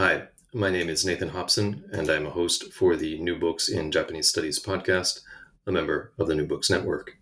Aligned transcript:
Hi, 0.00 0.28
my 0.54 0.70
name 0.70 0.88
is 0.88 1.04
Nathan 1.04 1.28
Hobson, 1.28 1.84
and 1.92 2.08
I'm 2.08 2.24
a 2.24 2.30
host 2.30 2.72
for 2.72 2.96
the 2.96 3.18
New 3.20 3.38
Books 3.38 3.68
in 3.68 3.92
Japanese 3.92 4.30
Studies 4.30 4.58
podcast, 4.58 5.20
a 5.66 5.72
member 5.72 6.14
of 6.18 6.26
the 6.26 6.34
New 6.34 6.46
Books 6.46 6.70
Network. 6.70 7.18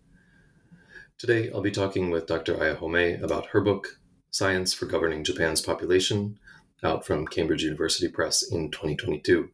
Today, 1.17 1.51
I'll 1.51 1.59
be 1.59 1.71
talking 1.71 2.09
with 2.09 2.25
Dr. 2.25 2.57
Aya 2.57 2.77
Homei 2.77 3.21
about 3.21 3.47
her 3.47 3.59
book, 3.59 3.99
Science 4.31 4.73
for 4.73 4.85
Governing 4.85 5.25
Japan's 5.25 5.61
Population, 5.61 6.39
out 6.81 7.05
from 7.05 7.27
Cambridge 7.27 7.63
University 7.63 8.07
Press 8.07 8.43
in 8.43 8.71
2022. 8.71 9.49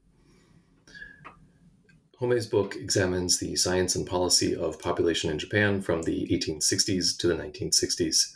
Homei's 2.21 2.45
book 2.45 2.75
examines 2.75 3.39
the 3.39 3.55
science 3.55 3.95
and 3.95 4.05
policy 4.05 4.55
of 4.55 4.79
population 4.79 5.31
in 5.31 5.39
Japan 5.39 5.81
from 5.81 6.03
the 6.03 6.27
1860s 6.27 7.17
to 7.17 7.27
the 7.27 7.33
1960s. 7.33 8.35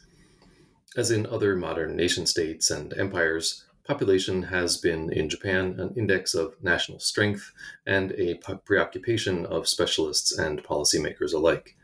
As 0.97 1.11
in 1.11 1.27
other 1.27 1.55
modern 1.55 1.95
nation 1.95 2.25
states 2.25 2.71
and 2.71 2.91
empires, 2.97 3.65
population 3.89 4.43
has 4.43 4.77
been 4.77 5.11
in 5.11 5.27
Japan 5.27 5.75
an 5.79 5.91
index 5.97 6.35
of 6.35 6.53
national 6.61 6.99
strength 6.99 7.51
and 7.87 8.11
a 8.11 8.35
preoccupation 8.63 9.47
of 9.47 9.67
specialists 9.67 10.37
and 10.37 10.63
policymakers 10.63 11.33
alike. 11.33 11.75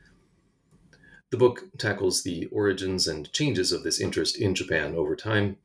The 1.31 1.37
book 1.37 1.63
tackles 1.79 2.21
the 2.21 2.45
origins 2.51 3.07
and 3.07 3.33
changes 3.33 3.71
of 3.71 3.81
this 3.81 3.99
interest 3.99 4.37
in 4.37 4.53
Japan 4.53 4.93
over 4.93 5.15
time 5.15 5.57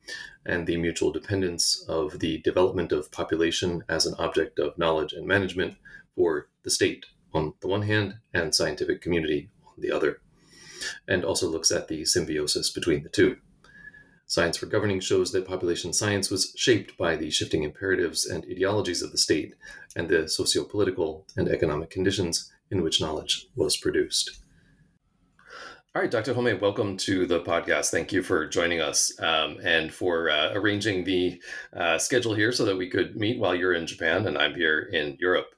and 0.43 0.65
the 0.65 0.77
mutual 0.77 1.11
dependence 1.11 1.85
of 1.87 2.17
the 2.17 2.39
development 2.39 2.91
of 2.91 3.11
population 3.11 3.83
as 3.87 4.07
an 4.07 4.15
object 4.17 4.57
of 4.57 4.79
knowledge 4.79 5.13
and 5.13 5.27
management 5.27 5.75
for 6.15 6.49
the 6.63 6.71
state 6.71 7.05
on 7.35 7.53
the 7.61 7.67
one 7.67 7.83
hand 7.83 8.15
and 8.33 8.55
scientific 8.55 8.99
community 8.99 9.51
on 9.67 9.75
the 9.77 9.91
other, 9.91 10.21
and 11.07 11.23
also 11.23 11.47
looks 11.47 11.71
at 11.71 11.87
the 11.87 12.03
symbiosis 12.03 12.71
between 12.71 13.03
the 13.03 13.09
two. 13.09 13.37
Science 14.31 14.55
for 14.55 14.65
Governing 14.65 15.01
shows 15.01 15.33
that 15.33 15.45
population 15.45 15.91
science 15.91 16.31
was 16.31 16.53
shaped 16.55 16.97
by 16.97 17.17
the 17.17 17.29
shifting 17.29 17.63
imperatives 17.63 18.25
and 18.25 18.45
ideologies 18.45 19.01
of 19.01 19.11
the 19.11 19.17
state 19.17 19.55
and 19.93 20.07
the 20.07 20.29
socio 20.29 20.63
political 20.63 21.27
and 21.35 21.49
economic 21.49 21.89
conditions 21.89 22.49
in 22.69 22.81
which 22.81 23.01
knowledge 23.01 23.47
was 23.57 23.75
produced. 23.75 24.37
All 25.93 26.01
right, 26.01 26.09
Dr. 26.09 26.33
Homei, 26.33 26.57
welcome 26.61 26.95
to 26.95 27.25
the 27.25 27.41
podcast. 27.41 27.89
Thank 27.89 28.13
you 28.13 28.23
for 28.23 28.47
joining 28.47 28.79
us 28.79 29.11
um, 29.19 29.57
and 29.65 29.93
for 29.93 30.29
uh, 30.29 30.53
arranging 30.53 31.03
the 31.03 31.41
uh, 31.75 31.97
schedule 31.97 32.33
here 32.33 32.53
so 32.53 32.63
that 32.63 32.77
we 32.77 32.89
could 32.89 33.17
meet 33.17 33.37
while 33.37 33.53
you're 33.53 33.73
in 33.73 33.85
Japan 33.85 34.27
and 34.27 34.37
I'm 34.37 34.55
here 34.55 34.79
in 34.79 35.17
Europe. 35.19 35.53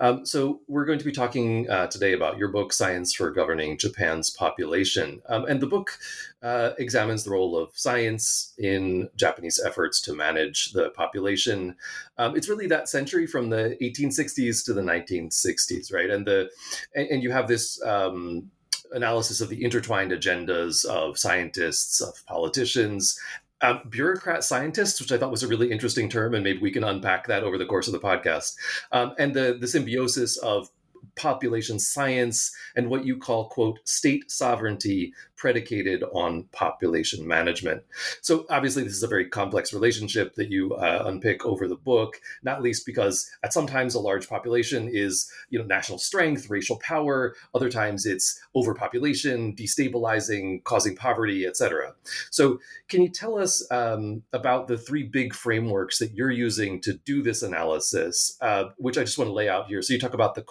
Um, 0.00 0.24
so, 0.26 0.60
we're 0.68 0.84
going 0.84 0.98
to 0.98 1.04
be 1.04 1.12
talking 1.12 1.68
uh, 1.70 1.86
today 1.86 2.12
about 2.12 2.38
your 2.38 2.48
book, 2.48 2.72
Science 2.72 3.14
for 3.14 3.30
Governing 3.30 3.78
Japan's 3.78 4.30
Population. 4.30 5.22
Um, 5.28 5.44
and 5.46 5.60
the 5.60 5.66
book 5.66 5.98
uh, 6.42 6.70
examines 6.78 7.24
the 7.24 7.30
role 7.30 7.56
of 7.56 7.70
science 7.74 8.54
in 8.58 9.08
Japanese 9.16 9.60
efforts 9.64 10.00
to 10.02 10.14
manage 10.14 10.72
the 10.72 10.90
population. 10.90 11.76
Um, 12.16 12.36
it's 12.36 12.48
really 12.48 12.66
that 12.68 12.88
century 12.88 13.26
from 13.26 13.50
the 13.50 13.76
1860s 13.82 14.64
to 14.66 14.72
the 14.72 14.82
1960s, 14.82 15.92
right? 15.92 16.10
And 16.10 16.26
the 16.26 16.50
and, 16.94 17.08
and 17.08 17.22
you 17.22 17.30
have 17.32 17.48
this 17.48 17.82
um, 17.84 18.50
analysis 18.92 19.40
of 19.40 19.48
the 19.48 19.64
intertwined 19.64 20.12
agendas 20.12 20.84
of 20.84 21.18
scientists, 21.18 22.00
of 22.00 22.14
politicians, 22.26 23.18
uh, 23.60 23.78
bureaucrat 23.88 24.44
scientists, 24.44 25.00
which 25.00 25.12
I 25.12 25.18
thought 25.18 25.30
was 25.30 25.42
a 25.42 25.48
really 25.48 25.70
interesting 25.70 26.08
term, 26.08 26.34
and 26.34 26.44
maybe 26.44 26.60
we 26.60 26.70
can 26.70 26.84
unpack 26.84 27.26
that 27.26 27.42
over 27.42 27.58
the 27.58 27.66
course 27.66 27.88
of 27.88 27.92
the 27.92 27.98
podcast. 27.98 28.56
Um, 28.92 29.14
and 29.18 29.34
the 29.34 29.56
the 29.60 29.68
symbiosis 29.68 30.36
of 30.38 30.70
population 31.18 31.78
science 31.78 32.50
and 32.76 32.88
what 32.88 33.04
you 33.04 33.18
call 33.18 33.48
quote 33.48 33.80
state 33.84 34.30
sovereignty 34.30 35.12
predicated 35.38 36.02
on 36.12 36.42
population 36.52 37.26
management. 37.26 37.82
So 38.20 38.44
obviously, 38.50 38.82
this 38.82 38.92
is 38.92 39.02
a 39.04 39.08
very 39.08 39.28
complex 39.28 39.72
relationship 39.72 40.34
that 40.34 40.50
you 40.50 40.74
uh, 40.74 41.04
unpick 41.06 41.46
over 41.46 41.68
the 41.68 41.76
book, 41.76 42.20
not 42.42 42.60
least 42.60 42.84
because 42.84 43.30
at 43.42 43.52
sometimes 43.52 43.94
a 43.94 44.00
large 44.00 44.28
population 44.28 44.88
is 44.92 45.30
you 45.48 45.58
know 45.58 45.64
national 45.64 45.98
strength, 45.98 46.50
racial 46.50 46.76
power. 46.76 47.34
Other 47.54 47.70
times 47.70 48.04
it's 48.04 48.40
overpopulation, 48.54 49.54
destabilizing, 49.54 50.62
causing 50.64 50.96
poverty, 50.96 51.46
etc. 51.46 51.94
So 52.30 52.60
can 52.88 53.02
you 53.02 53.08
tell 53.08 53.38
us 53.38 53.66
um, 53.70 54.22
about 54.32 54.68
the 54.68 54.76
three 54.76 55.04
big 55.04 55.34
frameworks 55.34 55.98
that 55.98 56.14
you're 56.14 56.30
using 56.30 56.80
to 56.82 56.94
do 56.94 57.22
this 57.22 57.42
analysis, 57.42 58.36
uh, 58.40 58.64
which 58.76 58.98
I 58.98 59.02
just 59.04 59.18
want 59.18 59.28
to 59.28 59.34
lay 59.34 59.48
out 59.48 59.68
here? 59.68 59.82
So 59.82 59.94
you 59.94 60.00
talk 60.00 60.14
about 60.14 60.34
the 60.34 60.42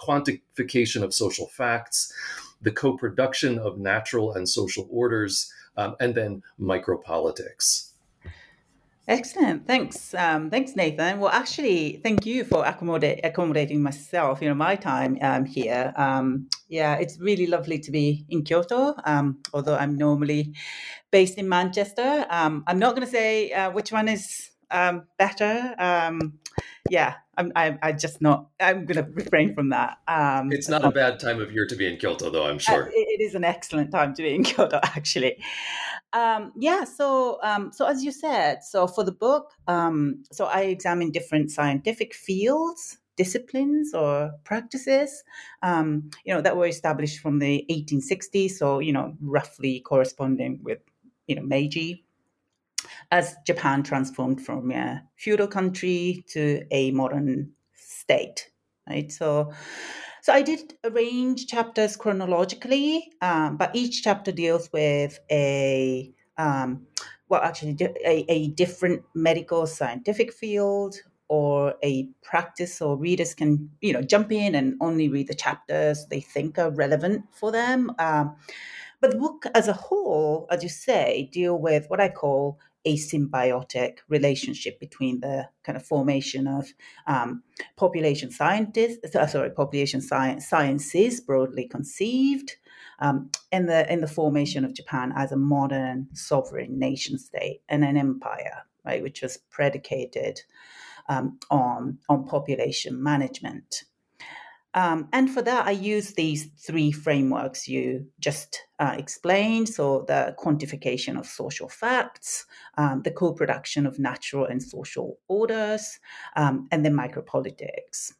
of 1.02 1.14
social 1.14 1.46
facts 1.46 2.12
the 2.60 2.72
co 2.72 2.96
production 2.96 3.58
of 3.58 3.78
natural 3.78 4.32
and 4.32 4.48
social 4.48 4.86
orders, 4.90 5.52
um, 5.76 5.96
and 6.00 6.14
then 6.14 6.42
micropolitics. 6.60 7.92
Excellent. 9.06 9.66
Thanks. 9.66 10.12
Um, 10.12 10.50
thanks, 10.50 10.76
Nathan. 10.76 11.18
Well, 11.18 11.30
actually, 11.30 11.98
thank 12.02 12.26
you 12.26 12.44
for 12.44 12.62
accommodating 12.66 13.82
myself, 13.82 14.42
you 14.42 14.48
know, 14.48 14.54
my 14.54 14.76
time 14.76 15.16
um, 15.22 15.46
here. 15.46 15.94
Um, 15.96 16.48
yeah, 16.68 16.96
it's 16.96 17.18
really 17.18 17.46
lovely 17.46 17.78
to 17.78 17.90
be 17.90 18.26
in 18.28 18.42
Kyoto, 18.42 18.94
um, 19.06 19.38
although 19.54 19.76
I'm 19.76 19.96
normally 19.96 20.52
based 21.10 21.38
in 21.38 21.48
Manchester. 21.48 22.26
Um, 22.28 22.64
I'm 22.66 22.78
not 22.78 22.94
going 22.94 23.06
to 23.06 23.10
say 23.10 23.50
uh, 23.50 23.70
which 23.70 23.92
one 23.92 24.08
is 24.08 24.50
um, 24.70 25.04
better. 25.16 25.74
yeah, 26.90 27.14
I'm, 27.38 27.52
I, 27.54 27.78
I 27.80 27.92
just 27.92 28.20
not. 28.20 28.48
I'm 28.60 28.84
going 28.84 29.04
to 29.04 29.10
refrain 29.12 29.54
from 29.54 29.68
that. 29.70 29.98
Um, 30.08 30.52
it's 30.52 30.68
not 30.68 30.84
a 30.84 30.90
bad 30.90 31.20
time 31.20 31.40
of 31.40 31.52
year 31.52 31.66
to 31.66 31.76
be 31.76 31.86
in 31.86 31.96
Kyoto, 31.96 32.30
though. 32.30 32.46
I'm 32.46 32.56
uh, 32.56 32.58
sure 32.58 32.86
it, 32.88 32.94
it 32.94 33.22
is 33.22 33.36
an 33.36 33.44
excellent 33.44 33.92
time 33.92 34.12
to 34.14 34.22
be 34.22 34.34
in 34.34 34.42
Kyoto, 34.44 34.80
actually. 34.82 35.36
Um, 36.12 36.52
yeah. 36.58 36.82
So, 36.82 37.38
um, 37.44 37.70
so 37.72 37.86
as 37.86 38.02
you 38.02 38.10
said, 38.10 38.64
so 38.64 38.88
for 38.88 39.04
the 39.04 39.12
book, 39.12 39.52
um, 39.68 40.24
so 40.32 40.46
I 40.46 40.62
examine 40.62 41.12
different 41.12 41.52
scientific 41.52 42.12
fields, 42.12 42.98
disciplines, 43.16 43.94
or 43.94 44.32
practices, 44.42 45.22
um, 45.62 46.10
you 46.24 46.34
know, 46.34 46.40
that 46.40 46.56
were 46.56 46.66
established 46.66 47.20
from 47.20 47.38
the 47.38 47.64
1860s. 47.70 48.50
So, 48.52 48.80
you 48.80 48.92
know, 48.92 49.14
roughly 49.20 49.78
corresponding 49.80 50.58
with, 50.64 50.80
you 51.28 51.36
know, 51.36 51.42
Meiji 51.42 52.04
as 53.10 53.36
Japan 53.46 53.82
transformed 53.82 54.44
from 54.44 54.70
a 54.70 55.02
feudal 55.16 55.46
country 55.46 56.24
to 56.28 56.64
a 56.70 56.90
modern 56.90 57.52
state, 57.74 58.50
right? 58.88 59.10
So, 59.10 59.52
so 60.22 60.32
I 60.32 60.42
did 60.42 60.74
arrange 60.84 61.46
chapters 61.46 61.96
chronologically, 61.96 63.10
um, 63.22 63.56
but 63.56 63.74
each 63.74 64.02
chapter 64.02 64.32
deals 64.32 64.70
with 64.72 65.18
a 65.30 66.12
um, 66.36 66.86
well, 67.28 67.42
actually, 67.42 67.76
a, 68.06 68.24
a 68.28 68.48
different 68.48 69.02
medical 69.14 69.66
scientific 69.66 70.32
field 70.32 70.96
or 71.28 71.74
a 71.84 72.08
practice 72.22 72.80
or 72.80 72.96
readers 72.96 73.34
can 73.34 73.70
you 73.82 73.92
know 73.92 74.00
jump 74.00 74.32
in 74.32 74.54
and 74.54 74.74
only 74.80 75.08
read 75.08 75.28
the 75.28 75.34
chapters 75.34 76.06
they 76.06 76.20
think 76.20 76.58
are 76.58 76.70
relevant 76.70 77.22
for 77.32 77.52
them 77.52 77.92
um, 77.98 78.34
but 79.02 79.10
the 79.10 79.18
book 79.18 79.44
as 79.54 79.68
a 79.68 79.74
whole 79.74 80.46
as 80.50 80.62
you 80.62 80.70
say 80.70 81.28
deal 81.30 81.58
with 81.58 81.84
what 81.88 82.00
i 82.00 82.08
call 82.08 82.58
a 82.84 82.96
symbiotic 82.96 83.98
relationship 84.08 84.78
between 84.80 85.20
the 85.20 85.48
kind 85.64 85.76
of 85.76 85.84
formation 85.84 86.46
of 86.46 86.68
um, 87.06 87.42
population 87.76 88.30
scientists 88.30 89.14
uh, 89.14 89.26
sorry 89.26 89.50
population 89.50 90.00
science 90.00 90.48
sciences 90.48 91.20
broadly 91.20 91.66
conceived 91.66 92.56
um, 93.00 93.30
in 93.52 93.66
the 93.66 93.90
in 93.92 94.00
the 94.00 94.06
formation 94.06 94.64
of 94.64 94.74
japan 94.74 95.12
as 95.16 95.32
a 95.32 95.36
modern 95.36 96.08
sovereign 96.12 96.78
nation 96.78 97.18
state 97.18 97.60
and 97.68 97.84
an 97.84 97.96
empire 97.96 98.62
right 98.84 99.02
which 99.02 99.22
was 99.22 99.38
predicated 99.50 100.40
um, 101.08 101.38
on, 101.50 101.98
on 102.08 102.24
population 102.24 103.02
management. 103.02 103.84
Um, 104.78 105.08
and 105.12 105.28
for 105.28 105.42
that, 105.42 105.66
I 105.66 105.72
use 105.72 106.14
these 106.14 106.46
three 106.56 106.92
frameworks 106.92 107.66
you 107.66 108.06
just 108.20 108.62
uh, 108.78 108.94
explained. 108.96 109.68
So, 109.68 110.04
the 110.06 110.36
quantification 110.38 111.18
of 111.18 111.26
social 111.26 111.68
facts, 111.68 112.46
um, 112.76 113.02
the 113.02 113.10
co 113.10 113.32
production 113.32 113.86
of 113.86 113.98
natural 113.98 114.44
and 114.44 114.62
social 114.62 115.18
orders, 115.26 115.98
um, 116.36 116.68
and 116.70 116.84
then 116.84 116.94
micropolitics. 116.94 118.12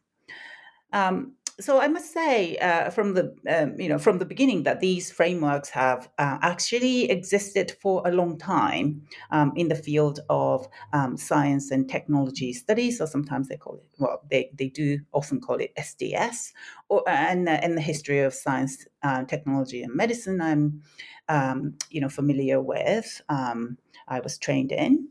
Um, 0.93 1.34
so 1.60 1.81
I 1.81 1.88
must 1.88 2.12
say, 2.12 2.56
uh, 2.58 2.90
from 2.90 3.14
the 3.14 3.34
um, 3.49 3.78
you 3.81 3.88
know 3.88 3.99
from 3.99 4.19
the 4.19 4.25
beginning, 4.25 4.62
that 4.62 4.81
these 4.81 5.10
frameworks 5.10 5.69
have 5.70 6.08
uh, 6.19 6.38
actually 6.40 7.10
existed 7.10 7.72
for 7.82 8.02
a 8.06 8.12
long 8.12 8.38
time 8.38 9.02
um, 9.31 9.52
in 9.56 9.69
the 9.69 9.75
field 9.75 10.20
of 10.31 10.69
um, 10.93 11.16
science 11.16 11.70
and 11.72 11.88
technology 11.88 12.52
studies, 12.52 13.00
or 13.00 13.06
sometimes 13.08 13.49
they 13.49 13.56
call 13.56 13.76
it 13.76 13.84
well, 13.99 14.22
they, 14.31 14.50
they 14.55 14.69
do 14.69 15.00
often 15.12 15.40
call 15.40 15.56
it 15.56 15.72
STS, 15.76 16.52
or 16.88 17.02
and 17.08 17.49
uh, 17.49 17.58
in 17.62 17.75
the 17.75 17.81
history 17.81 18.20
of 18.20 18.32
science, 18.34 18.87
uh, 19.02 19.25
technology, 19.25 19.82
and 19.82 19.94
medicine, 19.94 20.40
I'm 20.40 20.82
um, 21.28 21.75
you 21.90 22.00
know 22.00 22.08
familiar 22.08 22.61
with. 22.61 23.20
Um, 23.28 23.78
I 24.06 24.20
was 24.20 24.38
trained 24.38 24.72
in. 24.72 25.08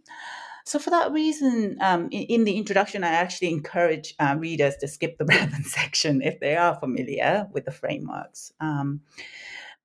So, 0.67 0.79
for 0.79 0.89
that 0.89 1.13
reason, 1.13 1.77
um, 1.79 2.09
in, 2.11 2.23
in, 2.23 2.43
the 2.43 2.57
introduction, 2.57 3.05
I 3.05 3.11
actually 3.11 3.51
encourage 3.51 4.13
uh, 4.19 4.35
readers 4.37 4.75
to 4.81 4.87
skip 4.89 5.17
the 5.17 5.23
relevant 5.33 5.65
section 5.65 6.21
if 6.21 6.41
they 6.41 6.57
are 6.57 6.75
familiar 6.75 7.47
with 7.53 7.63
the 7.63 7.71
frameworks. 7.71 8.51
Um, 8.59 8.99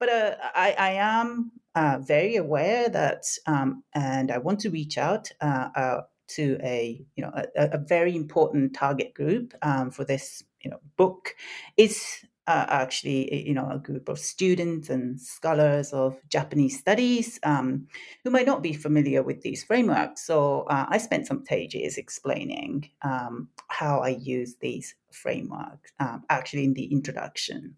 but 0.00 0.08
uh, 0.08 0.34
I, 0.56 0.74
I, 0.76 0.90
am 0.94 1.52
uh, 1.76 1.98
very 2.02 2.34
aware 2.34 2.88
that, 2.88 3.22
um, 3.46 3.84
and 3.94 4.32
I 4.32 4.38
want 4.38 4.58
to 4.60 4.70
reach 4.70 4.98
out 4.98 5.30
uh, 5.40 5.68
uh, 5.76 6.00
to 6.30 6.58
a 6.64 7.00
you 7.14 7.22
know 7.22 7.32
a, 7.32 7.68
a, 7.74 7.78
very 7.78 8.16
important 8.16 8.74
target 8.74 9.14
group 9.14 9.54
um, 9.62 9.92
for 9.92 10.04
this 10.04 10.42
you 10.62 10.70
know 10.72 10.80
book 10.96 11.36
is 11.76 12.24
uh, 12.46 12.66
actually, 12.68 13.46
you 13.46 13.54
know, 13.54 13.68
a 13.70 13.78
group 13.78 14.08
of 14.08 14.18
students 14.18 14.90
and 14.90 15.20
scholars 15.20 15.92
of 15.92 16.18
Japanese 16.28 16.78
studies 16.78 17.38
um, 17.44 17.86
who 18.24 18.30
might 18.30 18.46
not 18.46 18.62
be 18.62 18.72
familiar 18.72 19.22
with 19.22 19.42
these 19.42 19.62
frameworks. 19.62 20.26
So 20.26 20.62
uh, 20.62 20.86
I 20.88 20.98
spent 20.98 21.26
some 21.26 21.44
pages 21.44 21.98
explaining 21.98 22.90
um, 23.02 23.48
how 23.68 24.00
I 24.00 24.10
use 24.10 24.56
these 24.56 24.94
frameworks, 25.12 25.92
um, 26.00 26.24
actually 26.30 26.64
in 26.64 26.74
the 26.74 26.86
introduction. 26.86 27.76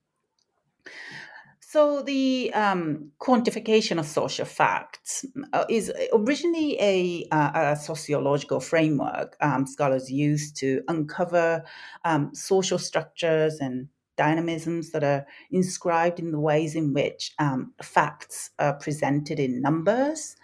So 1.61 2.03
the 2.03 2.53
um, 2.55 3.11
quantification 3.19 3.99
of 3.99 4.07
social 4.07 4.45
facts 4.45 5.25
uh, 5.53 5.65
is 5.69 5.93
originally 6.13 6.81
a, 6.81 7.27
uh, 7.33 7.73
a 7.73 7.77
sociological 7.77 8.61
framework 8.61 9.37
um, 9.41 9.67
scholars 9.67 10.09
use 10.09 10.53
to 10.53 10.83
uncover 10.87 11.65
um, 12.05 12.33
social 12.33 12.79
structures 12.79 13.59
and 13.59 13.89
dynamisms 14.17 14.91
that 14.91 15.05
are 15.05 15.27
inscribed 15.51 16.19
in 16.19 16.31
the 16.33 16.41
ways 16.41 16.75
in 16.75 16.93
which 16.93 17.33
um, 17.39 17.73
facts 17.83 18.51
are 18.59 18.75
presented 18.75 19.39
in 19.39 19.61
numbers 19.61 20.37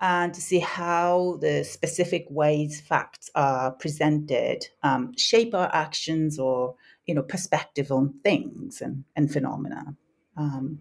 and 0.00 0.34
to 0.34 0.40
see 0.40 0.58
how 0.58 1.38
the 1.40 1.64
specific 1.64 2.26
ways 2.28 2.80
facts 2.80 3.30
are 3.34 3.72
presented 3.72 4.66
um, 4.82 5.12
shape 5.16 5.54
our 5.54 5.70
actions 5.74 6.38
or 6.38 6.74
you 7.06 7.14
know 7.14 7.22
perspective 7.22 7.90
on 7.90 8.14
things 8.22 8.80
and, 8.80 9.04
and 9.16 9.32
phenomena. 9.32 9.96
Um, 10.36 10.80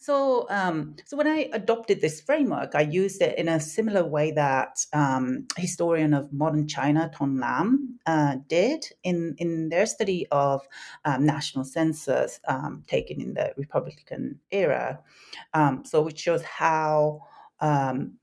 so, 0.00 0.46
um, 0.50 0.96
so 1.04 1.16
when 1.16 1.26
I 1.26 1.48
adopted 1.52 2.00
this 2.00 2.20
framework, 2.20 2.74
I 2.74 2.82
used 2.82 3.22
it 3.22 3.38
in 3.38 3.48
a 3.48 3.60
similar 3.60 4.04
way 4.04 4.32
that 4.32 4.84
um, 4.92 5.46
historian 5.56 6.14
of 6.14 6.32
modern 6.32 6.66
China, 6.68 7.10
Tong 7.14 7.38
Lam, 7.38 7.98
uh, 8.06 8.36
did 8.48 8.84
in, 9.04 9.34
in 9.38 9.68
their 9.68 9.86
study 9.86 10.26
of 10.30 10.66
um, 11.04 11.24
national 11.24 11.64
census 11.64 12.40
um, 12.48 12.84
taken 12.86 13.20
in 13.20 13.34
the 13.34 13.52
Republican 13.56 14.40
era. 14.50 15.00
Um, 15.54 15.84
so, 15.84 16.02
which 16.02 16.18
shows 16.18 16.42
how 16.42 17.22
um, 17.60 18.14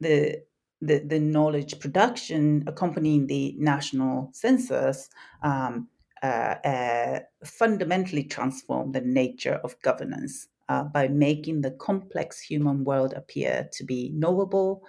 the 0.00 0.42
the, 0.80 1.00
the 1.00 1.18
knowledge 1.18 1.80
production 1.80 2.62
accompanying 2.68 3.26
the 3.26 3.52
national 3.58 4.30
census 4.32 5.10
uh, 6.22 6.26
uh, 6.26 7.20
fundamentally 7.44 8.24
transformed 8.24 8.94
the 8.94 9.00
nature 9.00 9.60
of 9.64 9.80
governance 9.82 10.48
uh, 10.68 10.84
by 10.84 11.08
making 11.08 11.60
the 11.60 11.70
complex 11.72 12.40
human 12.40 12.84
world 12.84 13.12
appear 13.14 13.68
to 13.72 13.84
be 13.84 14.10
knowable 14.14 14.82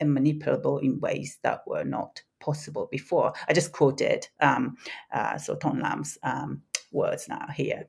and 0.00 0.16
manipulable 0.16 0.82
in 0.82 1.00
ways 1.00 1.38
that 1.42 1.60
were 1.66 1.84
not 1.84 2.22
possible 2.40 2.88
before. 2.90 3.32
I 3.48 3.52
just 3.52 3.72
quoted 3.72 4.28
um, 4.40 4.76
uh, 5.12 5.38
so 5.38 5.56
Tong 5.56 5.80
Lam's 5.80 6.18
um, 6.22 6.62
words 6.92 7.28
now 7.28 7.46
here. 7.54 7.88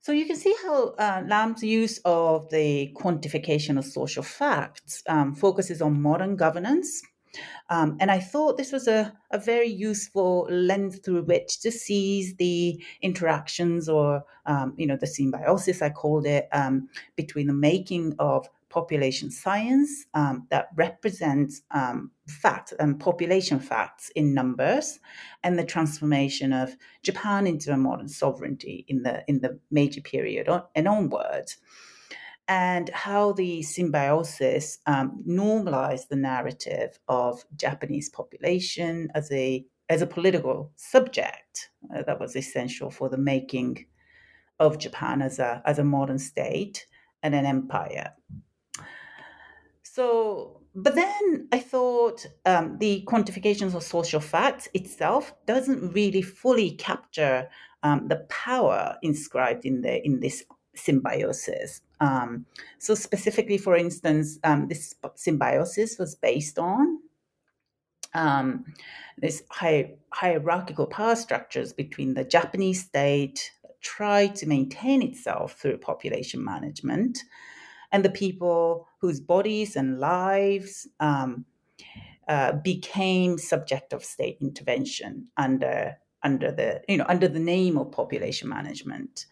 So 0.00 0.10
you 0.10 0.26
can 0.26 0.34
see 0.34 0.54
how 0.64 0.94
uh, 0.98 1.22
Lam's 1.28 1.62
use 1.62 2.00
of 2.04 2.50
the 2.50 2.92
quantification 2.96 3.78
of 3.78 3.84
social 3.84 4.24
facts 4.24 5.02
um, 5.08 5.32
focuses 5.32 5.80
on 5.80 6.02
modern 6.02 6.34
governance 6.34 7.02
um, 7.70 7.96
and 8.00 8.10
I 8.10 8.18
thought 8.18 8.56
this 8.56 8.72
was 8.72 8.88
a, 8.88 9.12
a 9.30 9.38
very 9.38 9.68
useful 9.68 10.46
lens 10.50 10.98
through 10.98 11.22
which 11.22 11.60
to 11.60 11.70
seize 11.70 12.34
the 12.36 12.82
interactions 13.00 13.88
or, 13.88 14.24
um, 14.46 14.74
you 14.76 14.86
know, 14.86 14.96
the 14.96 15.06
symbiosis, 15.06 15.82
I 15.82 15.90
called 15.90 16.26
it, 16.26 16.48
um, 16.52 16.88
between 17.16 17.46
the 17.46 17.54
making 17.54 18.14
of 18.18 18.48
population 18.68 19.30
science 19.30 20.06
um, 20.14 20.46
that 20.50 20.68
represents 20.74 21.62
um, 21.72 22.10
facts 22.26 22.72
and 22.80 22.98
population 22.98 23.60
facts 23.60 24.10
in 24.16 24.32
numbers 24.32 24.98
and 25.44 25.58
the 25.58 25.64
transformation 25.64 26.52
of 26.54 26.74
Japan 27.02 27.46
into 27.46 27.70
a 27.70 27.76
modern 27.76 28.08
sovereignty 28.08 28.86
in 28.88 29.02
the 29.02 29.22
in 29.28 29.40
the 29.40 29.58
Meiji 29.70 30.00
period 30.00 30.48
and 30.74 30.88
onwards 30.88 31.58
and 32.48 32.88
how 32.90 33.32
the 33.32 33.62
symbiosis 33.62 34.78
um, 34.86 35.22
normalized 35.24 36.08
the 36.08 36.16
narrative 36.16 36.98
of 37.08 37.44
Japanese 37.56 38.08
population 38.08 39.08
as 39.14 39.30
a 39.32 39.64
as 39.88 40.00
a 40.00 40.06
political 40.06 40.72
subject 40.76 41.70
uh, 41.94 42.02
that 42.02 42.18
was 42.18 42.34
essential 42.34 42.90
for 42.90 43.08
the 43.08 43.18
making 43.18 43.86
of 44.58 44.78
Japan 44.78 45.22
as 45.22 45.38
a 45.38 45.62
as 45.64 45.78
a 45.78 45.84
modern 45.84 46.18
state 46.18 46.86
and 47.22 47.34
an 47.34 47.46
empire. 47.46 48.12
So, 49.82 50.62
but 50.74 50.94
then 50.94 51.48
I 51.52 51.58
thought 51.58 52.26
um, 52.46 52.78
the 52.78 53.04
quantifications 53.06 53.74
of 53.74 53.82
social 53.82 54.20
facts 54.20 54.68
itself 54.72 55.34
doesn't 55.46 55.92
really 55.92 56.22
fully 56.22 56.70
capture 56.72 57.48
um, 57.82 58.08
the 58.08 58.24
power 58.28 58.96
inscribed 59.02 59.64
in 59.64 59.82
the 59.82 60.04
in 60.04 60.20
this 60.20 60.44
symbiosis. 60.74 61.82
Um, 62.02 62.46
so, 62.78 62.96
specifically, 62.96 63.58
for 63.58 63.76
instance, 63.76 64.38
um, 64.42 64.66
this 64.66 64.94
symbiosis 65.14 65.98
was 65.98 66.16
based 66.16 66.58
on 66.58 66.98
um, 68.12 68.64
this 69.18 69.44
hi- 69.50 69.94
hierarchical 70.12 70.86
power 70.86 71.14
structures 71.14 71.72
between 71.72 72.14
the 72.14 72.24
Japanese 72.24 72.84
state 72.84 73.52
that 73.62 73.80
tried 73.80 74.34
to 74.36 74.46
maintain 74.46 75.00
itself 75.00 75.52
through 75.52 75.78
population 75.78 76.44
management 76.44 77.20
and 77.92 78.04
the 78.04 78.10
people 78.10 78.88
whose 79.00 79.20
bodies 79.20 79.76
and 79.76 80.00
lives 80.00 80.88
um, 80.98 81.44
uh, 82.26 82.52
became 82.52 83.38
subject 83.38 83.92
of 83.92 84.04
state 84.04 84.38
intervention 84.40 85.28
under 85.36 85.96
under 86.24 86.50
the 86.52 86.80
you 86.88 86.96
know 86.96 87.06
under 87.08 87.28
the 87.28 87.40
name 87.40 87.76
of 87.76 87.92
population 87.92 88.48
management 88.48 89.26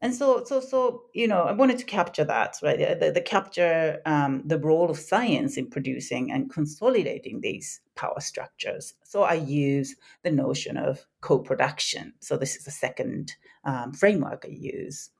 and 0.00 0.14
so 0.14 0.44
so 0.44 0.60
so 0.60 1.02
you 1.12 1.26
know 1.26 1.42
i 1.42 1.52
wanted 1.52 1.78
to 1.78 1.84
capture 1.84 2.24
that 2.24 2.56
right? 2.62 2.78
The, 2.78 3.10
the, 3.10 3.20
capture 3.20 4.00
um, 4.06 4.42
the 4.44 4.58
role 4.58 4.90
of 4.90 4.98
science 4.98 5.56
in 5.56 5.68
producing 5.68 6.30
and 6.30 6.50
consolidating 6.50 7.40
these 7.40 7.80
power 7.94 8.20
structures. 8.20 8.94
So 9.04 9.22
i 9.22 9.34
use 9.34 9.96
the 10.22 10.30
notion 10.30 10.76
of 10.76 11.06
co-production. 11.20 12.14
So 12.20 12.36
this 12.36 12.56
is 12.56 12.64
the 12.64 12.70
second 12.70 13.34
um, 13.64 13.92
framework 13.92 14.44
i 14.46 14.52
use. 14.52 15.10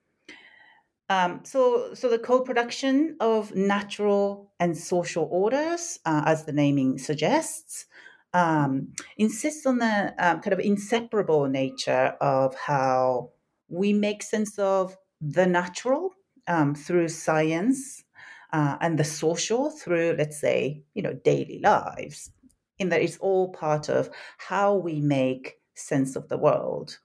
Um, 1.11 1.41
so, 1.43 1.95
so 1.95 2.11
the 2.11 2.19
co-production 2.19 3.17
of 3.19 3.55
natural 3.55 4.53
and 4.61 4.77
social 4.77 5.27
orders, 5.31 5.99
uh, 6.05 6.23
as 6.27 6.45
the 6.45 6.53
naming 6.53 6.99
suggests, 6.99 7.87
um, 8.35 8.93
insists 9.17 9.65
on 9.65 9.79
the 9.79 10.15
um, 10.19 10.41
kind 10.41 10.53
of 10.53 10.61
inseparable 10.61 11.47
nature 11.47 12.15
of 12.21 12.55
how 12.55 13.31
we 13.69 13.93
make 13.93 14.23
sense 14.23 14.59
of 14.59 14.97
the 15.21 15.47
natural 15.47 16.11
um, 16.47 16.75
through 16.75 17.09
science 17.09 18.05
uh, 18.53 18.77
and 18.81 18.99
the 18.99 19.05
social 19.05 19.71
through, 19.71 20.15
let's 20.19 20.41
say, 20.41 20.83
you 20.95 21.03
know, 21.03 21.13
daily 21.25 21.61
lives. 21.63 22.31
In 22.79 22.91
that 22.91 23.03
it's 23.03 23.19
all 23.19 23.51
part 23.53 23.89
of 23.89 24.09
how 24.39 24.77
we 24.77 25.01
make 25.01 25.55
sense 25.75 26.15
of 26.15 26.29
the 26.29 26.39
world. 26.39 26.99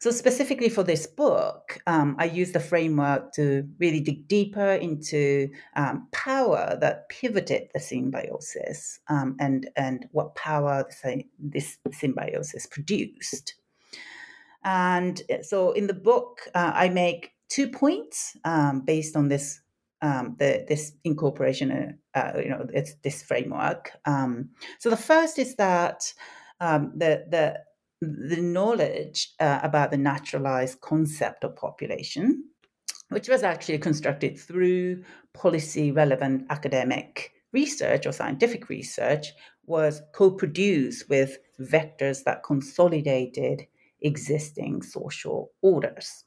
So, 0.00 0.10
specifically 0.10 0.68
for 0.68 0.82
this 0.82 1.06
book, 1.06 1.78
um, 1.86 2.16
I 2.18 2.26
use 2.26 2.52
the 2.52 2.60
framework 2.60 3.32
to 3.36 3.66
really 3.78 4.00
dig 4.00 4.28
deeper 4.28 4.72
into 4.72 5.48
um, 5.76 6.08
power 6.12 6.76
that 6.80 7.08
pivoted 7.08 7.70
the 7.72 7.80
symbiosis 7.80 8.98
um, 9.08 9.36
and, 9.40 9.70
and 9.76 10.06
what 10.10 10.34
power 10.34 10.86
this 11.38 11.78
symbiosis 11.92 12.66
produced. 12.66 13.54
And 14.64 15.20
uh, 15.30 15.42
so, 15.42 15.72
in 15.72 15.86
the 15.86 15.94
book, 15.94 16.40
uh, 16.54 16.72
I 16.74 16.88
make 16.88 17.30
two 17.48 17.68
points 17.68 18.36
um, 18.44 18.82
based 18.84 19.16
on 19.16 19.28
this. 19.28 19.60
Um, 20.02 20.36
the, 20.38 20.66
this 20.68 20.92
incorporation, 21.04 21.96
uh, 22.14 22.18
uh, 22.18 22.38
you 22.38 22.50
know, 22.50 22.66
it's 22.74 22.94
this 23.02 23.22
framework. 23.22 23.92
Um, 24.04 24.50
so 24.78 24.90
the 24.90 24.98
first 24.98 25.38
is 25.38 25.56
that 25.56 26.12
the 26.60 27.24
the 27.30 27.56
the 28.00 28.40
knowledge 28.40 29.32
uh, 29.40 29.60
about 29.62 29.90
the 29.90 29.96
naturalized 29.96 30.80
concept 30.80 31.44
of 31.44 31.56
population, 31.56 32.44
which 33.08 33.28
was 33.28 33.42
actually 33.42 33.78
constructed 33.78 34.38
through 34.38 35.02
policy 35.32 35.90
relevant 35.90 36.46
academic 36.50 37.32
research 37.52 38.06
or 38.06 38.12
scientific 38.12 38.68
research, 38.68 39.28
was 39.66 40.02
co 40.14 40.30
produced 40.30 41.08
with 41.08 41.38
vectors 41.60 42.24
that 42.24 42.42
consolidated 42.42 43.66
existing 44.04 44.82
social 44.82 45.50
orders. 45.62 46.24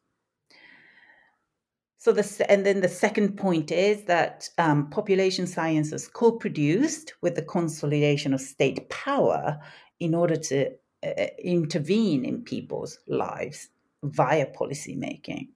So 1.99 2.11
the 2.11 2.45
and 2.49 2.65
then 2.65 2.81
the 2.81 2.89
second 2.89 3.37
point 3.37 3.71
is 3.71 4.03
that 4.05 4.49
um, 4.57 4.89
population 4.89 5.47
science 5.47 5.91
is 5.91 6.07
co-produced 6.07 7.13
with 7.21 7.35
the 7.35 7.41
consolidation 7.41 8.33
of 8.33 8.41
state 8.41 8.89
power 8.89 9.59
in 9.99 10.13
order 10.13 10.35
to 10.35 10.69
uh, 11.03 11.25
intervene 11.43 12.23
in 12.23 12.43
people's 12.43 12.99
lives 13.07 13.69
via 14.03 14.45
policy 14.45 14.95
making. 14.95 15.49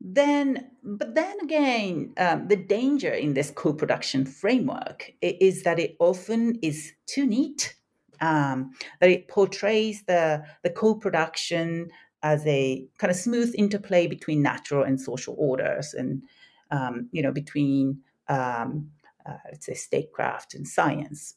Then, 0.00 0.70
but 0.82 1.14
then 1.14 1.38
again, 1.42 2.14
um, 2.16 2.48
the 2.48 2.56
danger 2.56 3.12
in 3.12 3.34
this 3.34 3.50
co 3.50 3.74
production 3.74 4.24
framework 4.24 5.12
is 5.20 5.62
that 5.64 5.78
it 5.78 5.96
often 5.98 6.58
is 6.62 6.92
too 7.06 7.26
neat, 7.26 7.74
um, 8.20 8.72
that 9.00 9.10
it 9.10 9.28
portrays 9.28 10.04
the, 10.04 10.44
the 10.62 10.70
co 10.70 10.94
production 10.94 11.90
as 12.22 12.46
a 12.46 12.86
kind 12.98 13.10
of 13.10 13.16
smooth 13.16 13.54
interplay 13.56 14.06
between 14.06 14.42
natural 14.42 14.84
and 14.84 15.00
social 15.00 15.34
orders 15.38 15.94
and, 15.94 16.22
um, 16.70 17.08
you 17.12 17.22
know, 17.22 17.32
between, 17.32 17.98
um, 18.28 18.90
uh, 19.26 19.36
let's 19.50 19.66
say, 19.66 19.74
statecraft 19.74 20.54
and 20.54 20.68
science. 20.68 21.34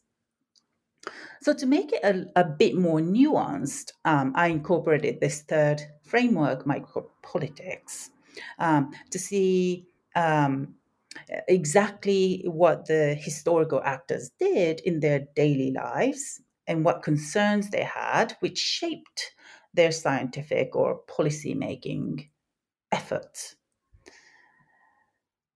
So, 1.42 1.54
to 1.54 1.66
make 1.66 1.92
it 1.92 2.04
a, 2.04 2.26
a 2.40 2.46
bit 2.46 2.76
more 2.76 3.00
nuanced, 3.00 3.92
um, 4.06 4.32
I 4.36 4.48
incorporated 4.48 5.20
this 5.20 5.42
third 5.42 5.82
framework, 6.04 6.66
micropolitics, 6.66 8.10
um, 8.60 8.92
to 9.10 9.20
see 9.20 9.86
um, 10.16 10.76
exactly 11.48 12.44
what 12.46 12.86
the 12.88 13.16
historical 13.16 13.82
actors 13.84 14.32
did 14.40 14.80
in 14.82 15.00
their 15.02 15.26
daily 15.36 15.72
lives 15.72 16.42
and 16.68 16.86
what 16.86 17.04
concerns 17.04 17.70
they 17.70 17.84
had, 17.84 18.36
which 18.40 18.58
shaped 18.58 19.32
their 19.74 19.92
scientific 19.92 20.76
or 20.76 21.00
policy 21.08 21.54
making 21.54 22.30
efforts. 22.92 23.56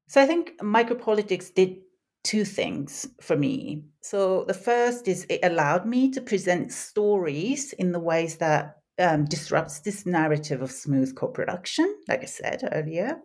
So 0.08 0.22
I 0.22 0.26
think 0.26 0.60
micropolitics 0.62 1.54
did 1.54 1.78
two 2.24 2.46
things 2.46 3.08
for 3.22 3.38
me. 3.38 3.84
So 4.02 4.44
the 4.46 4.54
first 4.54 5.08
is 5.08 5.26
it 5.30 5.40
allowed 5.44 5.86
me 5.86 6.12
to 6.12 6.22
present 6.22 6.72
stories 6.72 7.74
in 7.74 7.92
the 7.92 8.00
ways 8.00 8.38
that 8.38 8.78
um, 9.00 9.26
disrupts 9.26 9.80
this 9.82 10.06
narrative 10.06 10.62
of 10.62 10.72
smooth 10.72 11.16
co-production, 11.16 11.94
like 12.08 12.24
I 12.24 12.26
said 12.26 12.68
earlier. 12.72 13.20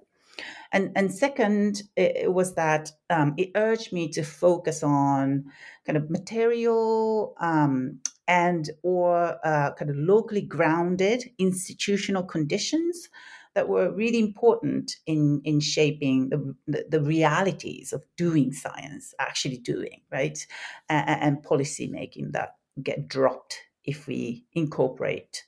And, 0.72 0.90
and 0.96 1.14
second, 1.14 1.82
it, 1.96 2.16
it 2.16 2.32
was 2.32 2.54
that 2.54 2.90
um, 3.10 3.34
it 3.36 3.50
urged 3.54 3.92
me 3.92 4.08
to 4.10 4.22
focus 4.22 4.82
on 4.82 5.44
kind 5.86 5.96
of 5.96 6.10
material 6.10 7.34
um, 7.40 8.00
and 8.26 8.70
or 8.82 9.38
uh, 9.44 9.72
kind 9.74 9.90
of 9.90 9.96
locally 9.96 10.40
grounded 10.40 11.24
institutional 11.38 12.22
conditions 12.22 13.08
that 13.54 13.68
were 13.68 13.92
really 13.92 14.18
important 14.18 14.96
in 15.06 15.42
in 15.44 15.60
shaping 15.60 16.30
the, 16.30 16.54
the, 16.66 16.86
the 16.88 17.02
realities 17.02 17.92
of 17.92 18.02
doing 18.16 18.52
science, 18.52 19.14
actually 19.18 19.58
doing 19.58 20.00
right, 20.10 20.46
and, 20.88 21.20
and 21.20 21.42
policy 21.42 21.86
making 21.86 22.32
that 22.32 22.56
get 22.82 23.08
dropped 23.08 23.58
if 23.84 24.06
we 24.06 24.46
incorporate 24.54 25.44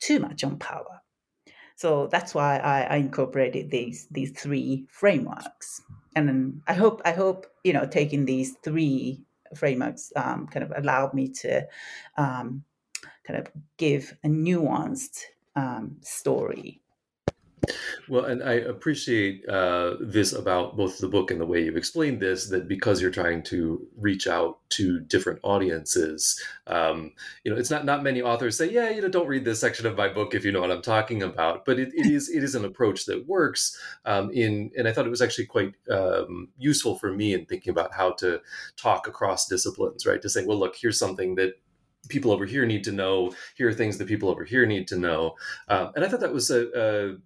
too 0.00 0.18
much 0.18 0.42
on 0.42 0.58
power. 0.58 1.03
So 1.76 2.06
that's 2.06 2.34
why 2.34 2.58
I, 2.58 2.82
I 2.82 2.96
incorporated 2.96 3.70
these 3.70 4.06
these 4.10 4.30
three 4.30 4.86
frameworks, 4.88 5.82
and 6.14 6.62
I 6.68 6.74
hope 6.74 7.02
I 7.04 7.12
hope 7.12 7.46
you 7.64 7.72
know 7.72 7.86
taking 7.86 8.24
these 8.24 8.56
three 8.62 9.22
frameworks 9.56 10.12
um, 10.16 10.46
kind 10.46 10.64
of 10.64 10.72
allowed 10.76 11.14
me 11.14 11.28
to 11.28 11.66
um, 12.16 12.64
kind 13.24 13.40
of 13.40 13.52
give 13.76 14.16
a 14.24 14.28
nuanced 14.28 15.22
um, 15.56 15.96
story 16.00 16.80
well, 18.08 18.24
and 18.24 18.42
I 18.42 18.54
appreciate 18.54 19.48
uh, 19.48 19.94
this 20.00 20.32
about 20.32 20.76
both 20.76 20.98
the 20.98 21.08
book 21.08 21.30
and 21.30 21.40
the 21.40 21.46
way 21.46 21.62
you've 21.64 21.76
explained 21.76 22.20
this. 22.20 22.48
That 22.48 22.68
because 22.68 23.00
you're 23.00 23.10
trying 23.10 23.42
to 23.44 23.86
reach 23.96 24.26
out 24.26 24.58
to 24.70 25.00
different 25.00 25.40
audiences, 25.42 26.40
um, 26.66 27.12
you 27.44 27.52
know, 27.52 27.58
it's 27.58 27.70
not 27.70 27.84
not 27.84 28.02
many 28.02 28.22
authors 28.22 28.58
say, 28.58 28.70
yeah, 28.70 28.90
you 28.90 29.00
know, 29.00 29.08
don't 29.08 29.28
read 29.28 29.44
this 29.44 29.60
section 29.60 29.86
of 29.86 29.96
my 29.96 30.08
book 30.08 30.34
if 30.34 30.44
you 30.44 30.52
know 30.52 30.60
what 30.60 30.70
I'm 30.70 30.82
talking 30.82 31.22
about. 31.22 31.64
But 31.64 31.78
it, 31.78 31.92
it 31.94 32.06
is 32.10 32.28
it 32.28 32.42
is 32.42 32.54
an 32.54 32.64
approach 32.64 33.06
that 33.06 33.26
works. 33.26 33.78
Um, 34.04 34.30
in 34.32 34.70
and 34.76 34.86
I 34.86 34.92
thought 34.92 35.06
it 35.06 35.10
was 35.10 35.22
actually 35.22 35.46
quite 35.46 35.74
um, 35.90 36.48
useful 36.58 36.98
for 36.98 37.12
me 37.12 37.34
in 37.34 37.46
thinking 37.46 37.70
about 37.70 37.94
how 37.94 38.12
to 38.14 38.40
talk 38.76 39.08
across 39.08 39.46
disciplines. 39.46 40.06
Right, 40.06 40.20
to 40.22 40.28
say, 40.28 40.44
well, 40.44 40.58
look, 40.58 40.76
here's 40.76 40.98
something 40.98 41.36
that 41.36 41.54
people 42.08 42.30
over 42.30 42.44
here 42.44 42.66
need 42.66 42.84
to 42.84 42.92
know. 42.92 43.32
Here 43.56 43.68
are 43.68 43.72
things 43.72 43.98
that 43.98 44.08
people 44.08 44.28
over 44.28 44.44
here 44.44 44.66
need 44.66 44.88
to 44.88 44.96
know. 44.96 45.36
Um, 45.68 45.92
and 45.96 46.04
I 46.04 46.08
thought 46.08 46.20
that 46.20 46.34
was 46.34 46.50
a, 46.50 46.68
a 46.74 47.16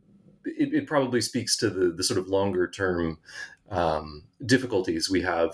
it, 0.56 0.74
it, 0.74 0.86
probably 0.86 1.20
speaks 1.20 1.56
to 1.58 1.70
the, 1.70 1.90
the 1.90 2.04
sort 2.04 2.18
of 2.18 2.28
longer 2.28 2.68
term 2.68 3.18
um, 3.70 4.24
difficulties 4.46 5.10
we 5.10 5.22
have 5.22 5.52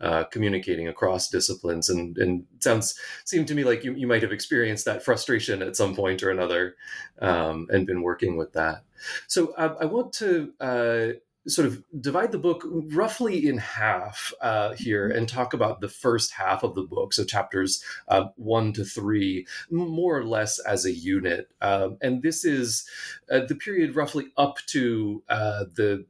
uh, 0.00 0.24
communicating 0.24 0.88
across 0.88 1.28
disciplines. 1.28 1.88
And 1.88 2.16
and 2.18 2.44
it 2.56 2.62
sounds 2.62 2.98
seemed 3.24 3.48
to 3.48 3.54
me 3.54 3.64
like 3.64 3.84
you, 3.84 3.94
you 3.94 4.06
might 4.06 4.22
have 4.22 4.32
experienced 4.32 4.84
that 4.84 5.04
frustration 5.04 5.62
at 5.62 5.76
some 5.76 5.94
point 5.94 6.22
or 6.22 6.30
another 6.30 6.76
um, 7.20 7.66
and 7.70 7.86
been 7.86 8.02
working 8.02 8.36
with 8.36 8.52
that. 8.52 8.82
So 9.26 9.52
uh, 9.54 9.76
i 9.80 9.84
want 9.84 10.12
to 10.14 10.52
uh, 10.60 11.08
sort 11.48 11.66
of 11.66 11.82
divide 12.00 12.32
the 12.32 12.38
book 12.38 12.62
roughly 12.66 13.48
in 13.48 13.58
half 13.58 14.32
uh, 14.40 14.74
here 14.74 15.08
and 15.08 15.28
talk 15.28 15.54
about 15.54 15.80
the 15.80 15.88
first 15.88 16.32
half 16.32 16.62
of 16.62 16.74
the 16.74 16.82
book, 16.82 17.12
so 17.12 17.24
chapters 17.24 17.82
uh, 18.08 18.26
one 18.36 18.72
to 18.72 18.84
three, 18.84 19.46
more 19.70 20.18
or 20.18 20.24
less 20.24 20.58
as 20.60 20.84
a 20.84 20.92
unit. 20.92 21.50
Um, 21.60 21.98
and 22.00 22.22
this 22.22 22.44
is 22.44 22.88
uh, 23.30 23.40
the 23.46 23.54
period 23.54 23.96
roughly 23.96 24.26
up 24.36 24.58
to 24.66 25.22
uh, 25.28 25.64
the 25.74 26.04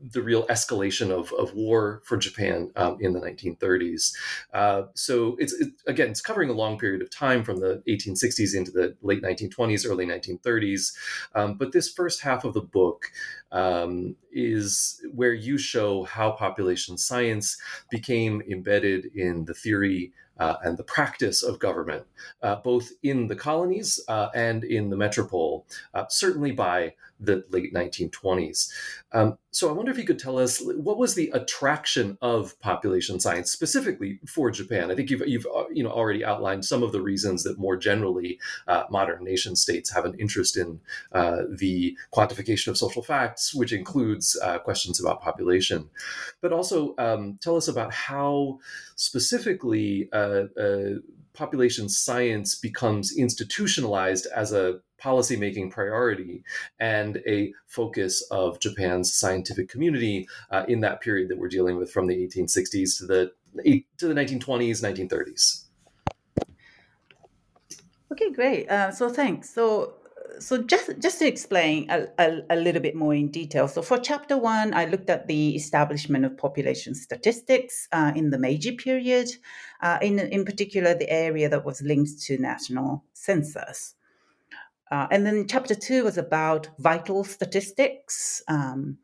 the 0.00 0.22
real 0.22 0.46
escalation 0.46 1.10
of, 1.10 1.32
of 1.32 1.54
war 1.54 2.00
for 2.04 2.16
Japan 2.16 2.70
um, 2.76 2.96
in 3.00 3.12
the 3.12 3.20
1930s. 3.20 4.12
Uh, 4.54 4.82
so 4.94 5.36
it's 5.38 5.52
it, 5.54 5.68
again, 5.86 6.10
it's 6.10 6.20
covering 6.20 6.50
a 6.50 6.54
long 6.54 6.78
period 6.78 7.02
of 7.02 7.10
time 7.10 7.44
from 7.44 7.58
the 7.58 7.82
1860s 7.88 8.54
into 8.54 8.70
the 8.70 8.96
late 9.02 9.22
1920s, 9.22 9.88
early 9.88 10.06
1930s. 10.06 10.94
Um, 11.34 11.54
but 11.54 11.72
this 11.72 11.92
first 11.92 12.22
half 12.22 12.44
of 12.44 12.54
the 12.54 12.60
book 12.60 13.10
um, 13.50 14.16
is 14.38 15.02
where 15.12 15.34
you 15.34 15.58
show 15.58 16.04
how 16.04 16.30
population 16.30 16.96
science 16.96 17.58
became 17.90 18.42
embedded 18.48 19.06
in 19.14 19.44
the 19.44 19.54
theory 19.54 20.12
uh, 20.38 20.56
and 20.62 20.76
the 20.76 20.84
practice 20.84 21.42
of 21.42 21.58
government, 21.58 22.04
uh, 22.42 22.56
both 22.56 22.92
in 23.02 23.26
the 23.26 23.34
colonies 23.34 24.00
uh, 24.08 24.28
and 24.34 24.62
in 24.64 24.88
the 24.88 24.96
metropole, 24.96 25.66
uh, 25.94 26.04
certainly 26.08 26.52
by 26.52 26.94
the 27.20 27.44
late 27.50 27.74
1920s. 27.74 28.70
Um, 29.12 29.38
so 29.50 29.68
I 29.68 29.72
wonder 29.72 29.90
if 29.90 29.98
you 29.98 30.04
could 30.04 30.18
tell 30.18 30.38
us 30.38 30.60
what 30.60 30.98
was 30.98 31.14
the 31.14 31.30
attraction 31.34 32.18
of 32.20 32.58
population 32.60 33.18
science 33.18 33.50
specifically 33.50 34.20
for 34.26 34.50
Japan. 34.50 34.90
I 34.90 34.94
think 34.94 35.10
you've 35.10 35.26
you've 35.26 35.46
uh, 35.46 35.64
you 35.72 35.82
know 35.82 35.90
already 35.90 36.24
outlined 36.24 36.64
some 36.64 36.82
of 36.82 36.92
the 36.92 37.00
reasons 37.00 37.42
that 37.44 37.58
more 37.58 37.76
generally 37.76 38.38
uh, 38.66 38.84
modern 38.90 39.24
nation 39.24 39.56
states 39.56 39.92
have 39.92 40.04
an 40.04 40.14
interest 40.18 40.56
in 40.56 40.80
uh, 41.12 41.42
the 41.50 41.96
quantification 42.12 42.68
of 42.68 42.76
social 42.76 43.02
facts, 43.02 43.54
which 43.54 43.72
includes 43.72 44.38
uh, 44.42 44.58
questions 44.58 45.00
about 45.00 45.22
population. 45.22 45.88
But 46.40 46.52
also 46.52 46.94
um, 46.98 47.38
tell 47.40 47.56
us 47.56 47.68
about 47.68 47.92
how 47.92 48.58
specifically 48.96 50.08
uh, 50.12 50.44
uh, 50.60 50.98
population 51.38 51.88
science 51.88 52.56
becomes 52.56 53.16
institutionalized 53.16 54.26
as 54.34 54.52
a 54.52 54.80
policymaking 55.00 55.70
priority 55.70 56.42
and 56.80 57.18
a 57.28 57.52
focus 57.68 58.26
of 58.32 58.58
Japan's 58.58 59.14
scientific 59.14 59.68
community 59.68 60.26
uh, 60.50 60.64
in 60.66 60.80
that 60.80 61.00
period 61.00 61.28
that 61.28 61.38
we're 61.38 61.48
dealing 61.48 61.76
with 61.76 61.92
from 61.92 62.08
the 62.08 62.16
1860s 62.16 62.98
to 62.98 63.06
the 63.06 63.32
to 63.98 64.08
the 64.08 64.14
1920s, 64.14 64.82
1930s. 64.82 65.64
Okay, 68.12 68.32
great. 68.32 68.68
Uh, 68.68 68.90
so 68.90 69.08
thanks. 69.08 69.48
So 69.54 69.94
so 70.40 70.62
just 70.62 70.98
just 70.98 71.18
to 71.18 71.26
explain 71.26 71.90
a, 71.90 72.06
a, 72.18 72.42
a, 72.50 72.56
little 72.56 72.82
bit 72.82 72.94
more 72.94 73.14
in 73.14 73.28
detail. 73.30 73.68
So 73.68 73.82
for 73.82 73.98
chapter 73.98 74.36
one, 74.36 74.74
I 74.74 74.84
looked 74.86 75.10
at 75.10 75.26
the 75.26 75.56
establishment 75.56 76.24
of 76.24 76.36
population 76.36 76.94
statistics 76.94 77.88
uh, 77.92 78.12
in 78.14 78.30
the 78.30 78.38
Meiji 78.38 78.72
period, 78.76 79.28
uh, 79.80 79.98
in 80.02 80.18
in 80.18 80.44
particular 80.44 80.94
the 80.94 81.10
area 81.10 81.48
that 81.48 81.64
was 81.64 81.82
linked 81.82 82.20
to 82.22 82.38
national 82.38 83.04
census. 83.12 83.94
Uh, 84.90 85.06
and 85.10 85.26
then 85.26 85.46
chapter 85.46 85.74
two 85.74 86.04
was 86.04 86.16
about 86.16 86.68
vital 86.78 87.22
statistics, 87.22 88.42
um, 88.48 88.96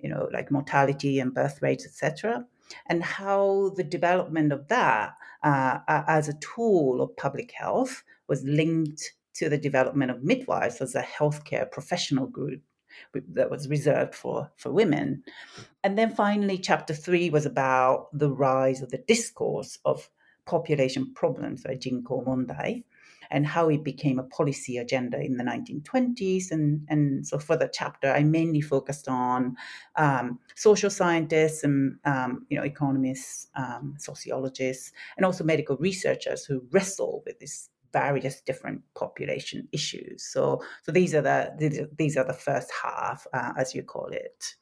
you 0.00 0.08
know, 0.08 0.28
like 0.32 0.50
mortality 0.50 1.20
and 1.20 1.34
birth 1.34 1.62
rates, 1.62 1.86
etc., 1.86 2.44
and 2.86 3.02
how 3.02 3.72
the 3.76 3.84
development 3.84 4.52
of 4.52 4.68
that 4.68 5.14
uh, 5.42 5.78
as 5.88 6.28
a 6.28 6.38
tool 6.40 7.00
of 7.00 7.16
public 7.16 7.52
health 7.52 8.02
was 8.28 8.42
linked 8.44 9.12
to 9.34 9.48
the 9.48 9.58
development 9.58 10.10
of 10.10 10.24
midwives 10.24 10.80
as 10.80 10.94
a 10.94 11.02
healthcare 11.02 11.70
professional 11.70 12.26
group 12.26 12.60
that 13.28 13.50
was 13.50 13.68
reserved 13.68 14.14
for, 14.14 14.50
for 14.56 14.72
women. 14.72 15.22
And 15.84 15.96
then 15.96 16.10
finally, 16.10 16.58
chapter 16.58 16.94
three 16.94 17.30
was 17.30 17.46
about 17.46 18.08
the 18.12 18.30
rise 18.30 18.82
of 18.82 18.90
the 18.90 18.98
discourse 18.98 19.78
of 19.84 20.10
population 20.48 21.12
problems, 21.14 21.64
right, 21.66 21.80
Jinko 21.80 22.24
Mondai, 22.24 22.82
and 23.30 23.46
how 23.46 23.68
it 23.68 23.84
became 23.84 24.18
a 24.18 24.24
policy 24.24 24.78
agenda 24.78 25.20
in 25.20 25.36
the 25.36 25.44
1920s. 25.44 26.50
And, 26.50 26.86
and 26.88 27.26
so 27.26 27.38
for 27.38 27.56
the 27.56 27.70
chapter, 27.72 28.10
I 28.10 28.22
mainly 28.22 28.62
focused 28.62 29.06
on 29.06 29.56
um, 29.96 30.38
social 30.56 30.90
scientists 30.90 31.62
and 31.62 31.96
um, 32.04 32.46
you 32.48 32.56
know 32.56 32.64
economists, 32.64 33.48
um, 33.54 33.94
sociologists, 33.98 34.92
and 35.16 35.26
also 35.26 35.44
medical 35.44 35.76
researchers 35.76 36.44
who 36.44 36.64
wrestle 36.70 37.22
with 37.26 37.38
this 37.38 37.68
various 37.92 38.40
different 38.40 38.82
population 38.94 39.68
issues. 39.72 40.22
So, 40.22 40.62
so 40.82 40.92
these 40.92 41.14
are 41.14 41.22
the 41.22 41.88
these 41.96 42.16
are 42.16 42.24
the 42.24 42.32
first 42.32 42.70
half, 42.82 43.26
uh, 43.32 43.52
as 43.58 43.74
you 43.74 43.82
call 43.82 44.08
it. 44.08 44.54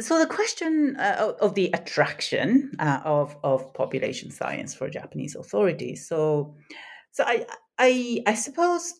So 0.00 0.18
the 0.18 0.26
question 0.26 0.96
uh, 0.96 1.34
of 1.40 1.54
the 1.54 1.70
attraction 1.72 2.72
uh, 2.80 3.00
of 3.04 3.36
of 3.44 3.72
population 3.74 4.30
science 4.30 4.74
for 4.74 4.88
Japanese 4.90 5.36
authorities. 5.36 6.08
So, 6.08 6.56
so 7.12 7.24
I 7.24 7.46
I 7.78 8.22
I 8.26 8.34
suppose. 8.34 8.94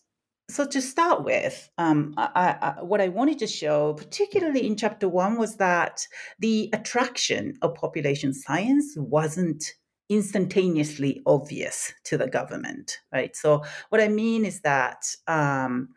So 0.47 0.63
to 0.63 0.79
start 0.79 1.23
with, 1.23 1.71
um, 1.79 2.13
I, 2.17 2.55
I, 2.61 2.83
what 2.83 3.01
I 3.01 3.07
wanted 3.07 3.39
to 3.39 3.47
show, 3.47 3.95
particularly 3.95 4.67
in 4.67 4.75
chapter 4.77 5.09
one, 5.09 5.39
was 5.39 5.55
that 5.55 6.05
the 6.37 6.69
attraction 6.71 7.55
of 7.63 7.73
population 7.73 8.31
science 8.31 8.93
wasn't 8.95 9.63
instantaneously 10.07 11.23
obvious 11.25 11.93
to 12.03 12.15
the 12.15 12.27
government, 12.27 12.99
right? 13.11 13.35
So 13.35 13.63
what 13.89 14.01
I 14.01 14.07
mean 14.07 14.45
is 14.45 14.61
that. 14.61 15.03
Um, 15.27 15.89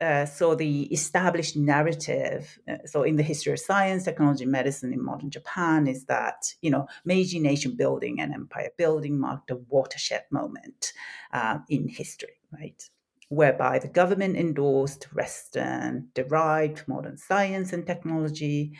uh, 0.00 0.26
so 0.26 0.54
the 0.54 0.82
established 0.92 1.56
narrative, 1.56 2.58
uh, 2.68 2.76
so 2.84 3.02
in 3.02 3.16
the 3.16 3.22
history 3.22 3.52
of 3.52 3.58
science, 3.58 4.04
technology, 4.04 4.44
medicine 4.44 4.92
in 4.92 5.02
modern 5.02 5.30
Japan, 5.30 5.86
is 5.86 6.04
that 6.04 6.54
you 6.60 6.70
know 6.70 6.86
Meiji 7.04 7.40
nation 7.40 7.76
building 7.76 8.20
and 8.20 8.34
empire 8.34 8.70
building 8.76 9.18
marked 9.18 9.50
a 9.50 9.56
watershed 9.56 10.24
moment 10.30 10.92
uh, 11.32 11.58
in 11.68 11.88
history, 11.88 12.40
right? 12.52 12.82
Whereby 13.28 13.78
the 13.78 13.88
government 13.88 14.36
endorsed 14.36 15.04
Western 15.14 16.08
derived 16.14 16.86
modern 16.86 17.16
science 17.16 17.72
and 17.72 17.86
technology, 17.86 18.72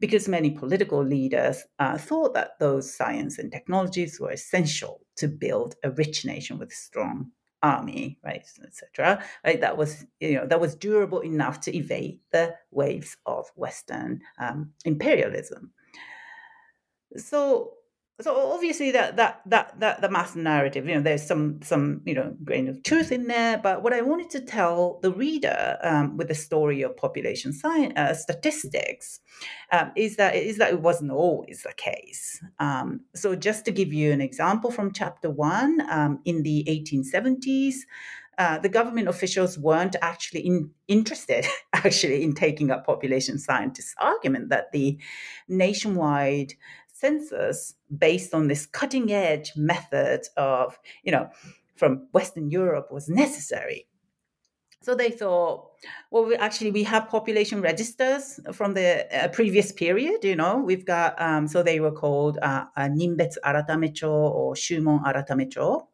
because 0.00 0.28
many 0.28 0.50
political 0.50 1.04
leaders 1.04 1.64
uh, 1.80 1.98
thought 1.98 2.34
that 2.34 2.58
those 2.60 2.94
science 2.94 3.38
and 3.38 3.50
technologies 3.50 4.20
were 4.20 4.30
essential 4.30 5.00
to 5.16 5.26
build 5.26 5.74
a 5.82 5.90
rich 5.90 6.24
nation 6.24 6.58
with 6.58 6.72
strong 6.72 7.32
army, 7.62 8.18
right, 8.24 8.44
etc. 8.64 9.22
Right, 9.44 9.60
that 9.60 9.76
was 9.76 10.04
you 10.20 10.34
know 10.34 10.46
that 10.46 10.60
was 10.60 10.74
durable 10.74 11.20
enough 11.20 11.60
to 11.62 11.76
evade 11.76 12.20
the 12.30 12.54
waves 12.70 13.16
of 13.26 13.46
Western 13.56 14.20
um, 14.38 14.72
imperialism. 14.84 15.72
So 17.16 17.74
so 18.22 18.52
obviously 18.52 18.90
that 18.90 19.16
that 19.16 19.40
that 19.46 19.78
that 19.80 20.00
the 20.00 20.08
mass 20.08 20.34
narrative 20.34 20.86
you 20.86 20.94
know 20.94 21.00
there's 21.00 21.26
some 21.26 21.60
some 21.62 22.00
you 22.04 22.14
know 22.14 22.34
grain 22.44 22.68
of 22.68 22.82
truth 22.82 23.12
in 23.12 23.26
there 23.26 23.58
but 23.58 23.82
what 23.82 23.92
i 23.92 24.00
wanted 24.00 24.30
to 24.30 24.40
tell 24.40 24.98
the 25.02 25.12
reader 25.12 25.78
um, 25.82 26.16
with 26.16 26.28
the 26.28 26.34
story 26.34 26.82
of 26.82 26.96
population 26.96 27.52
science 27.52 27.92
uh, 27.96 28.14
statistics 28.14 29.20
um, 29.72 29.90
is 29.96 30.16
that 30.16 30.34
is 30.34 30.58
that 30.58 30.72
it 30.72 30.80
wasn't 30.80 31.10
always 31.10 31.62
the 31.62 31.72
case. 31.76 32.42
Um, 32.58 33.00
so 33.14 33.34
just 33.34 33.64
to 33.64 33.70
give 33.70 33.92
you 33.92 34.12
an 34.12 34.20
example 34.20 34.70
from 34.70 34.92
chapter 34.92 35.30
one 35.30 35.80
um, 35.90 36.20
in 36.24 36.42
the 36.42 36.64
1870s 36.68 37.74
uh, 38.38 38.58
the 38.58 38.68
government 38.68 39.08
officials 39.08 39.58
weren't 39.58 39.94
actually 40.00 40.40
in, 40.40 40.70
interested 40.88 41.46
actually 41.74 42.22
in 42.22 42.34
taking 42.34 42.70
up 42.70 42.86
population 42.86 43.38
scientists' 43.38 43.94
argument 44.00 44.48
that 44.48 44.72
the 44.72 44.98
nationwide 45.48 46.54
census 47.02 47.74
based 48.06 48.32
on 48.34 48.48
this 48.48 48.64
cutting 48.78 49.12
edge 49.12 49.48
method 49.56 50.20
of, 50.36 50.78
you 51.02 51.12
know, 51.12 51.26
from 51.74 51.90
Western 52.12 52.48
Europe 52.50 52.88
was 52.90 53.08
necessary. 53.08 53.80
So 54.82 54.94
they 54.96 55.10
thought, 55.10 55.70
well, 56.10 56.24
we, 56.26 56.34
actually, 56.36 56.72
we 56.72 56.82
have 56.84 57.08
population 57.08 57.60
registers 57.60 58.40
from 58.52 58.74
the 58.74 59.06
uh, 59.14 59.28
previous 59.28 59.70
period. 59.72 60.24
You 60.24 60.36
know, 60.36 60.58
we've 60.58 60.84
got 60.84 61.20
um, 61.20 61.46
so 61.46 61.62
they 61.62 61.78
were 61.78 61.92
called 61.92 62.38
uh, 62.42 62.64
uh, 62.76 62.88
Ninbetsu 62.88 63.38
Aratamecho 63.44 64.10
or 64.10 64.54
Shumon 64.54 65.04
Aratamecho. 65.04 65.86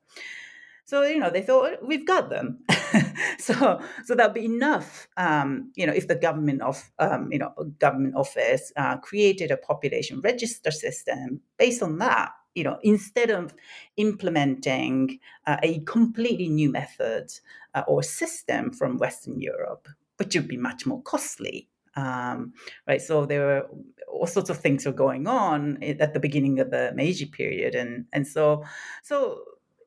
So 0.89 1.03
you 1.03 1.19
know, 1.19 1.29
they 1.29 1.43
thought 1.43 1.87
we've 1.87 2.07
got 2.07 2.31
them. 2.31 2.61
so 3.39 3.79
so 4.07 4.15
that'll 4.15 4.33
be 4.33 4.47
enough. 4.47 5.07
Um, 5.19 5.71
you 5.77 5.87
know, 5.87 5.93
if 5.93 6.09
the 6.09 6.15
government 6.15 6.63
of 6.63 6.83
um, 6.99 7.29
you 7.31 7.39
know 7.39 7.53
government 7.79 8.15
office 8.17 8.73
uh, 8.75 8.97
created 8.97 9.51
a 9.51 9.59
population 9.59 10.23
register 10.23 10.71
system 10.71 11.43
based 11.59 11.83
on 11.83 11.99
that, 11.99 12.31
you 12.55 12.65
know, 12.65 12.79
instead 12.83 13.29
of 13.29 13.55
implementing 13.99 15.21
uh, 15.47 15.59
a 15.63 15.81
completely 15.81 16.49
new 16.49 16.73
method 16.73 17.31
uh, 17.75 17.83
or 17.87 18.03
system 18.03 18.73
from 18.73 18.97
Western 18.97 19.39
Europe, 19.39 19.89
which 20.17 20.35
would 20.35 20.49
be 20.49 20.57
much 20.57 20.87
more 20.87 21.03
costly. 21.03 21.69
Um, 21.97 22.55
right, 22.87 23.03
so 23.03 23.27
there 23.27 23.45
were 23.45 23.69
all 24.11 24.27
sorts 24.27 24.49
of 24.49 24.57
things 24.57 24.87
were 24.87 24.93
going 24.93 25.27
on 25.27 25.83
at 25.83 26.15
the 26.15 26.21
beginning 26.21 26.61
of 26.61 26.71
the 26.71 26.93
Meiji 26.95 27.27
period, 27.27 27.75
and 27.75 28.07
and 28.15 28.27
so 28.27 28.65
so 29.03 29.43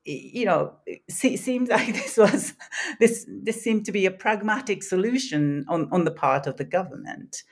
you 0.06 0.46
know, 0.46 0.74
it 0.86 1.40
seems 1.40 1.70
like 1.70 1.94
this 1.94 2.18
was 2.18 2.54
this 3.00 3.26
this 3.28 3.62
seemed 3.62 3.86
to 3.86 3.92
be 3.92 4.06
a 4.06 4.12
pragmatic 4.12 4.84
solution 4.84 5.66
on, 5.68 5.88
on 5.92 6.06
the 6.06 6.12
part 6.12 6.48
of 6.48 6.58
the 6.58 6.66
government. 6.66 7.44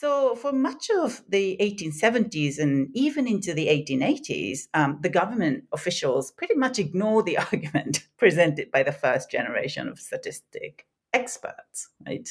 So, 0.00 0.34
for 0.34 0.52
much 0.52 0.88
of 0.88 1.22
the 1.28 1.58
1870s 1.60 2.58
and 2.58 2.88
even 2.94 3.28
into 3.28 3.52
the 3.52 3.66
1880s, 3.66 4.68
um, 4.72 4.98
the 5.02 5.10
government 5.10 5.64
officials 5.72 6.30
pretty 6.30 6.54
much 6.54 6.78
ignored 6.78 7.26
the 7.26 7.36
argument 7.52 8.06
presented 8.16 8.70
by 8.70 8.82
the 8.82 8.92
first 8.92 9.30
generation 9.30 9.88
of 9.88 9.98
statistic 9.98 10.86
experts, 11.12 11.90
right? 12.06 12.28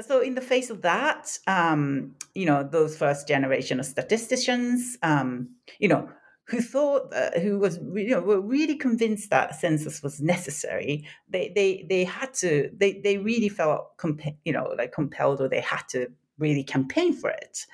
So, 0.00 0.20
in 0.20 0.34
the 0.34 0.40
face 0.40 0.70
of 0.70 0.82
that, 0.82 1.38
um, 1.46 2.14
you 2.34 2.46
know, 2.46 2.62
those 2.62 2.96
first 2.96 3.28
generation 3.28 3.80
of 3.80 3.84
statisticians, 3.84 4.96
um, 5.02 5.50
you 5.78 5.88
know, 5.88 6.08
who 6.48 6.60
thought 6.60 7.10
that, 7.10 7.38
who 7.38 7.58
was 7.58 7.78
you 7.94 8.10
know 8.10 8.20
were 8.20 8.40
really 8.40 8.76
convinced 8.76 9.30
that 9.30 9.54
census 9.54 10.02
was 10.02 10.20
necessary 10.20 11.04
they 11.28 11.52
they 11.54 11.84
they 11.88 12.04
had 12.04 12.32
to 12.34 12.70
they 12.76 13.00
they 13.00 13.18
really 13.18 13.48
felt 13.48 13.96
comp- 13.96 14.36
you 14.44 14.52
know 14.52 14.74
like 14.78 14.92
compelled 14.92 15.40
or 15.40 15.48
they 15.48 15.60
had 15.60 15.82
to 15.88 16.06
really 16.38 16.62
campaign 16.62 17.12
for 17.12 17.30
it 17.30 17.66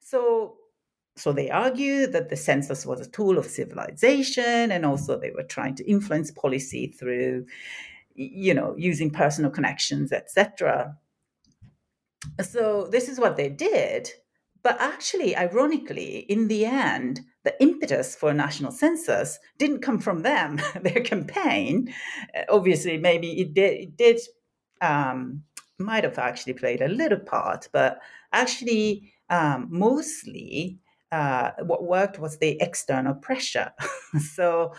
so 0.00 0.56
so 1.16 1.32
they 1.32 1.50
argue 1.50 2.06
that 2.08 2.28
the 2.28 2.36
census 2.36 2.84
was 2.84 3.00
a 3.00 3.10
tool 3.10 3.38
of 3.38 3.46
civilization, 3.46 4.72
and 4.72 4.84
also 4.84 5.18
they 5.18 5.30
were 5.30 5.44
trying 5.44 5.76
to 5.76 5.88
influence 5.88 6.30
policy 6.30 6.88
through, 6.88 7.46
you 8.14 8.52
know, 8.52 8.74
using 8.76 9.10
personal 9.10 9.50
connections, 9.50 10.12
etc. 10.12 10.96
So 12.42 12.88
this 12.90 13.08
is 13.08 13.20
what 13.20 13.36
they 13.36 13.48
did. 13.48 14.10
But 14.62 14.80
actually, 14.80 15.36
ironically, 15.36 16.18
in 16.28 16.48
the 16.48 16.64
end, 16.64 17.20
the 17.44 17.60
impetus 17.62 18.14
for 18.14 18.30
a 18.30 18.34
national 18.34 18.72
census 18.72 19.38
didn't 19.58 19.82
come 19.82 19.98
from 19.98 20.22
them, 20.22 20.60
their 20.82 21.02
campaign. 21.02 21.92
Obviously, 22.48 22.96
maybe 22.96 23.40
it 23.40 23.54
did, 23.54 23.80
it 23.80 23.96
did 23.96 24.20
um, 24.80 25.42
might 25.78 26.04
have 26.04 26.18
actually 26.18 26.54
played 26.54 26.82
a 26.82 26.88
little 26.88 27.18
part, 27.18 27.68
but 27.72 28.00
actually, 28.32 29.12
um, 29.30 29.68
mostly 29.70 30.78
uh, 31.12 31.52
what 31.62 31.84
worked 31.84 32.18
was 32.18 32.38
the 32.38 32.60
external 32.60 33.14
pressure. 33.14 33.70
so, 34.34 34.72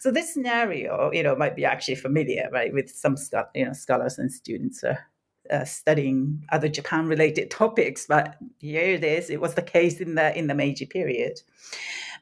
so 0.00 0.10
this 0.10 0.32
scenario, 0.32 1.10
you 1.12 1.22
know, 1.22 1.34
might 1.34 1.56
be 1.56 1.64
actually 1.64 1.94
familiar, 1.94 2.48
right, 2.52 2.72
with 2.72 2.90
some 2.90 3.16
you 3.54 3.64
know 3.64 3.72
scholars 3.72 4.18
and 4.18 4.30
students 4.30 4.84
uh, 4.84 4.96
uh, 5.50 5.64
studying 5.64 6.44
other 6.50 6.68
Japan-related 6.68 7.50
topics. 7.62 8.06
But 8.06 8.36
here 8.58 8.82
it 8.82 9.04
is; 9.04 9.30
it 9.30 9.40
was 9.40 9.54
the 9.54 9.62
case 9.62 10.00
in 10.00 10.14
the 10.14 10.36
in 10.36 10.46
the 10.46 10.54
Meiji 10.54 10.86
period. 10.86 11.40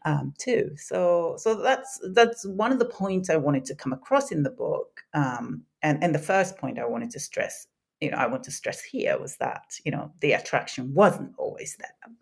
Um, 0.07 0.35
too. 0.39 0.71
So, 0.77 1.35
so 1.37 1.61
that's 1.61 2.01
that's 2.13 2.47
one 2.47 2.71
of 2.71 2.79
the 2.79 2.85
points 2.85 3.29
I 3.29 3.35
wanted 3.37 3.65
to 3.65 3.75
come 3.75 3.93
across 3.93 4.31
in 4.31 4.45
the 4.45 4.51
book, 4.51 5.01
um, 5.15 5.65
and 5.83 6.01
and 6.01 6.15
the 6.15 6.21
first 6.21 6.57
point 6.59 6.79
I 6.79 6.87
wanted 6.87 7.11
to 7.11 7.19
stress, 7.19 7.67
you 8.01 8.13
know, 8.13 8.17
I 8.17 8.29
want 8.29 8.45
to 8.45 8.53
stress 8.53 8.81
here 8.81 9.19
was 9.19 9.37
that 9.39 9.65
you 9.85 9.91
know 9.91 10.13
the 10.21 10.33
attraction 10.33 10.95
wasn't 10.95 11.33
always 11.39 11.77
there. 11.81 12.15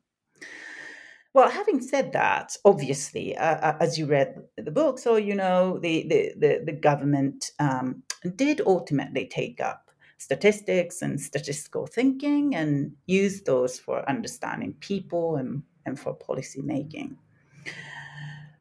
Well, 1.35 1.51
having 1.51 1.83
said 1.83 2.13
that, 2.13 2.57
obviously, 2.65 3.37
uh, 3.37 3.57
uh, 3.57 3.77
as 3.81 3.99
you 3.99 4.07
read 4.07 4.35
the 4.57 4.71
book, 4.71 4.99
so 4.99 5.17
you 5.17 5.35
know 5.35 5.79
the 5.79 6.09
the 6.09 6.33
the, 6.39 6.63
the 6.65 6.73
government 6.73 7.51
um, 7.59 8.03
did 8.37 8.63
ultimately 8.65 9.27
take 9.27 9.61
up 9.61 9.91
statistics 10.19 11.03
and 11.03 11.21
statistical 11.21 11.87
thinking 11.87 12.55
and 12.55 12.93
use 13.07 13.43
those 13.43 13.79
for 13.79 14.09
understanding 14.09 14.73
people 14.81 15.37
and, 15.37 15.63
and 15.85 15.99
for 15.99 16.15
policy 16.15 16.63
making. 16.63 17.19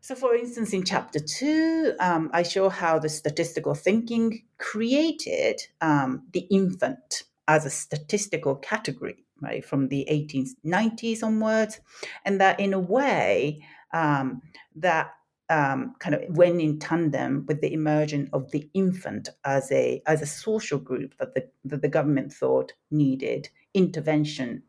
So, 0.02 0.16
for 0.16 0.36
instance, 0.36 0.74
in 0.74 0.84
chapter 0.84 1.20
two, 1.20 1.94
um, 2.00 2.30
I 2.34 2.44
show 2.44 2.68
how 2.68 3.00
the 3.00 3.08
statistical 3.08 3.74
thinking 3.74 4.44
created 4.58 5.62
um, 5.80 6.24
the 6.34 6.42
infant 6.52 7.24
as 7.48 7.66
a 7.66 7.70
statistical 7.70 8.56
category 8.56 9.24
right, 9.42 9.64
from 9.64 9.90
the 9.90 10.08
1890s 10.12 11.24
onwards, 11.24 11.80
and 12.26 12.40
that 12.42 12.60
in 12.60 12.74
a 12.74 12.80
way 12.80 13.64
um, 13.94 14.42
that 14.76 15.12
um, 15.50 15.96
kind 16.00 16.16
of 16.16 16.24
went 16.30 16.62
in 16.62 16.80
tandem 16.80 17.46
with 17.48 17.62
the 17.62 17.74
emergence 17.74 18.30
of 18.34 18.52
the 18.52 18.70
infant 18.74 19.30
as 19.44 19.72
a 19.72 20.02
as 20.08 20.22
a 20.22 20.26
social 20.26 20.80
group 20.80 21.16
that 21.18 21.36
the 21.36 21.48
that 21.66 21.82
the 21.82 21.90
government 21.90 22.34
thought 22.34 22.74
needed 22.90 23.50
intervention, 23.74 24.64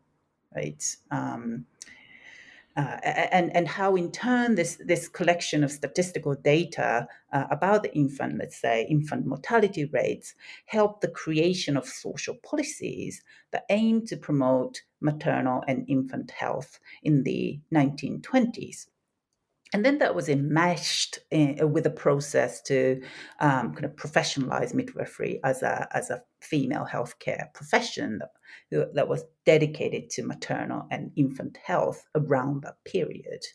right? 0.55 0.83
Um, 1.11 1.65
uh, 2.77 2.99
and 3.31 3.55
and 3.55 3.67
how 3.67 3.95
in 3.95 4.11
turn 4.11 4.55
this 4.55 4.81
this 4.85 5.07
collection 5.07 5.63
of 5.63 5.71
statistical 5.71 6.35
data 6.35 7.07
uh, 7.31 7.45
about 7.49 7.83
the 7.83 7.93
infant, 7.95 8.37
let's 8.37 8.59
say 8.59 8.85
infant 8.89 9.25
mortality 9.25 9.85
rates, 9.85 10.35
helped 10.65 11.01
the 11.01 11.07
creation 11.07 11.77
of 11.77 11.87
social 11.87 12.35
policies 12.43 13.23
that 13.51 13.65
aim 13.69 14.05
to 14.05 14.17
promote 14.17 14.81
maternal 14.99 15.63
and 15.67 15.85
infant 15.87 16.31
health 16.31 16.79
in 17.03 17.23
the 17.23 17.59
1920s 17.73 18.87
and 19.75 19.83
then 19.83 19.97
that 19.97 20.15
was 20.15 20.29
enmeshed 20.29 21.19
in, 21.31 21.59
uh, 21.61 21.67
with 21.67 21.85
a 21.85 21.89
process 21.89 22.61
to 22.61 23.01
um, 23.41 23.73
kind 23.73 23.83
of 23.83 23.95
professionalize 23.95 24.73
midwifery 24.73 25.39
as 25.43 25.63
a 25.63 25.87
as 25.91 26.09
a 26.09 26.21
female 26.39 26.87
healthcare 26.89 27.53
profession 27.53 28.19
that, 28.19 28.29
that 28.71 29.07
was 29.07 29.23
dedicated 29.45 30.09
to 30.11 30.23
maternal 30.23 30.87
and 30.91 31.11
infant 31.15 31.57
health 31.63 32.05
around 32.15 32.63
that 32.63 32.83
period. 32.83 33.45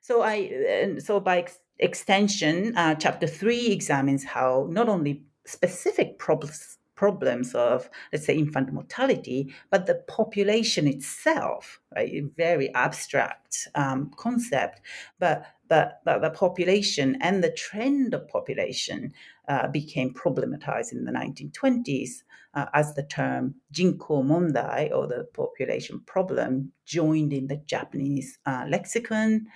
So 0.00 0.22
I 0.22 0.96
so 0.98 1.20
by 1.20 1.38
ex- 1.38 1.58
extension, 1.78 2.76
uh, 2.76 2.94
chapter 2.94 3.26
three 3.26 3.68
examines 3.68 4.24
how 4.24 4.66
not 4.70 4.88
only 4.88 5.24
specific 5.46 6.18
problems 6.18 6.78
problems 7.02 7.52
of, 7.56 7.90
let's 8.12 8.26
say, 8.26 8.36
infant 8.36 8.72
mortality, 8.72 9.52
but 9.70 9.86
the 9.86 9.96
population 10.06 10.86
itself, 10.86 11.80
right? 11.96 12.08
A 12.08 12.20
very 12.36 12.72
abstract 12.74 13.66
um, 13.74 14.12
concept, 14.16 14.80
but, 15.18 15.44
but, 15.68 16.00
but 16.04 16.22
the 16.22 16.30
population 16.30 17.18
and 17.20 17.42
the 17.42 17.50
trend 17.50 18.14
of 18.14 18.28
population 18.28 19.12
uh, 19.48 19.66
became 19.66 20.14
problematized 20.14 20.92
in 20.92 21.04
the 21.04 21.10
1920s 21.10 22.22
uh, 22.54 22.66
as 22.74 22.94
the 22.94 23.02
term 23.02 23.54
jinko 23.70 24.22
mondai, 24.22 24.90
or 24.92 25.06
the 25.06 25.24
population 25.34 26.00
problem, 26.06 26.72
joined 26.84 27.32
in 27.32 27.46
the 27.46 27.56
Japanese 27.66 28.38
uh, 28.46 28.64
lexicon 28.68 29.46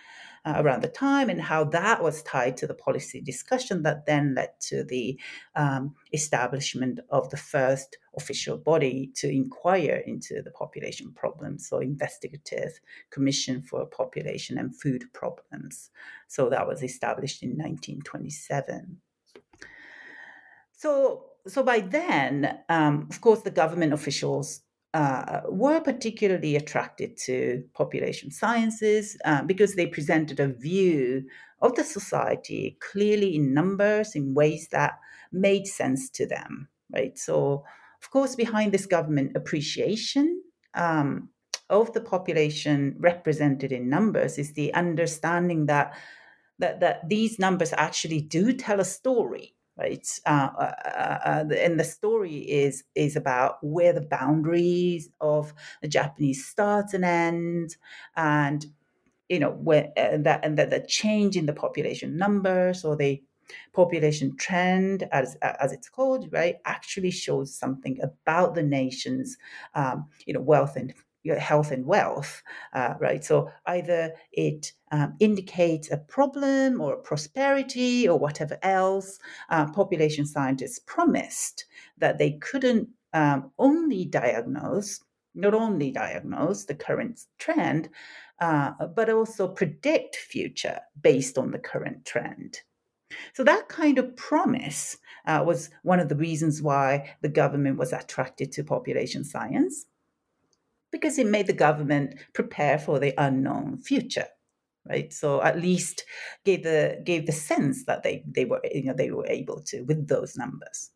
uh, 0.46 0.54
around 0.58 0.82
the 0.82 0.88
time 0.88 1.28
and 1.28 1.40
how 1.40 1.64
that 1.64 2.02
was 2.02 2.22
tied 2.22 2.56
to 2.56 2.66
the 2.66 2.74
policy 2.74 3.20
discussion 3.20 3.82
that 3.82 4.06
then 4.06 4.34
led 4.34 4.50
to 4.60 4.84
the 4.84 5.18
um, 5.56 5.94
establishment 6.12 7.00
of 7.10 7.28
the 7.30 7.36
first 7.36 7.98
official 8.16 8.56
body 8.56 9.10
to 9.14 9.28
inquire 9.28 10.02
into 10.06 10.40
the 10.42 10.50
population 10.52 11.12
problems, 11.12 11.68
so 11.68 11.80
investigative 11.80 12.80
commission 13.10 13.60
for 13.60 13.84
population 13.86 14.56
and 14.56 14.74
food 14.80 15.04
problems. 15.12 15.90
So 16.28 16.48
that 16.50 16.66
was 16.66 16.82
established 16.82 17.42
in 17.42 17.50
1927. 17.50 18.98
So, 20.72 21.24
so 21.46 21.62
by 21.62 21.80
then, 21.80 22.58
um, 22.68 23.06
of 23.10 23.20
course, 23.20 23.42
the 23.42 23.50
government 23.50 23.92
officials 23.92 24.60
uh, 24.94 25.42
were 25.48 25.80
particularly 25.80 26.56
attracted 26.56 27.16
to 27.16 27.62
population 27.74 28.30
sciences 28.30 29.16
uh, 29.24 29.42
because 29.42 29.74
they 29.74 29.86
presented 29.86 30.40
a 30.40 30.48
view 30.48 31.24
of 31.60 31.74
the 31.74 31.84
society 31.84 32.78
clearly 32.80 33.34
in 33.34 33.52
numbers 33.52 34.14
in 34.14 34.34
ways 34.34 34.68
that 34.72 34.98
made 35.32 35.66
sense 35.66 36.08
to 36.10 36.26
them, 36.26 36.68
right? 36.94 37.18
So, 37.18 37.64
of 38.02 38.10
course, 38.10 38.34
behind 38.36 38.72
this 38.72 38.86
government 38.86 39.36
appreciation 39.36 40.42
um, 40.74 41.28
of 41.68 41.92
the 41.92 42.00
population 42.00 42.94
represented 42.98 43.72
in 43.72 43.88
numbers 43.88 44.38
is 44.38 44.54
the 44.54 44.72
understanding 44.74 45.66
that 45.66 45.94
that, 46.58 46.80
that 46.80 47.06
these 47.06 47.38
numbers 47.38 47.74
actually 47.76 48.22
do 48.22 48.50
tell 48.54 48.80
a 48.80 48.84
story 48.84 49.55
right? 49.76 50.06
Uh, 50.26 50.48
uh, 50.58 50.72
uh, 50.84 51.18
uh 51.24 51.44
and 51.58 51.78
the 51.78 51.84
story 51.84 52.38
is 52.38 52.84
is 52.94 53.16
about 53.16 53.58
where 53.62 53.92
the 53.92 54.00
boundaries 54.00 55.08
of 55.20 55.52
the 55.82 55.88
Japanese 55.88 56.46
start 56.46 56.92
and 56.94 57.04
end, 57.04 57.76
and 58.16 58.66
you 59.28 59.38
know 59.38 59.50
where 59.50 59.92
and 59.96 60.24
that 60.26 60.44
and 60.44 60.58
that 60.58 60.70
the 60.70 60.80
change 60.80 61.36
in 61.36 61.46
the 61.46 61.52
population 61.52 62.16
numbers 62.16 62.84
or 62.84 62.96
the 62.96 63.22
population 63.72 64.36
trend 64.36 65.08
as 65.12 65.36
as 65.42 65.72
it's 65.72 65.88
called 65.88 66.28
right 66.32 66.56
actually 66.64 67.10
shows 67.10 67.54
something 67.54 67.98
about 68.02 68.54
the 68.54 68.62
nation's 68.62 69.36
um, 69.74 70.06
you 70.26 70.34
know 70.34 70.40
wealth 70.40 70.76
and 70.76 70.94
health 71.34 71.72
and 71.72 71.84
wealth, 71.84 72.42
uh, 72.72 72.94
right? 73.00 73.24
So 73.24 73.50
either 73.66 74.12
it 74.32 74.72
um, 74.92 75.14
indicates 75.18 75.90
a 75.90 75.96
problem 75.96 76.80
or 76.80 76.96
prosperity 76.96 78.08
or 78.08 78.18
whatever 78.18 78.58
else. 78.62 79.18
Uh, 79.50 79.70
population 79.72 80.26
scientists 80.26 80.78
promised 80.78 81.64
that 81.98 82.18
they 82.18 82.32
couldn't 82.32 82.88
um, 83.12 83.50
only 83.58 84.04
diagnose, 84.04 85.00
not 85.34 85.54
only 85.54 85.90
diagnose 85.90 86.64
the 86.64 86.74
current 86.74 87.20
trend, 87.38 87.88
uh, 88.40 88.72
but 88.94 89.10
also 89.10 89.48
predict 89.48 90.16
future 90.16 90.80
based 91.00 91.38
on 91.38 91.50
the 91.50 91.58
current 91.58 92.04
trend. 92.04 92.60
So 93.34 93.44
that 93.44 93.68
kind 93.68 93.98
of 93.98 94.16
promise 94.16 94.96
uh, 95.26 95.42
was 95.46 95.70
one 95.82 96.00
of 96.00 96.08
the 96.08 96.16
reasons 96.16 96.60
why 96.60 97.14
the 97.22 97.28
government 97.28 97.78
was 97.78 97.92
attracted 97.92 98.52
to 98.52 98.64
population 98.64 99.24
science 99.24 99.86
because 100.92 101.18
it 101.18 101.26
made 101.26 101.46
the 101.46 101.52
government 101.52 102.14
prepare 102.34 102.78
for 102.78 102.98
the 102.98 103.14
unknown 103.18 103.78
future 103.78 104.26
right? 104.88 105.12
So 105.12 105.42
at 105.42 105.60
least 105.60 106.04
gave 106.44 106.62
the 106.62 107.00
gave 107.04 107.26
the 107.26 107.32
sense 107.32 107.84
that 107.86 108.02
they 108.02 108.24
they 108.26 108.44
were 108.44 108.60
you 108.72 108.84
know 108.84 108.94
they 108.94 109.10
were 109.10 109.26
able 109.26 109.60
to 109.66 109.82
with 109.82 110.08
those 110.08 110.36
numbers. 110.36 110.90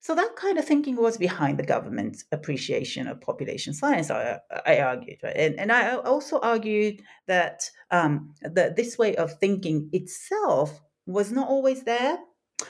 So 0.00 0.14
that 0.14 0.36
kind 0.36 0.56
of 0.56 0.64
thinking 0.64 0.94
was 0.94 1.18
behind 1.18 1.58
the 1.58 1.64
government's 1.64 2.24
appreciation 2.30 3.08
of 3.08 3.20
population 3.20 3.74
science 3.74 4.08
i, 4.08 4.38
I 4.64 4.78
argued 4.78 5.18
right? 5.24 5.34
And, 5.36 5.58
and 5.58 5.72
i 5.72 5.96
also 5.96 6.38
argued 6.38 7.02
that 7.26 7.68
um, 7.90 8.32
that 8.40 8.76
this 8.76 8.96
way 8.98 9.16
of 9.16 9.32
thinking 9.40 9.90
itself 9.92 10.80
was 11.06 11.32
not 11.32 11.48
always 11.48 11.82
there 11.82 12.18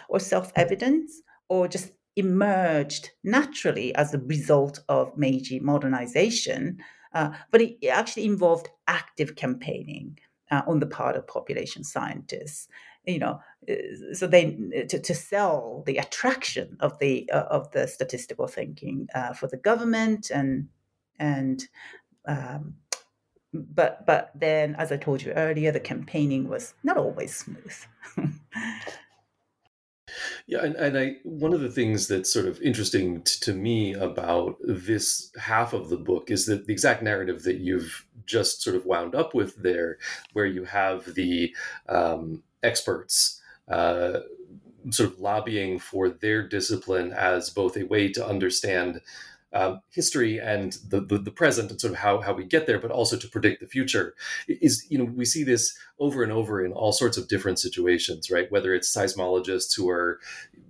or 0.09 0.19
self-evident 0.19 1.11
or 1.51 1.69
just 1.69 1.91
emerged 2.17 3.11
naturally 3.23 3.95
as 3.95 4.13
a 4.13 4.19
result 4.19 4.81
of 4.89 5.17
Meiji 5.17 5.61
modernization, 5.61 6.79
uh, 7.15 7.31
but 7.51 7.61
it 7.61 7.87
actually 7.89 8.25
involved 8.25 8.69
active 8.89 9.37
campaigning 9.37 10.19
uh, 10.51 10.63
on 10.67 10.81
the 10.81 10.87
part 10.87 11.17
of 11.17 11.27
population 11.27 11.85
scientists. 11.85 12.69
You 13.05 13.21
know, 13.21 13.41
uh, 13.71 14.15
so 14.15 14.27
they 14.27 14.57
to, 14.89 14.99
to 14.99 15.15
sell 15.15 15.85
the 15.87 15.99
attraction 15.99 16.77
of 16.81 16.99
the 16.99 17.31
uh, 17.31 17.45
of 17.51 17.71
the 17.71 17.87
statistical 17.87 18.49
thinking 18.49 19.07
uh, 19.15 19.33
for 19.33 19.47
the 19.47 19.57
government 19.59 20.31
and 20.31 20.69
and 21.19 21.63
um, 22.27 22.75
but 23.53 24.05
but 24.07 24.33
then 24.35 24.75
as 24.77 24.91
I 24.91 24.97
told 24.97 25.23
you 25.23 25.33
earlier, 25.33 25.71
the 25.71 25.81
campaigning 25.81 26.49
was 26.49 26.75
not 26.83 26.97
always 26.97 27.35
smooth. 27.35 27.85
Yeah, 30.49 30.65
and, 30.65 30.77
and 30.77 30.97
I 30.97 31.17
one 31.25 31.53
of 31.53 31.61
the 31.61 31.71
things 31.71 32.07
that's 32.07 32.33
sort 32.33 32.47
of 32.47 32.61
interesting 32.63 33.23
t- 33.23 33.39
to 33.41 33.53
me 33.53 33.95
about 33.95 34.57
this 34.61 35.33
half 35.37 35.73
of 35.73 35.89
the 35.89 35.97
book 35.97 36.31
is 36.31 36.47
that 36.47 36.67
the 36.67 36.73
exact 36.73 37.03
narrative 37.03 37.43
that 37.43 37.57
you've 37.57 38.07
just 38.27 38.63
sort 38.63 38.77
of 38.77 38.87
wound 38.87 39.15
up 39.17 39.35
with 39.35 39.57
there, 39.57 39.99
where 40.35 40.47
you 40.47 40.65
have 40.65 41.15
the 41.15 41.55
um, 41.89 42.45
experts 42.63 43.41
uh, 43.69 44.21
sort 44.91 45.11
of 45.13 45.19
lobbying 45.19 45.81
for 45.81 46.09
their 46.09 46.47
discipline 46.47 47.13
as 47.13 47.51
both 47.51 47.77
a 47.77 47.85
way 47.85 48.09
to 48.13 48.25
understand 48.25 49.01
um, 49.53 49.81
history 49.91 50.39
and 50.39 50.79
the, 50.89 51.01
the, 51.01 51.19
the 51.19 51.31
present 51.31 51.71
and 51.71 51.81
sort 51.81 51.93
of 51.93 51.99
how 51.99 52.21
how 52.21 52.33
we 52.33 52.45
get 52.45 52.67
there, 52.67 52.79
but 52.79 52.91
also 52.91 53.17
to 53.17 53.29
predict 53.29 53.61
the 53.61 53.67
future. 53.67 54.15
Is 54.49 54.87
you 54.89 54.99
know 54.99 55.05
we 55.05 55.25
see 55.25 55.45
this 55.45 55.77
over 55.99 56.23
and 56.23 56.33
over 56.33 56.65
in 56.65 56.73
all 56.73 56.93
sorts 56.93 57.17
of 57.17 57.29
different 57.29 57.59
situations, 57.59 58.31
right? 58.31 58.51
Whether 58.51 58.75
it's 58.75 58.95
seismologists 58.95 59.77
who 59.77 59.89
are 59.89 60.21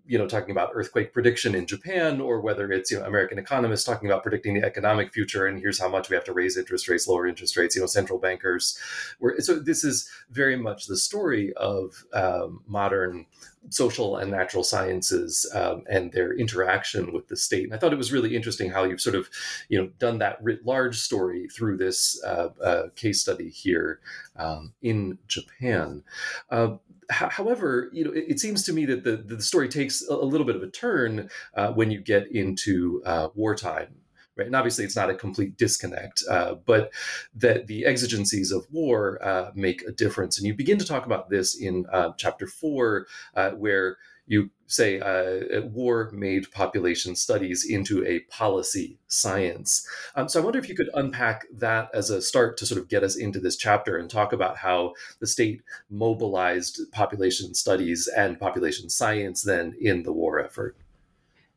you 0.06 0.18
know 0.18 0.26
talking 0.26 0.50
about 0.50 0.70
earthquake 0.74 1.12
prediction 1.12 1.54
in 1.54 1.66
Japan, 1.66 2.20
or 2.20 2.40
whether 2.40 2.70
it's 2.70 2.90
you 2.90 2.98
know 2.98 3.06
American 3.06 3.38
economists 3.38 3.84
talking 3.84 4.08
about 4.08 4.22
predicting 4.22 4.54
the 4.54 4.64
economic 4.64 5.12
future, 5.12 5.46
and 5.46 5.58
here's 5.58 5.80
how 5.80 5.88
much 5.88 6.08
we 6.08 6.14
have 6.14 6.24
to 6.24 6.32
raise 6.32 6.56
interest 6.56 6.88
rates, 6.88 7.08
lower 7.08 7.26
interest 7.26 7.56
rates. 7.56 7.74
You 7.74 7.82
know, 7.82 7.86
central 7.86 8.18
bankers. 8.18 8.78
Where 9.18 9.40
so 9.40 9.58
this 9.58 9.84
is 9.84 10.10
very 10.30 10.56
much 10.56 10.86
the 10.86 10.96
story 10.96 11.52
of 11.54 12.04
um, 12.12 12.62
modern 12.66 13.26
social 13.70 14.16
and 14.16 14.30
natural 14.30 14.62
sciences 14.62 15.50
um, 15.54 15.84
and 15.88 16.12
their 16.12 16.32
interaction 16.32 17.12
with 17.12 17.28
the 17.28 17.36
state. 17.36 17.64
And 17.64 17.74
I 17.74 17.78
thought 17.78 17.92
it 17.92 17.98
was 17.98 18.12
really 18.12 18.36
interesting 18.36 18.70
how 18.70 18.84
you've 18.84 19.00
sort 19.00 19.16
of, 19.16 19.28
you 19.68 19.78
know, 19.80 19.88
done 19.98 20.18
that 20.18 20.38
writ 20.42 20.64
large 20.64 20.98
story 20.98 21.48
through 21.48 21.76
this 21.76 22.22
uh, 22.24 22.50
uh, 22.62 22.82
case 22.94 23.20
study 23.20 23.48
here 23.48 24.00
um, 24.36 24.72
in 24.82 25.18
Japan. 25.26 26.02
Uh, 26.50 26.76
however, 27.10 27.90
you 27.92 28.04
know, 28.04 28.12
it, 28.12 28.24
it, 28.28 28.40
seems 28.40 28.62
to 28.64 28.72
me 28.72 28.84
that 28.86 29.04
the, 29.04 29.16
the 29.16 29.40
story 29.42 29.68
takes 29.68 30.02
a, 30.08 30.14
a 30.14 30.24
little 30.24 30.46
bit 30.46 30.56
of 30.56 30.62
a 30.62 30.68
turn 30.68 31.30
uh, 31.54 31.72
when 31.72 31.90
you 31.90 32.00
get 32.00 32.30
into 32.30 33.02
uh, 33.04 33.28
wartime 33.34 33.94
right? 34.36 34.46
And 34.46 34.54
obviously, 34.54 34.84
it's 34.84 34.96
not 34.96 35.10
a 35.10 35.14
complete 35.14 35.56
disconnect, 35.56 36.22
uh, 36.28 36.56
but 36.66 36.92
that 37.34 37.66
the 37.66 37.86
exigencies 37.86 38.52
of 38.52 38.66
war 38.70 39.18
uh, 39.24 39.50
make 39.54 39.82
a 39.82 39.92
difference. 39.92 40.38
And 40.38 40.46
you 40.46 40.54
begin 40.54 40.78
to 40.78 40.84
talk 40.84 41.06
about 41.06 41.30
this 41.30 41.56
in 41.56 41.86
uh, 41.92 42.12
chapter 42.16 42.46
four, 42.46 43.06
uh, 43.34 43.50
where 43.52 43.96
you 44.26 44.50
say 44.66 44.98
uh, 44.98 45.60
war 45.66 46.10
made 46.12 46.50
population 46.50 47.14
studies 47.14 47.64
into 47.64 48.04
a 48.04 48.20
policy 48.20 48.98
science. 49.06 49.86
Um, 50.16 50.28
so 50.28 50.40
I 50.40 50.44
wonder 50.44 50.58
if 50.58 50.68
you 50.68 50.74
could 50.74 50.90
unpack 50.94 51.46
that 51.52 51.88
as 51.94 52.10
a 52.10 52.20
start 52.20 52.56
to 52.58 52.66
sort 52.66 52.80
of 52.80 52.88
get 52.88 53.04
us 53.04 53.16
into 53.16 53.38
this 53.38 53.56
chapter 53.56 53.96
and 53.96 54.10
talk 54.10 54.32
about 54.32 54.56
how 54.56 54.94
the 55.20 55.26
state 55.26 55.62
mobilized 55.88 56.80
population 56.90 57.54
studies 57.54 58.08
and 58.08 58.40
population 58.40 58.90
science 58.90 59.42
then 59.42 59.74
in 59.80 60.02
the 60.02 60.12
war 60.12 60.40
effort. 60.40 60.76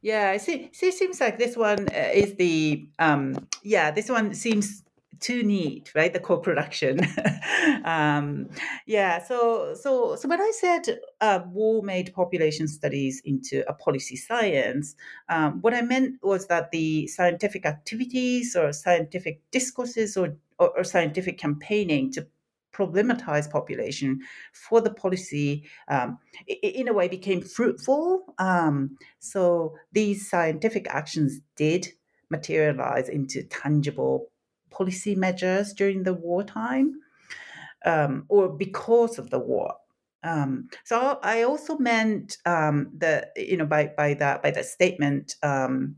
Yeah, 0.01 0.31
it 0.31 0.75
seems 0.75 1.19
like 1.19 1.37
this 1.37 1.57
one 1.57 1.89
uh, 1.89 2.09
is 2.13 2.35
the 2.35 2.87
um, 2.99 3.47
yeah. 3.63 3.91
This 3.91 4.07
one 4.07 4.33
seems 4.33 4.83
too 5.19 5.43
neat, 5.43 5.91
right? 5.95 6.11
The 6.11 6.19
co-production. 6.19 7.01
um, 7.85 8.47
yeah. 8.85 9.23
So 9.23 9.73
so 9.73 10.15
so 10.15 10.27
when 10.27 10.41
I 10.41 10.51
said 10.55 10.99
uh, 11.21 11.41
war 11.47 11.83
made 11.83 12.13
population 12.13 12.67
studies 12.67 13.21
into 13.25 13.63
a 13.69 13.73
policy 13.73 14.15
science, 14.15 14.95
um, 15.29 15.61
what 15.61 15.73
I 15.73 15.81
meant 15.81 16.15
was 16.23 16.47
that 16.47 16.71
the 16.71 17.07
scientific 17.07 17.65
activities 17.65 18.55
or 18.55 18.71
scientific 18.73 19.41
discourses 19.51 20.17
or, 20.17 20.35
or, 20.57 20.77
or 20.77 20.83
scientific 20.83 21.37
campaigning 21.37 22.11
to 22.13 22.27
problematize 22.73 23.49
population 23.51 24.19
for 24.53 24.79
the 24.79 24.93
policy 24.93 25.65
um, 25.89 26.17
in 26.47 26.87
a 26.87 26.93
way 26.93 27.07
became 27.07 27.41
fruitful. 27.41 28.33
Um, 28.37 28.97
so 29.19 29.75
these 29.91 30.29
scientific 30.29 30.87
actions 30.89 31.41
did 31.55 31.89
materialize 32.29 33.09
into 33.09 33.43
tangible 33.43 34.27
policy 34.79 35.15
measures 35.15 35.73
during 35.73 36.03
the 36.03 36.13
wartime 36.13 36.93
um, 37.85 38.25
or 38.29 38.49
because 38.49 39.19
of 39.19 39.29
the 39.29 39.39
war. 39.39 39.75
Um, 40.23 40.69
so 40.83 41.19
I 41.23 41.43
also 41.43 41.77
meant 41.77 42.37
um, 42.45 42.91
that 42.97 43.31
you 43.37 43.57
know 43.57 43.65
by 43.65 43.87
by 43.97 44.15
that 44.15 44.43
by 44.43 44.51
that 44.51 44.65
statement 44.65 45.35
um, 45.43 45.95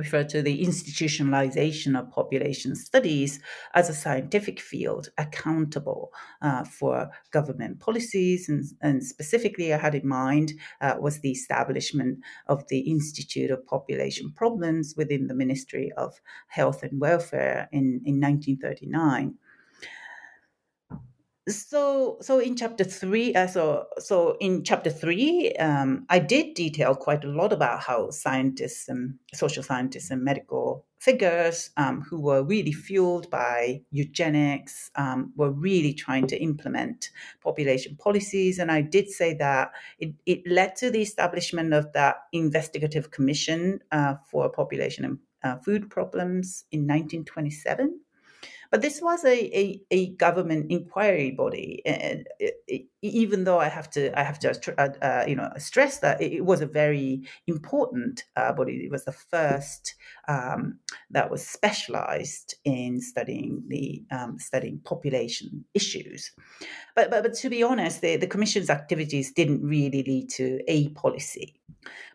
refer 0.00 0.24
to 0.24 0.42
the 0.42 0.64
institutionalization 0.64 1.98
of 1.98 2.10
population 2.10 2.74
studies 2.74 3.38
as 3.74 3.88
a 3.88 3.94
scientific 3.94 4.58
field 4.58 5.10
accountable 5.18 6.10
uh, 6.42 6.64
for 6.64 7.10
government 7.30 7.78
policies. 7.80 8.48
And, 8.48 8.64
and, 8.80 9.04
specifically, 9.04 9.72
I 9.72 9.78
had 9.78 9.94
in 9.94 10.08
mind 10.08 10.54
uh, 10.80 10.94
was 10.98 11.20
the 11.20 11.30
establishment 11.30 12.18
of 12.46 12.66
the 12.68 12.80
Institute 12.80 13.50
of 13.50 13.66
Population 13.66 14.32
Problems 14.34 14.94
within 14.96 15.26
the 15.26 15.34
Ministry 15.34 15.92
of 15.96 16.20
Health 16.48 16.82
and 16.82 17.00
Welfare 17.00 17.68
in, 17.70 18.00
in 18.04 18.20
1939 18.20 19.34
so 21.50 22.18
so 22.20 22.38
in 22.38 22.56
chapter 22.56 22.84
three 22.84 23.34
uh, 23.34 23.46
so 23.46 23.86
so 23.98 24.36
in 24.40 24.62
chapter 24.64 24.90
three 24.90 25.52
um, 25.56 26.04
i 26.08 26.18
did 26.18 26.54
detail 26.54 26.94
quite 26.94 27.24
a 27.24 27.28
lot 27.28 27.52
about 27.52 27.80
how 27.80 28.10
scientists 28.10 28.88
and 28.88 29.14
social 29.34 29.62
scientists 29.62 30.10
and 30.10 30.22
medical 30.22 30.84
figures 30.98 31.70
um, 31.78 32.02
who 32.02 32.20
were 32.20 32.42
really 32.42 32.72
fueled 32.72 33.30
by 33.30 33.80
eugenics 33.90 34.90
um, 34.96 35.32
were 35.34 35.50
really 35.50 35.94
trying 35.94 36.26
to 36.26 36.38
implement 36.38 37.08
population 37.42 37.96
policies. 37.96 38.58
And 38.58 38.70
i 38.70 38.82
did 38.82 39.08
say 39.08 39.34
that 39.34 39.72
it, 39.98 40.12
it 40.26 40.42
led 40.46 40.76
to 40.76 40.90
the 40.90 41.00
establishment 41.00 41.72
of 41.72 41.92
that 41.94 42.16
investigative 42.32 43.10
commission 43.10 43.80
uh, 43.92 44.14
for 44.30 44.50
population 44.50 45.04
and 45.04 45.18
uh, 45.42 45.56
food 45.56 45.88
problems 45.88 46.64
in 46.70 46.80
1927 46.80 47.98
but 48.70 48.82
this 48.82 49.02
was 49.02 49.24
a, 49.24 49.58
a, 49.58 49.80
a 49.90 50.10
government 50.10 50.70
inquiry 50.70 51.32
body, 51.32 51.82
and 51.84 52.26
it, 52.38 52.54
it, 52.68 52.86
even 53.02 53.44
though 53.44 53.58
I 53.58 53.68
have 53.68 53.90
to 53.90 54.16
I 54.18 54.22
have 54.22 54.38
to 54.40 54.80
uh, 54.80 54.88
uh, 55.02 55.24
you 55.26 55.34
know 55.34 55.50
stress 55.58 55.98
that 55.98 56.20
it, 56.20 56.44
was 56.44 56.60
a 56.60 56.66
very 56.66 57.22
important 57.48 58.24
uh, 58.36 58.52
body. 58.52 58.84
It 58.84 58.90
was 58.90 59.04
the 59.04 59.12
first 59.12 59.94
um, 60.28 60.78
that 61.10 61.30
was 61.30 61.46
specialized 61.46 62.54
in 62.64 63.00
studying 63.00 63.64
the 63.66 64.04
um, 64.12 64.38
studying 64.38 64.78
population 64.84 65.64
issues. 65.74 66.30
But, 66.94 67.10
but 67.10 67.24
but 67.24 67.34
to 67.34 67.50
be 67.50 67.62
honest, 67.62 68.02
the, 68.02 68.16
the 68.16 68.26
commission's 68.28 68.70
activities 68.70 69.32
didn't 69.32 69.62
really 69.62 70.04
lead 70.04 70.30
to 70.30 70.60
a 70.68 70.90
policy. 70.90 71.56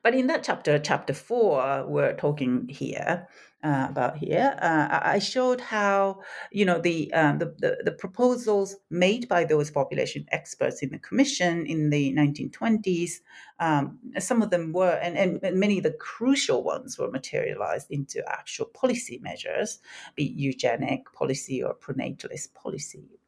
But 0.04 0.14
in 0.14 0.28
that 0.28 0.44
chapter, 0.44 0.78
chapter 0.80 1.14
four, 1.14 1.86
we're 1.88 2.16
talking 2.16 2.68
here 2.70 3.28
uh, 3.66 3.88
about 3.90 4.18
here. 4.18 4.56
Uh, 4.62 5.00
I 5.02 5.18
showed 5.18 5.60
how 5.60 6.22
you 6.52 6.66
know 6.66 6.80
the, 6.80 7.12
uh, 7.14 7.36
the, 7.36 7.56
the 7.58 7.78
the 7.84 7.92
proposals 7.92 8.76
made 8.92 9.28
by 9.28 9.44
those 9.44 9.72
population 9.72 10.26
experts 10.32 10.84
in 10.84 10.92
the 10.92 11.00
commission 11.00 11.66
in 11.66 11.90
the 11.90 12.14
1920s. 12.14 13.22
Um, 13.60 13.98
some 14.20 14.42
of 14.42 14.52
them 14.52 14.72
were, 14.72 15.00
and, 15.02 15.18
and 15.18 15.60
many 15.60 15.78
of 15.78 15.84
the 15.84 15.94
crucial 15.94 16.64
ones 16.64 17.00
were 17.00 17.10
materialized 17.10 17.88
into 17.90 18.22
actual 18.30 18.66
policy 18.68 19.20
measures, 19.24 19.80
be 20.16 20.26
it 20.26 20.34
eugenic 20.36 21.12
policy 21.14 21.64
or 21.64 21.74
pronatalist 21.74 22.54
policy. 22.54 23.20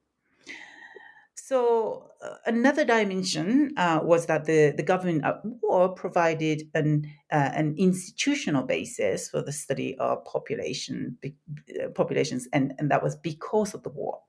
So 1.40 2.10
uh, 2.22 2.36
another 2.46 2.84
dimension 2.84 3.74
uh, 3.78 4.00
was 4.04 4.26
that 4.26 4.46
the, 4.46 4.74
the 4.76 4.84
government 4.84 5.24
at 5.24 5.40
war 5.44 5.90
provided 5.90 6.64
an 6.74 7.06
uh, 7.32 7.52
an 7.54 7.76
institutional 7.78 8.64
basis 8.64 9.30
for 9.30 9.42
the 9.44 9.52
study 9.52 9.96
of 10.00 10.26
population 10.26 11.18
uh, 11.24 11.90
populations, 11.94 12.48
and, 12.54 12.74
and 12.80 12.90
that 12.90 13.04
was 13.04 13.16
because 13.16 13.74
of 13.74 13.84
the 13.84 13.90
war. 13.90 14.20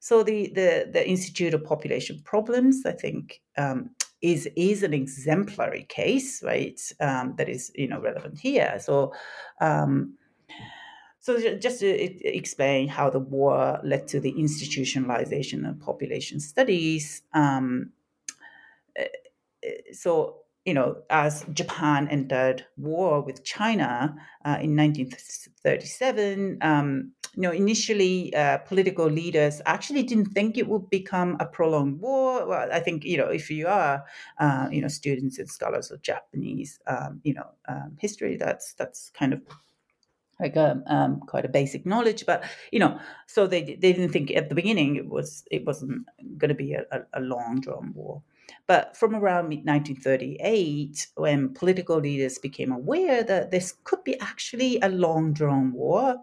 So 0.00 0.22
the 0.22 0.48
the, 0.54 0.88
the 0.90 1.06
Institute 1.06 1.52
of 1.52 1.62
Population 1.62 2.20
Problems, 2.24 2.86
I 2.86 2.92
think, 2.92 3.42
um, 3.58 3.90
is 4.22 4.48
is 4.56 4.82
an 4.82 4.94
exemplary 4.94 5.84
case, 5.90 6.42
right? 6.42 6.80
Um, 7.00 7.34
that 7.36 7.50
is 7.50 7.70
you 7.74 7.86
know 7.86 8.00
relevant 8.00 8.38
here. 8.38 8.78
So. 8.80 9.12
Um, 9.60 10.14
so 11.24 11.56
just 11.56 11.80
to 11.80 11.88
explain 11.88 12.86
how 12.86 13.08
the 13.08 13.18
war 13.18 13.80
led 13.82 14.06
to 14.08 14.20
the 14.20 14.34
institutionalization 14.34 15.66
of 15.66 15.80
population 15.80 16.38
studies. 16.38 17.22
Um, 17.32 17.92
eh, 18.94 19.06
eh, 19.62 19.70
so 19.92 20.40
you 20.66 20.74
know, 20.74 20.96
as 21.08 21.46
Japan 21.54 22.08
entered 22.08 22.66
war 22.76 23.22
with 23.22 23.42
China 23.42 24.14
uh, 24.44 24.58
in 24.60 24.76
1937, 24.76 26.58
um, 26.60 27.12
you 27.34 27.42
know, 27.42 27.52
initially 27.52 28.34
uh, 28.34 28.58
political 28.58 29.06
leaders 29.06 29.62
actually 29.64 30.02
didn't 30.02 30.26
think 30.26 30.58
it 30.58 30.68
would 30.68 30.90
become 30.90 31.38
a 31.40 31.46
prolonged 31.46 32.00
war. 32.00 32.46
Well, 32.46 32.68
I 32.70 32.80
think 32.80 33.02
you 33.02 33.16
know, 33.16 33.28
if 33.28 33.50
you 33.50 33.66
are, 33.66 34.04
uh, 34.38 34.68
you 34.70 34.82
know, 34.82 34.88
students 34.88 35.38
and 35.38 35.48
scholars 35.48 35.90
of 35.90 36.02
Japanese, 36.02 36.78
um, 36.86 37.22
you 37.24 37.32
know, 37.32 37.46
um, 37.66 37.96
history, 37.98 38.36
that's 38.36 38.74
that's 38.74 39.10
kind 39.14 39.32
of 39.32 39.40
like 40.40 40.56
a 40.56 40.72
um, 40.72 40.84
um, 40.86 41.20
quite 41.20 41.44
a 41.44 41.48
basic 41.48 41.86
knowledge, 41.86 42.26
but 42.26 42.44
you 42.72 42.78
know, 42.78 42.98
so 43.26 43.46
they 43.46 43.62
they 43.62 43.92
didn't 43.92 44.10
think 44.10 44.30
at 44.30 44.48
the 44.48 44.54
beginning 44.54 44.96
it 44.96 45.08
was 45.08 45.44
it 45.50 45.64
wasn't 45.64 46.06
going 46.38 46.48
to 46.48 46.54
be 46.54 46.74
a, 46.74 46.84
a 47.12 47.20
long 47.20 47.60
drawn 47.60 47.92
war. 47.94 48.22
But 48.66 48.96
from 48.96 49.14
around 49.14 49.48
1938, 49.48 51.08
when 51.16 51.54
political 51.54 51.98
leaders 51.98 52.38
became 52.38 52.72
aware 52.72 53.22
that 53.22 53.50
this 53.50 53.74
could 53.84 54.02
be 54.04 54.18
actually 54.20 54.80
a 54.80 54.88
long 54.88 55.32
drawn 55.32 55.72
war, 55.72 56.16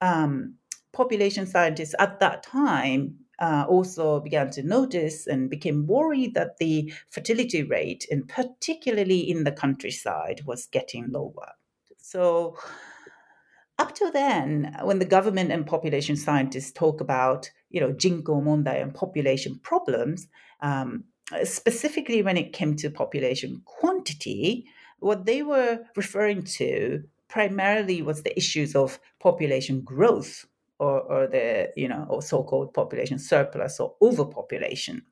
um, 0.00 0.54
population 0.92 1.46
scientists 1.46 1.94
at 1.98 2.20
that 2.20 2.42
time 2.42 3.18
uh, 3.38 3.64
also 3.68 4.20
began 4.20 4.50
to 4.50 4.62
notice 4.62 5.26
and 5.26 5.50
became 5.50 5.86
worried 5.86 6.34
that 6.34 6.56
the 6.58 6.92
fertility 7.10 7.62
rate, 7.62 8.06
and 8.10 8.28
particularly 8.28 9.20
in 9.20 9.44
the 9.44 9.52
countryside, 9.52 10.42
was 10.44 10.66
getting 10.66 11.08
lower. 11.10 11.52
So, 11.98 12.56
up 13.78 13.94
till 13.94 14.10
then, 14.10 14.76
when 14.82 14.98
the 14.98 15.04
government 15.04 15.52
and 15.52 15.66
population 15.66 16.16
scientists 16.16 16.72
talk 16.72 17.00
about, 17.00 17.50
you 17.70 17.80
know, 17.80 17.92
jinko 17.92 18.40
mondai 18.40 18.82
and 18.82 18.94
population 18.94 19.58
problems, 19.62 20.26
um, 20.60 21.04
specifically 21.44 22.22
when 22.22 22.36
it 22.36 22.52
came 22.52 22.74
to 22.76 22.90
population 22.90 23.62
quantity, 23.64 24.64
what 25.00 25.26
they 25.26 25.42
were 25.42 25.80
referring 25.96 26.42
to 26.42 27.04
primarily 27.28 28.02
was 28.02 28.22
the 28.22 28.36
issues 28.36 28.74
of 28.74 28.98
population 29.20 29.80
growth 29.82 30.46
or, 30.78 31.00
or 31.00 31.26
the 31.26 31.70
you 31.76 31.88
know 31.88 32.06
or 32.08 32.22
so-called 32.22 32.72
population 32.72 33.18
surplus 33.18 33.78
or 33.78 33.94
overpopulation. 34.02 35.02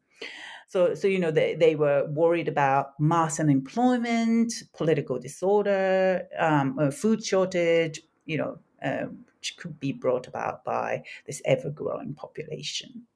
So 0.69 0.95
so 0.95 1.07
you 1.07 1.19
know 1.19 1.31
they, 1.31 1.55
they 1.55 1.77
were 1.77 2.07
worried 2.11 2.49
about 2.49 2.99
mass 2.99 3.39
unemployment 3.39 4.53
political 4.77 5.19
disorder 5.19 6.27
um, 6.39 6.91
food 6.91 7.25
shortage 7.25 8.01
you 8.27 8.37
know 8.37 8.59
uh, 8.83 9.07
which 9.39 9.57
could 9.57 9.81
be 9.81 9.93
brought 9.93 10.27
about 10.27 10.65
by 10.65 11.03
this 11.27 11.41
ever-growing 11.45 12.15
population 12.15 13.07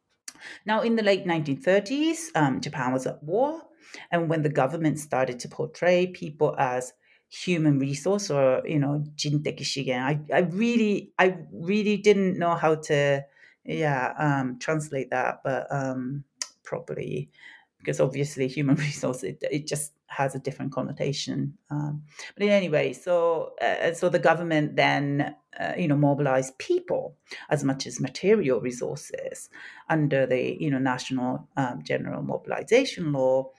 now, 0.66 0.82
in 0.82 0.96
the 0.96 1.02
late 1.02 1.26
1930s, 1.26 2.28
um, 2.34 2.60
Japan 2.60 2.92
was 2.92 3.06
at 3.06 3.22
war. 3.22 3.62
And 4.10 4.28
when 4.28 4.42
the 4.42 4.48
government 4.48 4.98
started 4.98 5.40
to 5.40 5.48
portray 5.48 6.06
people 6.06 6.54
as 6.58 6.92
human 7.28 7.78
resource 7.78 8.30
or, 8.30 8.62
you 8.66 8.78
know, 8.78 9.04
jinteki 9.16 9.60
shigen, 9.62 10.00
I, 10.02 10.20
I 10.34 10.40
really, 10.40 11.12
I 11.18 11.36
really 11.52 11.96
didn't 11.96 12.38
know 12.38 12.54
how 12.54 12.76
to, 12.76 13.24
yeah, 13.64 14.14
um, 14.18 14.58
translate 14.58 15.10
that, 15.10 15.40
but 15.44 15.66
um, 15.70 16.24
properly 16.62 17.30
because 17.78 17.98
obviously 17.98 18.46
human 18.46 18.76
resource 18.86 19.22
it, 19.22 19.42
it 19.50 19.66
just 19.66 19.92
has 20.10 20.34
a 20.34 20.38
different 20.38 20.72
connotation 20.72 21.54
um, 21.70 22.02
but 22.34 22.42
in 22.42 22.50
any 22.50 22.68
way 22.68 22.92
so 22.92 23.52
uh, 23.62 23.92
so 23.92 24.08
the 24.08 24.18
government 24.18 24.76
then 24.76 25.34
uh, 25.58 25.72
you 25.76 25.88
know 25.88 25.96
mobilized 25.96 26.56
people 26.58 27.16
as 27.48 27.64
much 27.64 27.86
as 27.86 28.00
material 28.00 28.60
resources 28.60 29.48
under 29.88 30.26
the 30.26 30.56
you 30.60 30.70
know 30.70 30.78
national 30.78 31.48
um, 31.56 31.82
general 31.82 32.22
mobilization 32.22 33.12
law. 33.12 33.50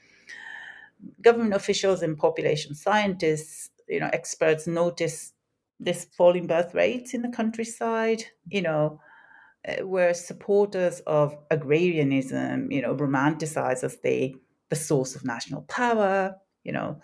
Government 1.22 1.54
officials 1.54 2.02
and 2.02 2.18
population 2.18 2.76
scientists 2.76 3.70
you 3.88 4.00
know 4.00 4.10
experts 4.14 4.68
notice 4.68 5.34
this 5.80 6.06
falling 6.16 6.48
birth 6.48 6.74
rates 6.74 7.14
in 7.14 7.24
the 7.24 7.30
countryside 7.30 8.24
you 8.48 8.62
know 8.62 9.00
uh, 9.68 9.86
were 9.86 10.12
supporters 10.12 11.02
of 11.02 11.38
agrarianism, 11.52 12.72
you 12.72 12.82
know, 12.82 12.96
romanticized 12.96 13.84
as 13.84 13.98
the 13.98 14.36
the 14.72 14.76
source 14.76 15.16
of 15.16 15.24
national 15.24 15.62
power, 15.64 16.36
you 16.64 16.72
know. 16.72 17.00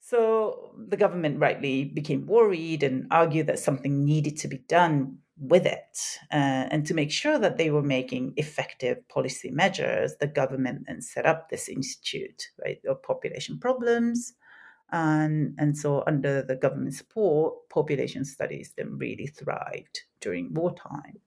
So 0.00 0.74
the 0.76 0.96
government 0.96 1.40
rightly 1.40 1.84
became 1.84 2.26
worried 2.26 2.82
and 2.82 3.06
argued 3.10 3.46
that 3.46 3.58
something 3.58 4.04
needed 4.04 4.36
to 4.38 4.48
be 4.48 4.58
done 4.68 5.18
with 5.38 5.64
it. 5.64 6.18
Uh, 6.32 6.66
and 6.72 6.86
to 6.86 6.94
make 6.94 7.10
sure 7.10 7.38
that 7.38 7.56
they 7.56 7.70
were 7.70 7.82
making 7.82 8.34
effective 8.36 9.08
policy 9.08 9.50
measures, 9.50 10.16
the 10.20 10.26
government 10.26 10.84
then 10.86 11.00
set 11.00 11.24
up 11.24 11.48
this 11.48 11.68
institute, 11.68 12.42
right, 12.62 12.80
of 12.86 13.02
population 13.02 13.58
problems, 13.58 14.34
and, 14.90 15.54
and 15.58 15.76
so, 15.76 16.02
under 16.06 16.42
the 16.42 16.56
government 16.56 16.94
support, 16.94 17.68
population 17.68 18.24
studies 18.24 18.72
then 18.76 18.96
really 18.96 19.26
thrived 19.26 20.00
during 20.20 20.54
wartime. 20.54 21.20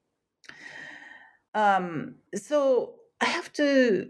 Um, 1.54 2.16
so, 2.34 2.96
I 3.22 3.26
have 3.26 3.54
to, 3.54 4.10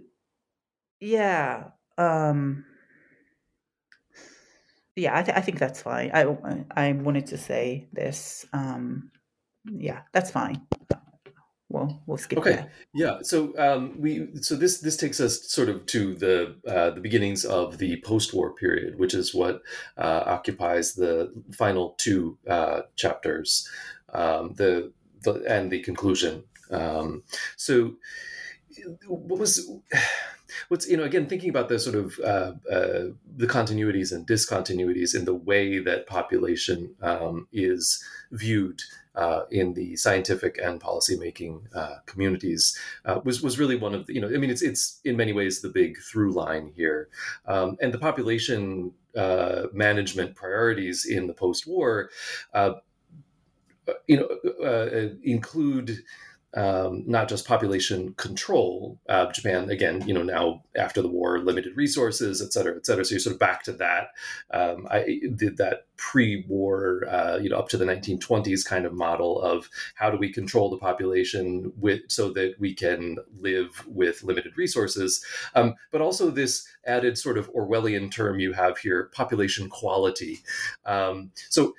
yeah, 1.02 1.66
um, 1.98 2.64
yeah, 4.96 5.18
I, 5.18 5.24
th- 5.24 5.38
I 5.38 5.42
think 5.42 5.60
that's 5.60 5.82
fine. 5.82 6.12
I, 6.14 6.26
I 6.76 6.94
wanted 6.94 7.28
to 7.28 7.38
say 7.38 7.90
this. 7.92 8.46
Um, 8.54 9.12
yeah, 9.66 10.02
that's 10.14 10.32
fine 10.32 10.62
we'll 11.72 12.02
we'll 12.06 12.18
skip 12.18 12.38
okay 12.40 12.52
that. 12.52 12.70
yeah 12.94 13.20
so 13.22 13.54
um, 13.58 13.96
we 14.00 14.28
so 14.42 14.56
this 14.56 14.80
this 14.80 14.98
takes 14.98 15.20
us 15.20 15.50
sort 15.50 15.70
of 15.70 15.86
to 15.86 16.14
the 16.16 16.56
uh, 16.68 16.92
the 16.92 17.02
beginnings 17.02 17.46
of 17.46 17.78
the 17.78 18.02
post-war 18.02 18.54
period 18.54 19.00
which 19.00 19.14
is 19.14 19.34
what 19.34 19.62
uh, 19.98 20.24
occupies 20.26 20.94
the 20.94 21.32
final 21.52 21.96
two 21.98 22.38
uh, 22.48 22.82
chapters 22.96 23.68
um, 24.14 24.54
the, 24.56 24.92
the 25.24 25.44
and 25.48 25.72
the 25.72 25.82
conclusion 25.82 26.44
um, 26.72 27.24
so 27.56 27.94
what 29.08 29.40
was 29.40 29.70
what's 30.70 30.88
you 30.88 30.98
know 30.98 31.04
again 31.04 31.28
thinking 31.28 31.50
about 31.50 31.70
the 31.70 31.80
sort 31.80 31.96
of 31.96 32.20
uh, 32.20 32.54
uh, 32.72 33.08
the 33.36 33.48
continuities 33.48 34.12
and 34.12 34.28
discontinuities 34.28 35.16
in 35.16 35.26
the 35.26 35.34
way 35.34 35.80
that 35.80 36.08
population 36.08 36.96
um, 37.02 37.48
is 37.52 38.04
viewed 38.32 38.82
uh, 39.16 39.42
in 39.52 39.74
the 39.74 39.96
scientific 39.96 40.58
and 40.62 40.80
policymaking 40.80 41.62
uh, 41.76 41.96
communities 42.06 42.78
uh, 43.06 43.20
was 43.24 43.42
was 43.42 43.60
really 43.60 43.76
one 43.76 43.94
of 43.94 44.08
the, 44.08 44.14
you 44.14 44.22
know 44.22 44.28
I 44.28 44.38
mean 44.38 44.50
it's 44.50 44.62
it's 44.62 45.00
in 45.04 45.18
many 45.18 45.34
ways 45.34 45.62
the 45.62 45.70
big 45.70 45.98
through 46.00 46.32
line 46.32 46.72
here, 46.76 47.10
um, 47.46 47.78
and 47.82 47.94
the 47.94 48.00
population 48.00 48.94
uh, 49.16 49.68
management 49.74 50.36
priorities 50.36 51.06
in 51.06 51.28
the 51.28 51.34
post 51.34 51.68
war, 51.68 52.10
uh, 52.54 52.74
you 54.08 54.18
know, 54.18 54.66
uh, 54.66 55.10
include 55.24 56.04
um, 56.54 57.04
not 57.08 57.30
just 57.30 57.48
population 57.48 58.14
control. 58.16 59.00
Uh, 59.08 59.32
Japan, 59.32 59.70
again, 59.70 60.06
you 60.08 60.14
know, 60.14 60.24
now 60.24 60.64
after 60.76 61.02
the 61.02 61.08
war, 61.08 61.40
limited 61.40 61.78
resources, 61.78 62.42
et 62.42 62.52
cetera, 62.52 62.76
et 62.76 62.86
cetera. 62.86 63.06
So 63.06 63.14
you're 63.14 63.20
sort 63.20 63.34
of 63.34 63.40
back 63.40 63.64
to 63.64 63.74
that. 63.74 64.10
Um, 64.52 64.88
I 64.90 65.22
did 65.36 65.58
that 65.58 65.86
pre-war, 65.96 67.08
uh, 67.10 67.38
you 67.38 67.50
know, 67.50 67.58
up 67.58 67.70
to 67.70 67.78
the 67.78 67.86
1920s 67.86 68.66
kind 68.66 68.86
of 68.86 68.94
model 68.94 69.42
of 69.42 69.70
how 69.96 70.10
do 70.10 70.18
we 70.18 70.32
control 70.32 70.70
the 70.70 70.78
population 70.78 71.72
with 71.78 72.02
so 72.08 72.32
that 72.34 72.56
we 72.60 72.74
can 72.74 73.18
live 73.40 73.86
with 73.88 74.24
limited 74.24 74.58
resources, 74.58 75.24
um, 75.56 75.76
but 75.92 76.02
also 76.02 76.32
this 76.32 76.68
added 76.86 77.18
sort 77.18 77.38
of 77.38 77.52
Orwellian 77.54 78.12
term 78.12 78.40
you 78.40 78.52
have 78.54 78.78
here, 78.80 79.12
population 79.14 79.70
quality. 79.70 80.40
Um, 80.86 81.32
so 81.50 81.76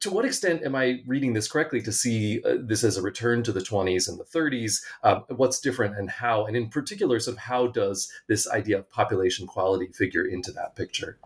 to 0.00 0.10
what 0.10 0.24
extent 0.24 0.62
am 0.62 0.74
I 0.74 1.02
reading 1.06 1.32
this 1.32 1.48
correctly 1.48 1.80
to 1.82 1.92
see 1.92 2.42
uh, 2.42 2.56
this 2.60 2.84
as 2.84 2.96
a 2.96 3.02
return 3.02 3.42
to 3.44 3.52
the 3.52 3.60
20s 3.60 4.08
and 4.08 4.18
the 4.18 4.24
30s? 4.24 4.82
Uh, 5.02 5.20
what's 5.28 5.60
different 5.60 5.96
and 5.96 6.10
how? 6.10 6.46
And 6.46 6.56
in 6.56 6.68
particular, 6.68 7.18
sort 7.20 7.36
of 7.36 7.42
how 7.42 7.68
does 7.68 8.10
this 8.26 8.48
idea 8.48 8.78
of 8.78 8.90
population 8.90 9.46
quality 9.46 9.88
figure 9.88 10.24
into 10.24 10.52
that 10.52 10.74
picture? 10.74 11.18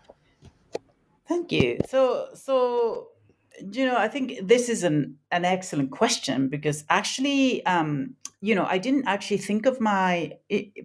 Thank 1.26 1.52
you. 1.52 1.78
So, 1.88 2.28
so 2.34 3.08
you 3.60 3.86
know, 3.86 3.96
I 3.96 4.08
think 4.08 4.38
this 4.42 4.68
is 4.68 4.82
an 4.82 5.18
an 5.30 5.44
excellent 5.44 5.90
question 5.90 6.48
because 6.48 6.84
actually, 6.88 7.64
um, 7.66 8.14
you 8.44 8.56
know, 8.56 8.66
I 8.68 8.78
didn't 8.78 9.06
actually 9.06 9.36
think 9.36 9.66
of 9.66 9.80
my 9.80 10.32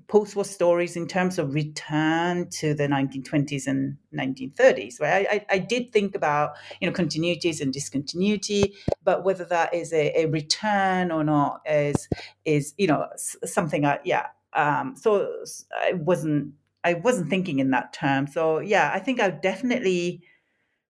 post-war 0.08 0.46
stories 0.46 0.96
in 0.96 1.08
terms 1.08 1.40
of 1.40 1.56
return 1.56 2.50
to 2.52 2.76
the 2.76 2.88
1920s 2.88 3.66
and 3.66 3.98
1930s. 4.16 5.02
Right? 5.02 5.26
I, 5.28 5.34
I, 5.34 5.46
I, 5.50 5.58
did 5.58 5.92
think 5.92 6.14
about 6.14 6.52
you 6.80 6.88
know 6.88 6.94
continuities 6.94 7.60
and 7.60 7.74
discontinuity, 7.74 8.76
but 9.04 9.26
whether 9.26 9.44
that 9.46 9.74
is 9.74 9.92
a, 9.92 10.14
a 10.16 10.26
return 10.28 11.12
or 11.12 11.24
not 11.24 11.62
is 11.66 12.08
is 12.46 12.76
you 12.78 12.86
know 12.86 13.08
something. 13.18 13.86
I, 13.86 14.00
yeah. 14.04 14.28
Um, 14.54 14.96
so 14.96 15.28
I 15.74 15.94
wasn't 15.94 16.54
I 16.84 16.94
wasn't 16.94 17.28
thinking 17.28 17.58
in 17.58 17.72
that 17.72 17.92
term. 17.92 18.28
So 18.28 18.60
yeah, 18.60 18.92
I 18.94 19.00
think 19.00 19.20
I 19.20 19.32
definitely 19.32 20.22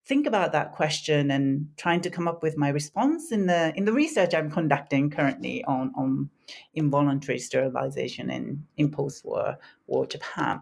think 0.08 0.26
about 0.26 0.54
that 0.54 0.72
question 0.72 1.32
and 1.32 1.68
trying 1.76 2.02
to 2.02 2.10
come 2.10 2.28
up 2.28 2.42
with 2.42 2.58
my 2.58 2.70
response 2.70 3.32
in 3.32 3.46
the 3.46 3.74
in 3.76 3.86
the 3.86 3.94
research 3.94 4.34
I'm 4.34 4.50
conducting 4.50 5.10
currently 5.10 5.64
on 5.66 5.92
on 5.96 6.30
involuntary 6.74 7.40
sterilization 7.40 8.30
in 8.30 8.66
in 8.78 8.90
post-war 8.90 9.58
war 9.88 10.06
Japan. 10.06 10.62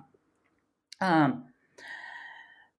Um, 1.00 1.46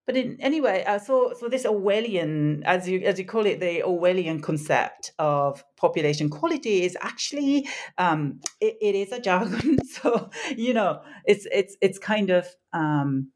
but 0.07 0.15
in, 0.15 0.37
anyway, 0.39 0.85
uh, 0.85 0.99
so 0.99 1.33
so 1.37 1.49
this 1.49 1.65
Orwellian, 1.65 2.63
as 2.63 2.87
you 2.87 3.01
as 3.01 3.19
you 3.19 3.25
call 3.25 3.45
it, 3.45 3.59
the 3.59 3.83
Orwellian 3.85 4.41
concept 4.41 5.11
of 5.19 5.63
population 5.75 6.29
quality 6.29 6.83
is 6.83 6.97
actually 7.01 7.67
um, 7.97 8.39
it, 8.61 8.77
it 8.81 8.95
is 8.95 9.11
a 9.11 9.19
jargon. 9.19 9.77
So 9.87 10.29
you 10.55 10.73
know, 10.73 11.01
it's 11.25 11.47
it's 11.51 11.75
it's 11.81 11.97
kind 11.97 12.29
of 12.29 12.47
um, 12.71 13.31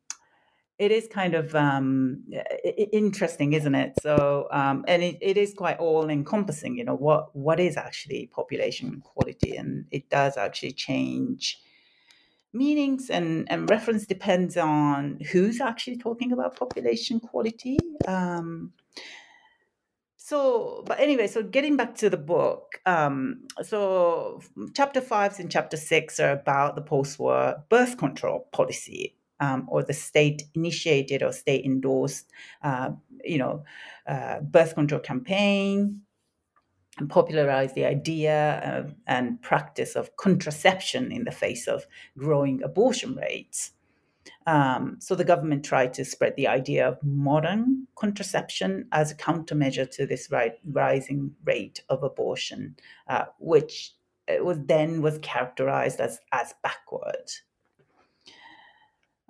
it 0.82 0.92
is 0.92 1.08
kind 1.08 1.36
of 1.36 1.54
um, 1.54 2.24
interesting, 2.92 3.54
isn't 3.54 3.76
it? 3.76 3.94
So, 4.02 4.48
um, 4.52 4.84
and 4.88 5.04
it, 5.04 5.18
it 5.22 5.38
is 5.38 5.54
quite 5.54 5.78
all 5.78 6.10
encompassing. 6.10 6.76
You 6.76 6.86
know, 6.86 6.96
what 6.96 7.36
what 7.36 7.60
is 7.60 7.78
actually 7.78 8.22
population 8.34 9.02
quality, 9.02 9.56
and 9.56 9.86
it 9.92 10.10
does 10.10 10.38
actually 10.38 10.74
change 10.74 11.60
meanings 12.54 13.10
and, 13.10 13.50
and 13.50 13.70
reference 13.70 14.06
depends 14.06 14.58
on 14.58 15.18
who's 15.32 15.62
actually 15.62 15.98
talking 15.98 16.34
about 16.34 16.58
population 16.58 17.20
quality. 17.20 17.78
Um, 18.08 18.74
so, 20.18 20.84
but 20.86 21.00
anyway, 21.00 21.28
so 21.28 21.44
getting 21.44 21.78
back 21.78 21.96
to 21.96 22.10
the 22.10 22.18
book, 22.18 22.82
um, 22.86 23.48
so 23.64 24.42
chapter 24.74 25.02
five 25.02 25.40
and 25.40 25.50
chapter 25.52 25.78
six 25.78 26.20
are 26.20 26.32
about 26.32 26.76
the 26.76 26.82
post-war 26.82 27.64
birth 27.70 27.98
control 27.98 28.48
policy, 28.52 29.16
um, 29.42 29.68
or 29.68 29.84
the 29.84 29.94
state-initiated 29.94 31.22
or 31.22 31.34
state-endorsed, 31.34 32.28
uh, 32.64 32.92
you 33.26 33.38
know, 33.38 33.64
uh, 34.08 34.40
birth 34.40 34.76
control 34.76 35.02
campaign, 35.02 36.02
and 36.98 37.10
popularized 37.10 37.76
the 37.76 37.86
idea 37.86 38.86
and 39.08 39.42
practice 39.42 39.96
of 39.96 40.16
contraception 40.18 41.12
in 41.12 41.24
the 41.24 41.32
face 41.32 41.68
of 41.68 41.86
growing 42.18 42.62
abortion 42.64 43.16
rates. 43.16 43.72
Um, 44.46 44.98
so 45.00 45.16
the 45.16 45.24
government 45.24 45.64
tried 45.66 45.94
to 45.96 46.06
spread 46.06 46.36
the 46.36 46.48
idea 46.48 46.88
of 46.88 47.04
modern 47.04 47.88
contraception 47.96 48.88
as 48.92 49.12
a 49.12 49.16
countermeasure 49.16 49.90
to 49.92 50.06
this 50.06 50.30
ri- 50.32 50.60
rising 50.66 51.32
rate 51.46 51.82
of 51.90 52.04
abortion, 52.04 52.76
uh, 53.08 53.26
which 53.40 53.94
was 54.28 54.58
then 54.66 55.02
was 55.02 55.20
characterized 55.20 56.00
as 56.00 56.20
as 56.32 56.54
backward. 56.64 57.32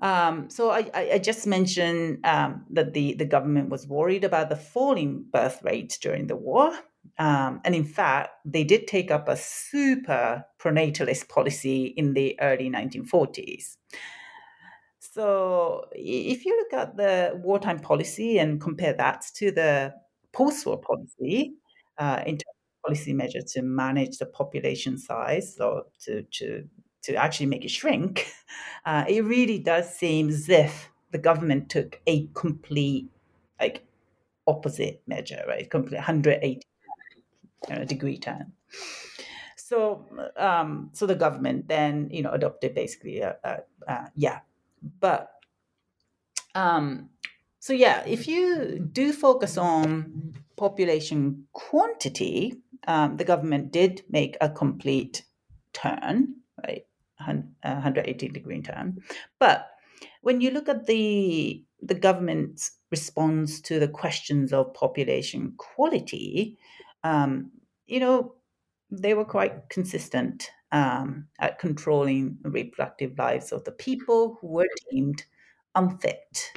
Um, 0.02 0.50
so 0.50 0.72
I, 0.72 0.90
I, 0.96 1.20
just 1.20 1.46
mentioned 1.46 2.26
um, 2.26 2.66
that 2.72 2.94
the, 2.94 3.14
the 3.14 3.26
government 3.26 3.70
was 3.70 3.88
worried 3.88 4.24
about 4.24 4.50
the 4.50 4.56
falling 4.56 5.26
birth 5.32 5.62
rates 5.64 6.00
during 6.00 6.26
the 6.26 6.36
war, 6.36 6.72
um, 7.20 7.62
and 7.64 7.76
in 7.76 7.84
fact, 7.84 8.30
they 8.44 8.64
did 8.64 8.88
take 8.88 9.12
up 9.12 9.28
a 9.28 9.38
super 9.38 10.44
pronatalist 10.60 11.30
policy 11.30 11.86
in 11.86 12.14
the 12.14 12.36
early 12.42 12.70
1940s. 12.70 13.78
So, 15.00 15.86
if 15.92 16.46
you 16.46 16.58
look 16.58 16.80
at 16.80 16.98
the 16.98 17.34
wartime 17.36 17.80
policy 17.80 18.40
and 18.40 18.62
compare 18.62 18.94
that 18.94 19.26
to 19.36 19.52
the 19.52 19.94
post 20.32 20.66
war 20.66 20.80
policy, 20.80 21.54
uh, 21.98 22.24
in 22.26 22.38
terms 22.38 22.56
of 22.56 22.88
policy 22.88 23.14
measures 23.14 23.52
to 23.54 23.62
manage 23.62 24.18
the 24.18 24.26
population 24.26 24.98
size, 24.98 25.58
or 25.60 25.84
to, 26.06 26.24
to, 26.24 26.64
to 27.04 27.16
actually 27.16 27.48
make 27.48 27.66
it 27.66 27.72
shrink, 27.72 28.28
uh, 28.86 29.06
it 29.08 29.24
really 29.24 29.60
does 29.60 29.94
seem 29.94 30.30
as 30.30 30.50
if 30.50 30.90
the 31.12 31.18
government 31.18 31.70
took 31.70 32.00
a 32.08 32.28
complete, 32.34 33.10
like, 33.60 33.86
opposite 34.48 35.02
measure, 35.08 35.44
right? 35.48 35.70
Complete 35.70 35.98
180 35.98 36.62
a 37.70 37.86
degree 37.86 38.18
turn. 38.18 38.54
So, 39.56 40.06
um, 40.36 40.90
so 40.94 41.06
the 41.06 41.16
government 41.16 41.68
then, 41.68 42.10
you 42.12 42.24
know, 42.24 42.32
adopted 42.32 42.74
basically, 42.76 43.20
a, 43.20 43.38
a, 43.44 43.58
a, 43.88 44.12
yeah, 44.16 44.40
but, 45.00 45.32
um, 46.56 47.10
so 47.60 47.74
yeah, 47.74 48.04
if 48.06 48.28
you 48.28 48.80
do 48.92 49.14
focus 49.14 49.58
on 49.58 50.34
population 50.58 51.46
quantity, 51.54 52.58
um, 52.88 53.18
the 53.18 53.24
government 53.24 53.72
did 53.72 54.04
make 54.10 54.36
a 54.42 54.50
complete 54.50 55.24
turn, 55.74 56.36
right, 56.66 56.86
180 57.22 58.30
degree 58.30 58.62
turn. 58.62 59.02
But 59.40 59.70
when 60.22 60.42
you 60.42 60.52
look 60.52 60.70
at 60.70 60.86
the 60.88 61.64
the 61.82 61.96
government's 61.96 62.72
response 62.92 63.60
to 63.62 63.80
the 63.80 63.88
questions 63.88 64.54
of 64.54 64.74
population 64.74 65.54
quality, 65.58 66.58
um, 67.04 67.52
you 67.88 68.00
know, 68.00 68.36
they 68.92 69.14
were 69.14 69.26
quite 69.26 69.70
consistent 69.70 70.52
um, 70.72 71.28
at 71.40 71.60
controlling 71.60 72.38
the 72.42 72.50
reproductive 72.50 73.18
lives 73.18 73.52
of 73.52 73.64
the 73.64 73.72
people 73.72 74.38
who 74.40 74.48
were 74.48 74.68
deemed 74.90 75.24
unfit. 75.76 76.52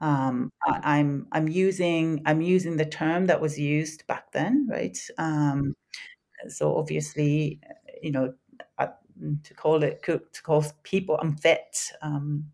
Um, 0.00 0.52
I, 0.66 0.98
am 0.98 1.26
I'm, 1.32 1.44
I'm 1.44 1.48
using 1.48 2.22
I'm 2.26 2.42
using 2.42 2.76
the 2.76 2.84
term 2.84 3.26
that 3.26 3.40
was 3.40 3.58
used 3.58 4.06
back 4.06 4.30
then, 4.32 4.66
right? 4.70 4.98
Um, 5.16 5.74
so 6.48 6.76
obviously, 6.76 7.60
you 8.02 8.12
know, 8.12 8.26
uh, 8.26 8.32
to 9.42 9.54
call 9.54 9.82
it 9.82 10.02
to 10.04 10.42
call 10.42 10.64
people 10.82 11.18
unfit, 11.18 11.92
um, 12.02 12.46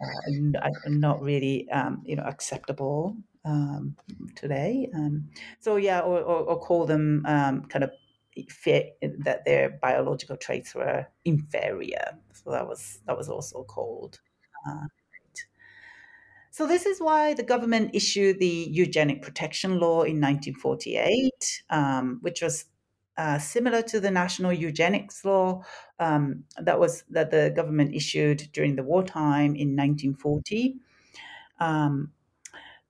uh, 0.00 0.68
not 0.86 1.22
really, 1.22 1.68
um, 1.70 2.02
you 2.04 2.16
know, 2.16 2.24
acceptable 2.24 3.16
um, 3.44 3.96
today. 4.34 4.88
Um, 4.94 5.28
so 5.60 5.76
yeah, 5.76 6.00
or, 6.00 6.20
or, 6.20 6.44
or 6.44 6.60
call 6.60 6.86
them 6.86 7.24
um, 7.26 7.62
kind 7.66 7.84
of 7.84 7.90
fit 8.48 8.98
that 9.02 9.44
their 9.44 9.78
biological 9.80 10.36
traits 10.36 10.74
were 10.74 11.06
inferior. 11.24 12.18
So 12.32 12.50
that 12.50 12.66
was 12.66 13.00
that 13.06 13.16
was 13.16 13.28
also 13.28 13.62
called. 13.64 14.20
Uh, 14.68 14.86
so 16.50 16.68
this 16.68 16.86
is 16.86 17.00
why 17.00 17.34
the 17.34 17.42
government 17.42 17.90
issued 17.94 18.38
the 18.38 18.68
Eugenic 18.70 19.22
Protection 19.22 19.80
Law 19.80 20.02
in 20.02 20.20
1948, 20.20 21.64
um, 21.70 22.18
which 22.22 22.42
was 22.42 22.66
uh, 23.16 23.38
similar 23.38 23.82
to 23.82 24.00
the 24.00 24.10
National 24.10 24.52
Eugenics 24.52 25.24
Law 25.24 25.62
um, 25.98 26.44
that 26.60 26.78
was 26.78 27.04
that 27.10 27.30
the 27.30 27.52
government 27.54 27.94
issued 27.94 28.48
during 28.52 28.76
the 28.76 28.82
wartime 28.82 29.54
in 29.54 29.76
1940. 29.76 30.76
Um, 31.60 32.12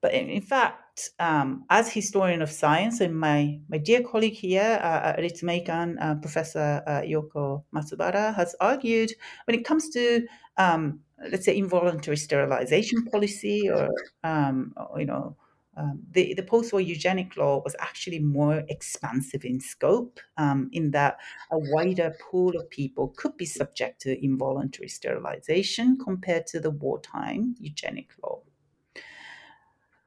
but 0.01 0.13
in, 0.13 0.29
in 0.29 0.41
fact, 0.41 1.09
um, 1.19 1.65
as 1.69 1.91
historian 1.91 2.41
of 2.41 2.51
science, 2.51 3.01
and 3.01 3.19
my, 3.19 3.59
my 3.69 3.77
dear 3.77 4.01
colleague 4.03 4.33
here 4.33 4.79
uh, 4.81 5.13
at 5.15 5.19
Ritsumeikan, 5.19 5.97
uh, 5.99 6.15
Professor 6.15 6.83
uh, 6.85 7.01
Yoko 7.01 7.63
Matsubara, 7.73 8.33
has 8.35 8.55
argued 8.59 9.11
when 9.45 9.57
it 9.57 9.65
comes 9.65 9.89
to, 9.89 10.25
um, 10.57 10.99
let's 11.31 11.45
say, 11.45 11.57
involuntary 11.57 12.17
sterilization 12.17 13.05
policy 13.05 13.69
or, 13.69 13.89
um, 14.23 14.73
or 14.77 14.99
you 14.99 15.05
know, 15.05 15.35
um, 15.77 16.01
the, 16.11 16.33
the 16.33 16.43
post-war 16.43 16.81
eugenic 16.81 17.35
law 17.37 17.61
was 17.63 17.75
actually 17.79 18.19
more 18.19 18.63
expansive 18.69 19.43
in 19.43 19.59
scope 19.59 20.19
um, 20.37 20.69
in 20.71 20.91
that 20.91 21.17
a 21.51 21.57
wider 21.57 22.15
pool 22.19 22.55
of 22.57 22.69
people 22.69 23.13
could 23.17 23.35
be 23.37 23.45
subject 23.45 24.01
to 24.01 24.23
involuntary 24.23 24.87
sterilization 24.87 25.97
compared 25.97 26.47
to 26.47 26.59
the 26.59 26.71
wartime 26.71 27.55
eugenic 27.59 28.09
law. 28.23 28.41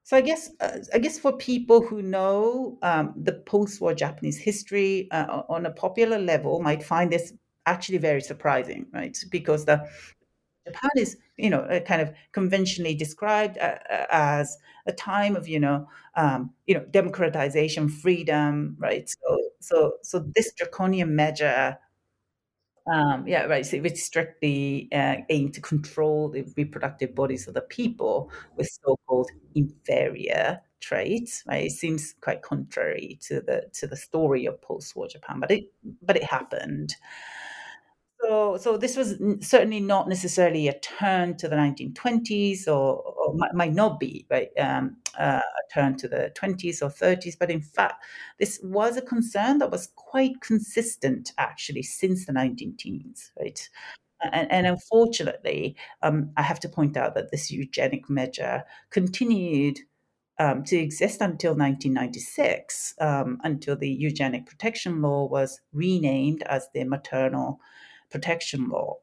So 0.08 0.16
I 0.16 0.22
guess 0.22 0.50
uh, 0.60 0.78
I 0.94 0.98
guess 1.00 1.18
for 1.18 1.36
people 1.36 1.82
who 1.82 2.00
know 2.00 2.78
um, 2.80 3.12
the 3.14 3.32
post-war 3.32 3.92
Japanese 3.92 4.38
history 4.38 5.06
uh, 5.10 5.42
on 5.50 5.66
a 5.66 5.70
popular 5.70 6.18
level, 6.18 6.60
might 6.62 6.82
find 6.82 7.12
this 7.12 7.34
actually 7.66 7.98
very 7.98 8.22
surprising, 8.22 8.86
right? 8.94 9.14
Because 9.30 9.66
the 9.66 9.86
Japan 10.68 10.90
is, 10.96 11.16
you 11.36 11.50
know, 11.50 11.66
kind 11.86 12.02
of 12.02 12.12
conventionally 12.32 12.94
described 12.94 13.58
uh, 13.58 13.76
uh, 13.90 14.06
as 14.10 14.56
a 14.86 14.92
time 14.92 15.36
of, 15.36 15.48
you 15.48 15.60
know, 15.60 15.88
um, 16.16 16.50
you 16.66 16.74
know, 16.74 16.84
democratization, 16.90 17.88
freedom, 17.88 18.76
right? 18.78 19.08
So, 19.08 19.38
so, 19.60 19.92
so 20.02 20.24
this 20.34 20.52
draconian 20.54 21.14
measure 21.16 21.78
um, 22.92 23.26
yeah, 23.28 23.44
right. 23.44 23.66
So 23.66 23.76
it's 23.84 24.02
strictly 24.02 24.88
uh, 24.92 25.16
aimed 25.28 25.52
to 25.54 25.60
control 25.60 26.30
the 26.30 26.44
reproductive 26.56 27.14
bodies 27.14 27.46
of 27.46 27.52
the 27.54 27.60
people 27.60 28.30
with 28.56 28.68
so-called 28.82 29.30
inferior 29.54 30.60
traits. 30.80 31.42
Right? 31.46 31.66
It 31.66 31.72
seems 31.72 32.14
quite 32.22 32.40
contrary 32.40 33.18
to 33.24 33.40
the 33.42 33.64
to 33.74 33.86
the 33.86 33.96
story 33.96 34.46
of 34.46 34.62
post-war 34.62 35.06
Japan, 35.08 35.38
but 35.40 35.50
it 35.50 35.64
but 36.02 36.16
it 36.16 36.24
happened. 36.24 36.94
So, 38.28 38.58
so 38.58 38.76
this 38.76 38.94
was 38.94 39.16
certainly 39.40 39.80
not 39.80 40.06
necessarily 40.06 40.68
a 40.68 40.78
turn 40.80 41.38
to 41.38 41.48
the 41.48 41.56
1920s, 41.56 42.68
or, 42.68 43.00
or 43.00 43.34
might, 43.34 43.54
might, 43.54 43.72
not 43.72 43.98
be 43.98 44.26
right 44.30 44.50
um, 44.58 44.98
uh, 45.18 45.40
a 45.40 45.72
turn 45.72 45.96
to 45.96 46.08
the 46.08 46.30
20s 46.38 46.82
or 46.82 46.90
30s. 46.90 47.38
But 47.40 47.50
in 47.50 47.62
fact, 47.62 48.04
this 48.38 48.60
was 48.62 48.98
a 48.98 49.02
concern 49.02 49.58
that 49.58 49.70
was 49.70 49.88
quite 49.96 50.42
consistent 50.42 51.32
actually 51.38 51.82
since 51.82 52.26
the 52.26 52.34
19 52.34 52.76
teens, 52.76 53.32
right? 53.40 53.66
And, 54.20 54.52
and, 54.52 54.66
unfortunately, 54.66 55.74
um, 56.02 56.30
I 56.36 56.42
have 56.42 56.60
to 56.60 56.68
point 56.68 56.98
out 56.98 57.14
that 57.14 57.30
this 57.30 57.50
eugenic 57.50 58.10
measure 58.10 58.64
continued 58.90 59.78
um, 60.38 60.64
to 60.64 60.76
exist 60.76 61.22
until 61.22 61.52
1996, 61.52 62.94
um, 63.00 63.38
until 63.42 63.74
the 63.74 63.88
Eugenic 63.88 64.44
Protection 64.44 65.00
Law 65.00 65.28
was 65.28 65.60
renamed 65.72 66.42
as 66.42 66.68
the 66.74 66.84
Maternal 66.84 67.58
protection 68.10 68.68
law. 68.68 68.98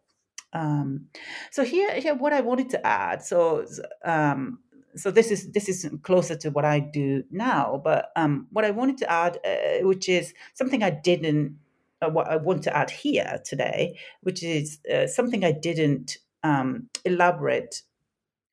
Um, 0.54 1.08
so 1.52 1.64
here, 1.64 1.92
here, 2.00 2.16
what 2.16 2.34
I 2.34 2.42
wanted 2.42 2.70
to 2.72 2.88
add. 2.88 3.24
So, 3.24 3.66
um, 4.04 4.60
so 4.96 5.12
this 5.12 5.30
is 5.30 5.52
this 5.52 5.68
is 5.68 5.90
closer 6.04 6.36
to 6.38 6.50
what 6.50 6.64
I 6.64 6.80
do 6.80 7.24
now. 7.30 7.82
But 7.84 8.12
um, 8.16 8.48
what 8.52 8.64
I 8.64 8.72
wanted 8.72 8.98
to 9.00 9.12
add, 9.12 9.38
uh, 9.46 9.86
which 9.86 10.08
is 10.08 10.34
something 10.54 10.82
I 10.82 10.92
didn't, 10.92 11.58
uh, 12.02 12.10
what 12.10 12.28
I 12.30 12.38
want 12.38 12.64
to 12.64 12.76
add 12.76 12.90
here 12.90 13.42
today, 13.44 13.98
which 14.22 14.42
is 14.44 14.80
uh, 14.92 15.08
something 15.08 15.44
I 15.44 15.52
didn't 15.52 16.18
um, 16.44 16.90
elaborate 17.04 17.82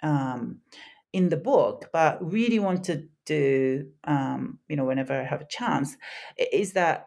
um, 0.03 0.59
in 1.13 1.29
the 1.29 1.37
book, 1.37 1.91
but 1.93 2.19
really 2.21 2.59
wanted 2.59 3.09
to, 3.27 3.87
um, 4.03 4.59
you 4.69 4.75
know, 4.75 4.85
whenever 4.85 5.13
I 5.13 5.23
have 5.23 5.43
a 5.43 5.47
chance, 5.47 5.97
is 6.53 6.73
that 6.73 7.07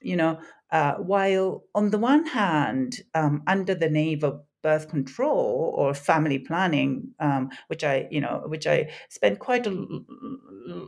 you 0.00 0.16
know, 0.16 0.38
uh, 0.70 0.94
while 0.94 1.64
on 1.74 1.90
the 1.90 1.98
one 1.98 2.26
hand, 2.26 3.00
um, 3.14 3.42
under 3.46 3.74
the 3.74 3.88
name 3.88 4.22
of 4.24 4.42
birth 4.62 4.88
control 4.88 5.72
or 5.76 5.94
family 5.94 6.38
planning, 6.38 7.14
um, 7.20 7.50
which 7.68 7.84
I, 7.84 8.08
you 8.10 8.20
know, 8.20 8.42
which 8.46 8.66
I 8.66 8.90
spent 9.08 9.38
quite 9.38 9.66
a, 9.66 9.70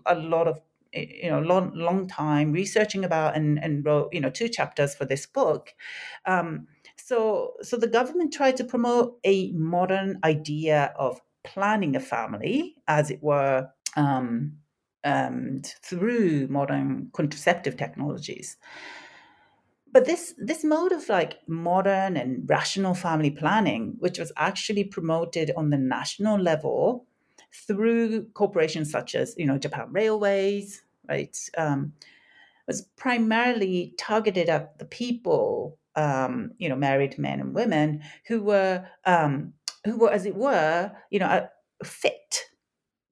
a 0.07 0.15
lot 0.15 0.49
of 0.49 0.61
you 0.93 1.31
know 1.31 1.41
long 1.41 1.73
long 1.75 2.09
time 2.09 2.53
researching 2.53 3.05
about 3.05 3.37
and 3.37 3.63
and 3.63 3.85
wrote 3.85 4.13
you 4.13 4.21
know 4.21 4.31
two 4.31 4.49
chapters 4.49 4.93
for 4.95 5.05
this 5.05 5.25
book 5.25 5.73
um, 6.27 6.67
so 6.97 7.55
so 7.63 7.77
the 7.77 7.87
government 7.87 8.33
tried 8.33 8.57
to 8.57 8.65
promote 8.65 9.17
a 9.25 9.53
modern 9.53 10.19
idea 10.25 10.93
of 10.97 11.21
planning 11.45 11.95
a 11.95 12.01
family 12.01 12.75
as 12.89 13.11
it 13.11 13.23
were 13.23 13.69
um, 13.97 14.59
through 15.83 16.49
modern 16.49 17.09
contraceptive 17.13 17.77
technologies 17.77 18.57
but 19.93 20.05
this 20.05 20.35
this 20.39 20.65
mode 20.65 20.93
of 20.93 21.09
like 21.09 21.39
modern 21.47 22.17
and 22.17 22.49
rational 22.49 22.95
family 22.95 23.31
planning 23.31 23.97
which 23.99 24.19
was 24.19 24.33
actually 24.37 24.85
promoted 24.85 25.51
on 25.57 25.71
the 25.71 25.79
national 25.79 26.39
level 26.39 27.07
through 27.67 28.25
corporations 28.35 28.91
such 28.91 29.15
as 29.15 29.35
you 29.37 29.47
know 29.47 29.59
japan 29.59 29.87
railways 29.91 30.83
right 31.09 31.37
um, 31.59 31.93
was 32.67 32.83
primarily 32.97 33.95
targeted 33.99 34.49
at 34.49 34.79
the 34.79 34.85
people 34.85 35.79
um, 35.97 36.53
you 36.59 36.69
know 36.69 36.77
married 36.77 37.19
men 37.19 37.41
and 37.41 37.55
women 37.55 38.01
who 38.27 38.43
were 38.43 38.87
um, 39.05 39.53
who 39.85 39.99
were 39.99 40.11
as 40.11 40.27
it 40.27 40.37
were 40.37 40.93
you 41.11 41.19
know 41.19 41.49
fit 41.85 42.45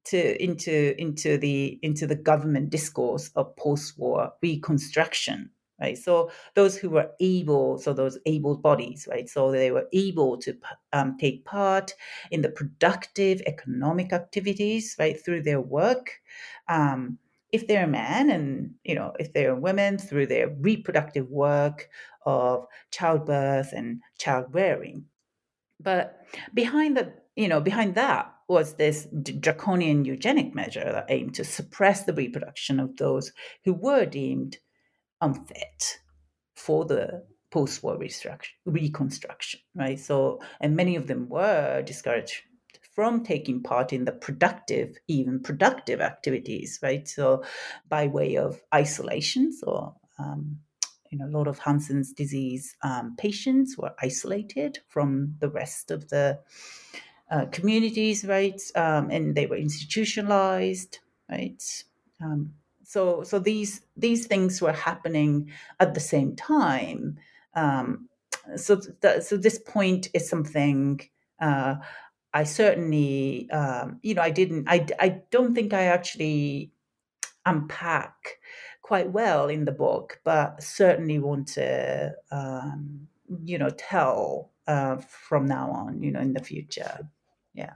to 0.05 0.43
into 0.43 0.95
into 1.01 1.37
the 1.37 1.79
into 1.83 2.07
the 2.07 2.15
government 2.15 2.71
discourse 2.71 3.31
of 3.35 3.55
post-war 3.57 4.33
reconstruction 4.43 5.51
right? 5.81 5.97
So 5.97 6.31
those 6.55 6.77
who 6.77 6.91
were 6.91 7.11
able, 7.21 7.79
so 7.79 7.93
those 7.93 8.19
able 8.27 8.57
bodies, 8.57 9.07
right? 9.11 9.29
So 9.29 9.51
they 9.51 9.71
were 9.71 9.89
able 9.93 10.37
to 10.39 10.57
um, 10.93 11.17
take 11.19 11.45
part 11.45 11.95
in 12.31 12.43
the 12.43 12.51
productive 12.51 13.41
economic 13.47 14.13
activities, 14.13 14.97
right, 14.99 15.23
through 15.23 15.43
their 15.43 15.61
work. 15.61 16.21
Um, 16.69 17.19
if 17.51 17.67
they're 17.67 17.87
men 17.87 18.29
and 18.29 18.75
you 18.85 18.95
know 18.95 19.13
if 19.19 19.33
they're 19.33 19.55
women 19.55 19.97
through 19.97 20.27
their 20.27 20.49
reproductive 20.61 21.31
work 21.31 21.89
of 22.27 22.67
childbirth 22.91 23.73
and 23.73 24.03
child 24.19 24.47
rearing 24.53 25.07
but 25.81 26.27
behind 26.55 26.97
the 26.97 27.13
you 27.37 27.49
know 27.49 27.61
behind 27.61 27.95
that 27.95 28.33
was 28.49 28.75
this 28.75 29.07
draconian 29.41 30.05
eugenic 30.05 30.55
measure 30.55 30.85
that 30.93 31.07
aimed 31.09 31.35
to 31.35 31.45
suppress 31.45 32.05
the 32.05 32.15
reproduction 32.15 32.81
of 32.81 32.97
those 32.97 33.33
who 33.65 33.75
were 33.75 34.07
deemed 34.07 34.57
unfit 35.21 35.99
for 36.55 36.85
the 36.85 37.25
post-war 37.51 37.99
reconstruction, 38.67 39.61
right? 39.75 39.99
So, 39.99 40.41
and 40.61 40.77
many 40.77 40.97
of 40.97 41.07
them 41.07 41.29
were 41.29 41.83
discouraged 41.83 42.43
from 42.95 43.25
taking 43.25 43.63
part 43.63 43.93
in 43.93 44.05
the 44.05 44.13
productive, 44.13 44.97
even 45.07 45.41
productive 45.41 46.01
activities, 46.01 46.79
right? 46.83 47.09
So, 47.09 47.45
by 47.89 48.09
way 48.09 48.37
of 48.37 48.61
isolation, 48.75 49.53
so 49.53 49.95
um, 50.19 50.59
you 51.11 51.19
know, 51.19 51.27
a 51.27 51.37
lot 51.37 51.49
of 51.49 51.59
Hansen's 51.59 52.13
disease 52.13 52.77
um, 52.83 53.17
patients 53.17 53.79
were 53.79 53.95
isolated 54.03 54.79
from 54.89 55.37
the 55.39 55.49
rest 55.49 55.91
of 55.91 56.09
the 56.09 56.41
uh, 57.31 57.47
communities, 57.47 58.25
right? 58.25 58.61
Um, 58.75 59.11
and 59.11 59.35
they 59.35 59.47
were 59.47 59.57
institutionalized, 59.57 60.99
right? 61.31 61.63
So 62.89 63.23
so 63.23 63.39
these 63.39 63.83
these 63.99 64.27
things 64.27 64.63
were 64.63 64.73
happening 64.73 65.51
at 65.79 65.93
the 65.93 66.01
same 66.01 66.35
time. 66.35 67.19
Um, 67.53 68.09
so 68.57 68.81
th- 69.03 69.23
so 69.25 69.37
this 69.37 69.59
point 69.59 70.09
is 70.15 70.27
something 70.27 70.99
uh, 71.39 71.75
I 72.33 72.45
certainly 72.45 73.51
um, 73.51 74.01
you 74.03 74.15
know 74.15 74.23
I 74.23 74.31
didn't 74.31 74.71
I, 74.71 74.87
I 74.99 75.21
don't 75.31 75.55
think 75.55 75.75
I 75.75 75.83
actually 75.83 76.71
unpack 77.45 78.39
quite 78.81 79.13
well 79.13 79.49
in 79.49 79.67
the 79.67 79.73
book 79.73 80.21
but 80.25 80.63
certainly 80.63 81.19
want 81.19 81.49
to 81.49 82.15
um, 82.31 83.07
you 83.45 83.59
know 83.59 83.69
tell 83.69 84.51
uh, 84.67 84.97
from 84.97 85.45
now 85.45 85.71
on 85.71 86.03
you 86.03 86.11
know 86.11 86.21
in 86.21 86.33
the 86.33 86.43
future. 86.43 87.07
Yeah 87.53 87.75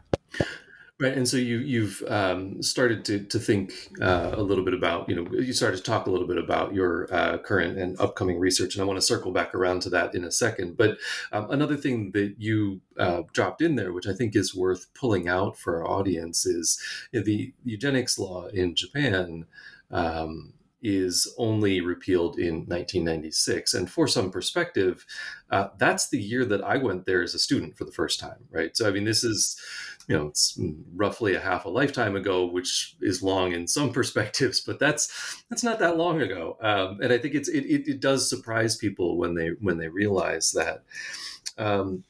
Right, 1.03 1.17
and 1.17 1.29
so 1.29 1.37
you 1.37 1.59
you've 1.59 2.01
um, 2.07 2.63
started 2.63 3.05
to 3.07 3.25
to 3.25 3.41
think 3.41 3.73
uh, 4.01 4.35
a 4.35 4.41
little 4.41 4.65
bit 4.65 4.73
about 4.73 5.09
you 5.09 5.17
know 5.17 5.27
you 5.33 5.53
started 5.53 5.79
to 5.79 5.83
talk 5.83 6.07
a 6.07 6.11
little 6.13 6.29
bit 6.29 6.39
about 6.39 6.75
your 6.75 7.13
uh, 7.13 7.39
current 7.39 7.77
and 7.77 8.01
upcoming 8.01 8.39
research, 8.39 8.77
and 8.77 8.83
I 8.83 8.87
want 8.87 8.99
to 8.99 9.03
circle 9.05 9.33
back 9.33 9.53
around 9.53 9.83
to 9.83 9.91
that 9.91 10.15
in 10.15 10.23
a 10.23 10.31
second. 10.31 10.77
But 10.77 10.99
um, 11.33 11.51
another 11.51 11.77
thing 11.77 12.13
that 12.13 12.37
you 12.39 12.83
uh, 12.97 13.23
dropped 13.33 13.63
in 13.63 13.75
there, 13.75 13.93
which 13.93 14.07
I 14.07 14.13
think 14.13 14.37
is 14.37 14.55
worth 14.55 14.95
pulling 14.95 15.27
out 15.29 15.59
for 15.59 15.79
our 15.79 15.91
audience, 15.91 16.47
is 16.47 16.81
the 17.11 17.53
eugenics 17.65 18.17
law 18.17 18.47
in 18.47 18.77
Japan. 18.77 19.47
Um, 19.91 20.55
is 20.83 21.33
only 21.39 21.81
repealed 21.81 22.39
in 22.39 22.67
1996. 22.67 23.75
And 23.75 23.91
for 23.91 24.09
some 24.09 24.31
perspective, 24.31 25.07
uh, 25.51 25.69
that's 25.79 26.09
the 26.09 26.21
year 26.21 26.45
that 26.47 26.63
I 26.65 26.77
went 26.77 27.07
there 27.07 27.23
as 27.23 27.35
a 27.35 27.39
student 27.39 27.77
for 27.77 27.85
the 27.85 27.93
first 27.93 28.19
time, 28.19 28.49
right? 28.51 28.77
So, 28.77 28.89
I 28.89 28.91
mean, 28.91 29.05
this 29.05 29.23
is 29.23 29.57
you 30.13 30.19
know 30.19 30.27
it's 30.27 30.59
roughly 30.95 31.35
a 31.35 31.41
half 31.41 31.65
a 31.65 31.71
lifetime 31.71 32.17
ago 32.17 32.45
which 32.45 32.97
is 33.01 33.23
long 33.23 33.53
in 33.53 33.67
some 33.67 33.91
perspectives 33.99 34.61
but 34.61 34.79
that's 34.79 35.43
that's 35.49 35.65
not 35.65 35.79
that 35.79 35.97
long 35.97 36.21
ago. 36.21 36.59
Um, 36.61 36.99
and 37.03 37.13
i 37.13 37.19
think 37.19 37.35
it's 37.35 37.49
it, 37.49 37.65
it, 37.65 37.89
it, 37.89 38.01
does 38.01 38.29
surprise 38.29 38.77
people 38.77 39.17
when 39.17 39.35
they 39.35 39.49
when 39.61 39.79
they 39.79 39.89
realize 39.89 40.53
that. 40.53 40.83
Um, 41.57 42.05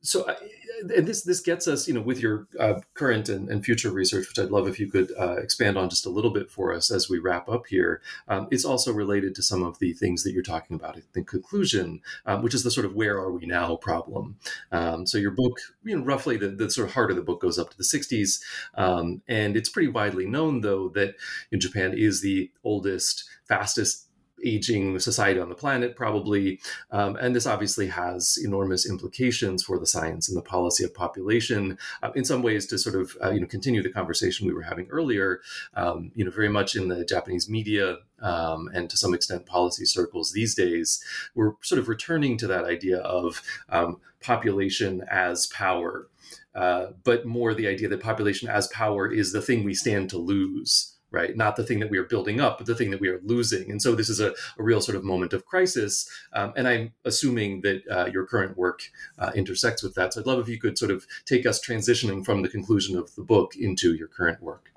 so 0.00 0.28
I, 0.28 0.36
and 0.80 1.06
this 1.06 1.22
this 1.22 1.40
gets 1.40 1.66
us, 1.68 1.86
you 1.88 1.94
know, 1.94 2.00
with 2.00 2.20
your 2.20 2.46
uh, 2.58 2.80
current 2.94 3.28
and, 3.28 3.48
and, 3.48 3.64
future 3.64 3.90
research, 3.90 4.28
which 4.28 4.38
I'd 4.38 4.50
love 4.50 4.68
if 4.68 4.78
you 4.78 4.90
could 4.90 5.12
uh, 5.18 5.36
expand 5.36 5.78
on 5.78 5.88
just 5.88 6.06
a 6.06 6.10
little 6.10 6.30
bit 6.30 6.50
for 6.50 6.72
us 6.72 6.90
as 6.90 7.08
we 7.08 7.18
wrap 7.18 7.48
up 7.48 7.66
here. 7.66 8.00
Um, 8.28 8.48
it's 8.50 8.64
also 8.64 8.92
related 8.92 9.34
to 9.36 9.42
some 9.42 9.62
of 9.62 9.78
the 9.78 9.92
things 9.92 10.22
that 10.22 10.32
you're 10.32 10.42
talking 10.42 10.76
about 10.76 10.96
in 10.96 11.02
the 11.12 11.22
conclusion, 11.22 12.00
um, 12.26 12.42
which 12.42 12.54
is 12.54 12.62
the 12.62 12.70
sort 12.70 12.86
of 12.86 12.94
where 12.94 13.16
are 13.16 13.32
we 13.32 13.46
now 13.46 13.76
problem. 13.76 14.36
Um, 14.72 15.06
so 15.06 15.18
your 15.18 15.30
book, 15.30 15.58
you 15.84 15.96
know, 15.96 16.04
roughly 16.04 16.36
the, 16.36 16.48
the, 16.48 16.70
sort 16.70 16.88
of 16.88 16.94
heart 16.94 17.10
of 17.10 17.16
the 17.16 17.22
book 17.22 17.40
goes 17.40 17.58
up 17.58 17.70
to 17.70 17.76
the 17.76 17.84
60s, 17.84 18.40
um, 18.74 19.22
and 19.28 19.56
it's 19.56 19.68
pretty 19.68 19.88
widely 19.88 20.26
known 20.26 20.60
though 20.60 20.88
that 20.90 21.14
in 21.50 21.60
Japan 21.60 21.94
is 21.96 22.20
the 22.20 22.50
oldest, 22.64 23.24
fastest 23.46 24.08
aging 24.44 24.98
society 24.98 25.40
on 25.40 25.48
the 25.48 25.54
planet, 25.54 25.96
probably. 25.96 26.60
Um, 26.90 27.16
and 27.16 27.34
this 27.34 27.46
obviously 27.46 27.88
has 27.88 28.38
enormous 28.42 28.88
implications 28.88 29.62
for 29.62 29.78
the 29.78 29.86
science 29.86 30.28
and 30.28 30.36
the 30.36 30.42
policy 30.42 30.84
of 30.84 30.94
population. 30.94 31.78
Uh, 32.02 32.10
in 32.14 32.24
some 32.24 32.42
ways, 32.42 32.66
to 32.66 32.78
sort 32.78 32.96
of 32.96 33.16
uh, 33.22 33.30
you 33.30 33.40
know 33.40 33.46
continue 33.46 33.82
the 33.82 33.90
conversation 33.90 34.46
we 34.46 34.54
were 34.54 34.62
having 34.62 34.86
earlier, 34.88 35.40
um, 35.74 36.10
you 36.14 36.24
know, 36.24 36.30
very 36.30 36.48
much 36.48 36.76
in 36.76 36.88
the 36.88 37.04
Japanese 37.04 37.48
media 37.48 37.98
um, 38.24 38.70
and 38.72 38.88
to 38.90 38.96
some 38.96 39.14
extent 39.14 39.46
policy 39.46 39.84
circles 39.84 40.32
these 40.32 40.54
days, 40.54 41.02
we're 41.34 41.52
sort 41.62 41.78
of 41.78 41.88
returning 41.88 42.38
to 42.38 42.46
that 42.46 42.64
idea 42.64 42.98
of 42.98 43.42
um, 43.68 44.00
population 44.22 45.04
as 45.10 45.46
power. 45.48 46.08
Uh, 46.54 46.86
but 47.02 47.26
more 47.26 47.52
the 47.52 47.66
idea 47.66 47.88
that 47.88 48.00
population 48.00 48.48
as 48.48 48.68
power 48.68 49.12
is 49.12 49.32
the 49.32 49.42
thing 49.42 49.64
we 49.64 49.74
stand 49.74 50.08
to 50.08 50.18
lose 50.18 50.93
right? 51.14 51.36
Not 51.36 51.56
the 51.56 51.64
thing 51.64 51.78
that 51.80 51.90
we 51.90 51.98
are 51.98 52.04
building 52.04 52.40
up, 52.40 52.58
but 52.58 52.66
the 52.66 52.74
thing 52.74 52.90
that 52.90 53.00
we 53.00 53.08
are 53.08 53.20
losing. 53.24 53.70
And 53.70 53.80
so 53.80 53.94
this 53.94 54.08
is 54.08 54.20
a, 54.20 54.34
a 54.58 54.62
real 54.62 54.80
sort 54.80 54.96
of 54.96 55.04
moment 55.04 55.32
of 55.32 55.46
crisis. 55.46 56.08
Um, 56.32 56.52
and 56.56 56.68
I'm 56.68 56.92
assuming 57.04 57.62
that 57.62 57.82
uh, 57.90 58.06
your 58.12 58.26
current 58.26 58.58
work 58.58 58.82
uh, 59.18 59.30
intersects 59.34 59.82
with 59.82 59.94
that. 59.94 60.12
So 60.12 60.20
I'd 60.20 60.26
love 60.26 60.40
if 60.40 60.48
you 60.48 60.58
could 60.58 60.76
sort 60.76 60.90
of 60.90 61.06
take 61.24 61.46
us 61.46 61.64
transitioning 61.64 62.24
from 62.24 62.42
the 62.42 62.48
conclusion 62.48 62.98
of 62.98 63.14
the 63.14 63.22
book 63.22 63.54
into 63.56 63.94
your 63.94 64.08
current 64.08 64.42
work. 64.42 64.70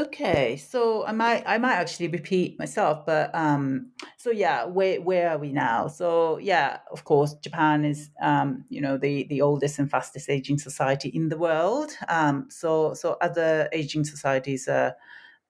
Okay, 0.00 0.56
so 0.56 1.04
I 1.04 1.12
might 1.12 1.42
I 1.46 1.58
might 1.58 1.74
actually 1.74 2.08
repeat 2.08 2.58
myself, 2.58 3.04
but 3.04 3.34
um, 3.34 3.90
so 4.16 4.30
yeah, 4.30 4.64
where 4.64 4.98
where 4.98 5.28
are 5.30 5.36
we 5.36 5.52
now? 5.52 5.88
So 5.88 6.38
yeah, 6.38 6.78
of 6.90 7.04
course, 7.04 7.34
Japan 7.34 7.84
is 7.84 8.08
um, 8.22 8.64
you 8.70 8.80
know 8.80 8.96
the 8.96 9.26
the 9.28 9.42
oldest 9.42 9.78
and 9.78 9.90
fastest 9.90 10.30
aging 10.30 10.58
society 10.58 11.10
in 11.10 11.28
the 11.28 11.36
world. 11.36 11.90
Um, 12.08 12.46
so 12.48 12.94
so 12.94 13.18
other 13.20 13.68
aging 13.72 14.04
societies 14.04 14.68
are 14.68 14.96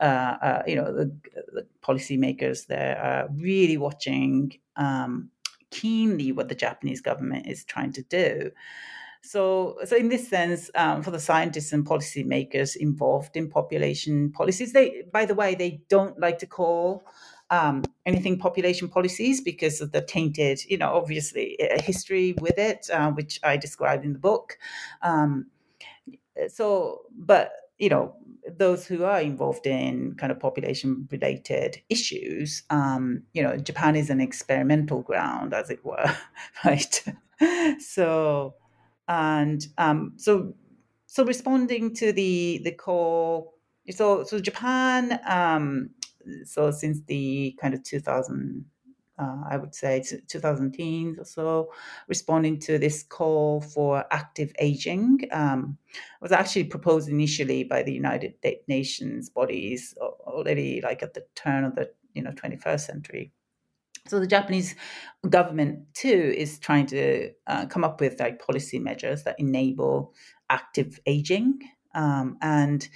uh, 0.00 0.36
uh, 0.42 0.62
you 0.66 0.76
know, 0.76 0.92
the, 0.92 1.12
the 1.52 1.66
policymakers 1.82 2.66
there 2.66 2.98
are 2.98 3.28
really 3.34 3.76
watching 3.76 4.58
um, 4.76 5.30
keenly 5.70 6.32
what 6.32 6.48
the 6.48 6.54
Japanese 6.54 7.00
government 7.00 7.46
is 7.46 7.64
trying 7.64 7.92
to 7.92 8.02
do. 8.02 8.50
so, 9.22 9.76
so 9.84 9.96
in 9.96 10.08
this 10.08 10.26
sense, 10.26 10.70
um, 10.74 11.02
for 11.02 11.10
the 11.10 11.20
scientists 11.20 11.72
and 11.72 11.86
policymakers 11.86 12.76
involved 12.76 13.36
in 13.36 13.48
population 13.48 14.32
policies, 14.32 14.72
they, 14.72 15.02
by 15.12 15.26
the 15.26 15.34
way, 15.34 15.54
they 15.54 15.82
don't 15.88 16.18
like 16.18 16.38
to 16.38 16.46
call 16.46 17.04
um, 17.50 17.82
anything 18.06 18.38
population 18.38 18.88
policies 18.88 19.40
because 19.40 19.80
of 19.80 19.92
the 19.92 20.00
tainted, 20.00 20.60
you 20.66 20.78
know, 20.78 20.94
obviously 20.94 21.56
a 21.60 21.82
history 21.82 22.34
with 22.40 22.58
it, 22.58 22.88
uh, 22.92 23.10
which 23.10 23.40
I 23.42 23.56
described 23.56 24.04
in 24.04 24.12
the 24.12 24.18
book. 24.18 24.56
Um, 25.02 25.46
so, 26.48 27.02
but 27.14 27.52
you 27.80 27.88
know, 27.88 28.14
those 28.58 28.86
who 28.86 29.04
are 29.04 29.20
involved 29.20 29.66
in 29.66 30.14
kind 30.16 30.30
of 30.30 30.38
population 30.38 31.08
related 31.10 31.80
issues, 31.88 32.62
um, 32.70 33.22
you 33.32 33.42
know, 33.42 33.56
Japan 33.56 33.96
is 33.96 34.10
an 34.10 34.20
experimental 34.20 35.02
ground, 35.02 35.54
as 35.54 35.70
it 35.70 35.84
were, 35.84 36.16
right? 36.64 37.04
so, 37.78 38.54
and 39.08 39.66
um, 39.78 40.12
so, 40.16 40.54
so 41.06 41.24
responding 41.24 41.94
to 41.94 42.12
the 42.12 42.60
the 42.62 42.72
call, 42.72 43.54
so 43.90 44.24
so 44.24 44.38
Japan, 44.38 45.18
um, 45.26 45.90
so 46.44 46.70
since 46.70 47.00
the 47.06 47.56
kind 47.60 47.74
of 47.74 47.82
2000 47.82 48.64
uh, 49.20 49.36
I 49.48 49.56
would 49.56 49.74
say 49.74 50.00
2010s 50.00 51.20
or 51.20 51.24
so, 51.24 51.72
responding 52.08 52.58
to 52.60 52.78
this 52.78 53.02
call 53.02 53.60
for 53.60 54.04
active 54.10 54.52
aging. 54.58 55.20
Um, 55.32 55.76
was 56.20 56.32
actually 56.32 56.64
proposed 56.64 57.08
initially 57.08 57.64
by 57.64 57.82
the 57.82 57.92
United 57.92 58.34
Nations 58.68 59.28
bodies 59.28 59.94
already 60.00 60.80
like 60.82 61.02
at 61.02 61.14
the 61.14 61.24
turn 61.34 61.64
of 61.64 61.74
the 61.74 61.90
you 62.14 62.22
know 62.22 62.30
21st 62.32 62.80
century. 62.80 63.32
So 64.06 64.18
the 64.18 64.26
Japanese 64.26 64.74
government 65.28 65.92
too 65.94 66.34
is 66.36 66.58
trying 66.58 66.86
to 66.86 67.30
uh, 67.46 67.66
come 67.66 67.84
up 67.84 68.00
with 68.00 68.18
like 68.18 68.44
policy 68.44 68.78
measures 68.78 69.24
that 69.24 69.38
enable 69.38 70.14
active 70.48 70.98
aging 71.06 71.60
um, 71.94 72.38
and 72.40 72.88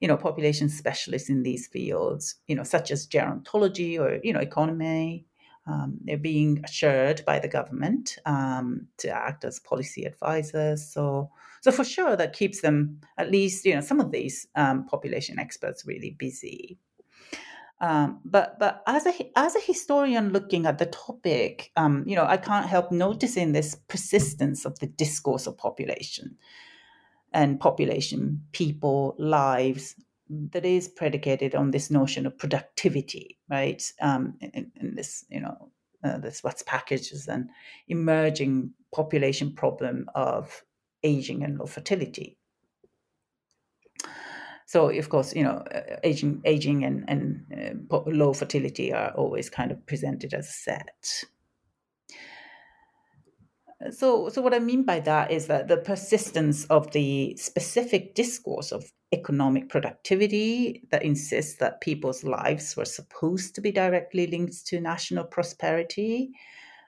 you 0.00 0.08
know 0.08 0.16
population 0.16 0.68
specialists 0.68 1.28
in 1.28 1.42
these 1.42 1.66
fields, 1.66 2.36
you 2.46 2.54
know 2.54 2.62
such 2.64 2.90
as 2.90 3.06
gerontology 3.06 3.98
or 3.98 4.20
you 4.22 4.32
know 4.32 4.40
economy, 4.40 5.26
um, 5.66 5.98
they're 6.02 6.16
being 6.16 6.60
assured 6.64 7.22
by 7.24 7.38
the 7.38 7.48
government 7.48 8.18
um, 8.26 8.88
to 8.98 9.08
act 9.08 9.44
as 9.44 9.60
policy 9.60 10.04
advisors. 10.04 10.84
So, 10.84 11.30
so 11.60 11.70
for 11.70 11.84
sure, 11.84 12.16
that 12.16 12.32
keeps 12.32 12.62
them 12.62 13.00
at 13.16 13.30
least, 13.30 13.64
you 13.64 13.74
know, 13.74 13.80
some 13.80 14.00
of 14.00 14.10
these 14.10 14.48
um, 14.56 14.86
population 14.86 15.38
experts 15.38 15.86
really 15.86 16.10
busy. 16.10 16.78
Um, 17.80 18.20
but 18.24 18.60
but 18.60 18.82
as 18.86 19.06
a 19.06 19.12
as 19.36 19.56
a 19.56 19.60
historian 19.60 20.32
looking 20.32 20.66
at 20.66 20.78
the 20.78 20.86
topic, 20.86 21.72
um, 21.76 22.04
you 22.06 22.14
know, 22.14 22.24
I 22.24 22.36
can't 22.36 22.66
help 22.66 22.92
noticing 22.92 23.52
this 23.52 23.74
persistence 23.74 24.64
of 24.64 24.78
the 24.78 24.86
discourse 24.86 25.48
of 25.48 25.58
population 25.58 26.36
and 27.32 27.58
population, 27.58 28.42
people, 28.52 29.16
lives, 29.18 29.96
that 30.28 30.64
is 30.64 30.88
predicated 30.88 31.54
on 31.54 31.70
this 31.70 31.90
notion 31.90 32.26
of 32.26 32.38
productivity, 32.38 33.38
right? 33.50 33.82
Um, 34.00 34.34
in, 34.40 34.70
in, 34.80 34.94
this, 34.94 35.24
you 35.28 35.40
know, 35.40 35.70
uh, 36.04 36.18
this 36.18 36.42
what's 36.42 36.62
packaged 36.62 37.12
as 37.12 37.28
an 37.28 37.48
emerging 37.88 38.72
population 38.94 39.54
problem 39.54 40.08
of 40.14 40.62
aging 41.02 41.42
and 41.42 41.58
low 41.58 41.66
fertility. 41.66 42.38
So, 44.66 44.88
of 44.88 45.08
course, 45.10 45.34
you 45.34 45.44
know, 45.44 45.64
uh, 45.74 45.96
aging, 46.02 46.40
aging, 46.44 46.84
and 46.84 47.04
and 47.06 47.84
uh, 47.90 48.00
low 48.06 48.32
fertility 48.32 48.92
are 48.92 49.10
always 49.10 49.50
kind 49.50 49.70
of 49.70 49.84
presented 49.86 50.32
as 50.32 50.48
a 50.48 50.52
set. 50.52 51.24
So, 53.90 54.28
so 54.28 54.40
what 54.40 54.54
I 54.54 54.60
mean 54.60 54.84
by 54.84 55.00
that 55.00 55.30
is 55.30 55.48
that 55.48 55.68
the 55.68 55.76
persistence 55.76 56.64
of 56.66 56.92
the 56.92 57.36
specific 57.36 58.14
discourse 58.14 58.72
of 58.72 58.90
economic 59.12 59.68
productivity 59.68 60.82
that 60.90 61.02
insists 61.02 61.54
that 61.56 61.80
people's 61.80 62.24
lives 62.24 62.76
were 62.76 62.84
supposed 62.84 63.54
to 63.54 63.60
be 63.60 63.70
directly 63.70 64.26
linked 64.26 64.66
to 64.66 64.80
national 64.80 65.24
prosperity, 65.24 66.30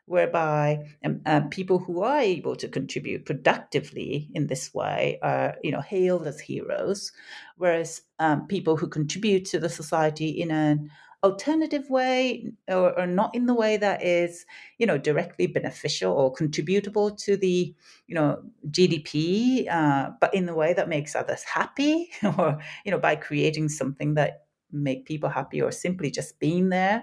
whereby 0.06 0.84
um, 1.04 1.20
uh, 1.26 1.40
people 1.50 1.78
who 1.78 2.02
are 2.02 2.20
able 2.20 2.56
to 2.56 2.68
contribute 2.68 3.24
productively 3.24 4.28
in 4.34 4.46
this 4.46 4.72
way 4.74 5.18
are, 5.22 5.56
you 5.62 5.70
know, 5.70 5.80
hailed 5.80 6.26
as 6.26 6.40
heroes, 6.40 7.12
whereas 7.56 8.02
um, 8.18 8.46
people 8.46 8.76
who 8.76 8.88
contribute 8.88 9.44
to 9.44 9.58
the 9.58 9.68
society 9.68 10.28
in 10.28 10.50
an 10.50 10.90
alternative 11.24 11.88
way 11.88 12.52
or, 12.68 12.96
or, 12.98 13.06
not 13.06 13.34
in 13.34 13.46
the 13.46 13.54
way 13.54 13.76
that 13.78 14.04
is 14.04 14.44
you 14.78 14.86
know 14.86 14.98
directly 14.98 15.46
beneficial 15.46 16.12
or 16.12 16.30
contributable 16.30 17.10
to 17.10 17.36
the 17.36 17.74
you 18.06 18.14
know 18.14 18.42
gdp 18.70 19.66
uh, 19.70 20.10
but 20.20 20.34
in 20.34 20.44
the 20.44 20.54
way 20.54 20.74
that 20.74 20.88
makes 20.88 21.16
others 21.16 21.42
happy 21.42 22.10
or 22.38 22.58
you 22.84 22.92
know 22.92 22.98
by 22.98 23.16
creating 23.16 23.68
something 23.68 24.14
that 24.14 24.44
make 24.70 25.06
people 25.06 25.30
happy 25.30 25.62
or 25.62 25.72
simply 25.72 26.10
just 26.10 26.38
being 26.38 26.68
there 26.68 27.02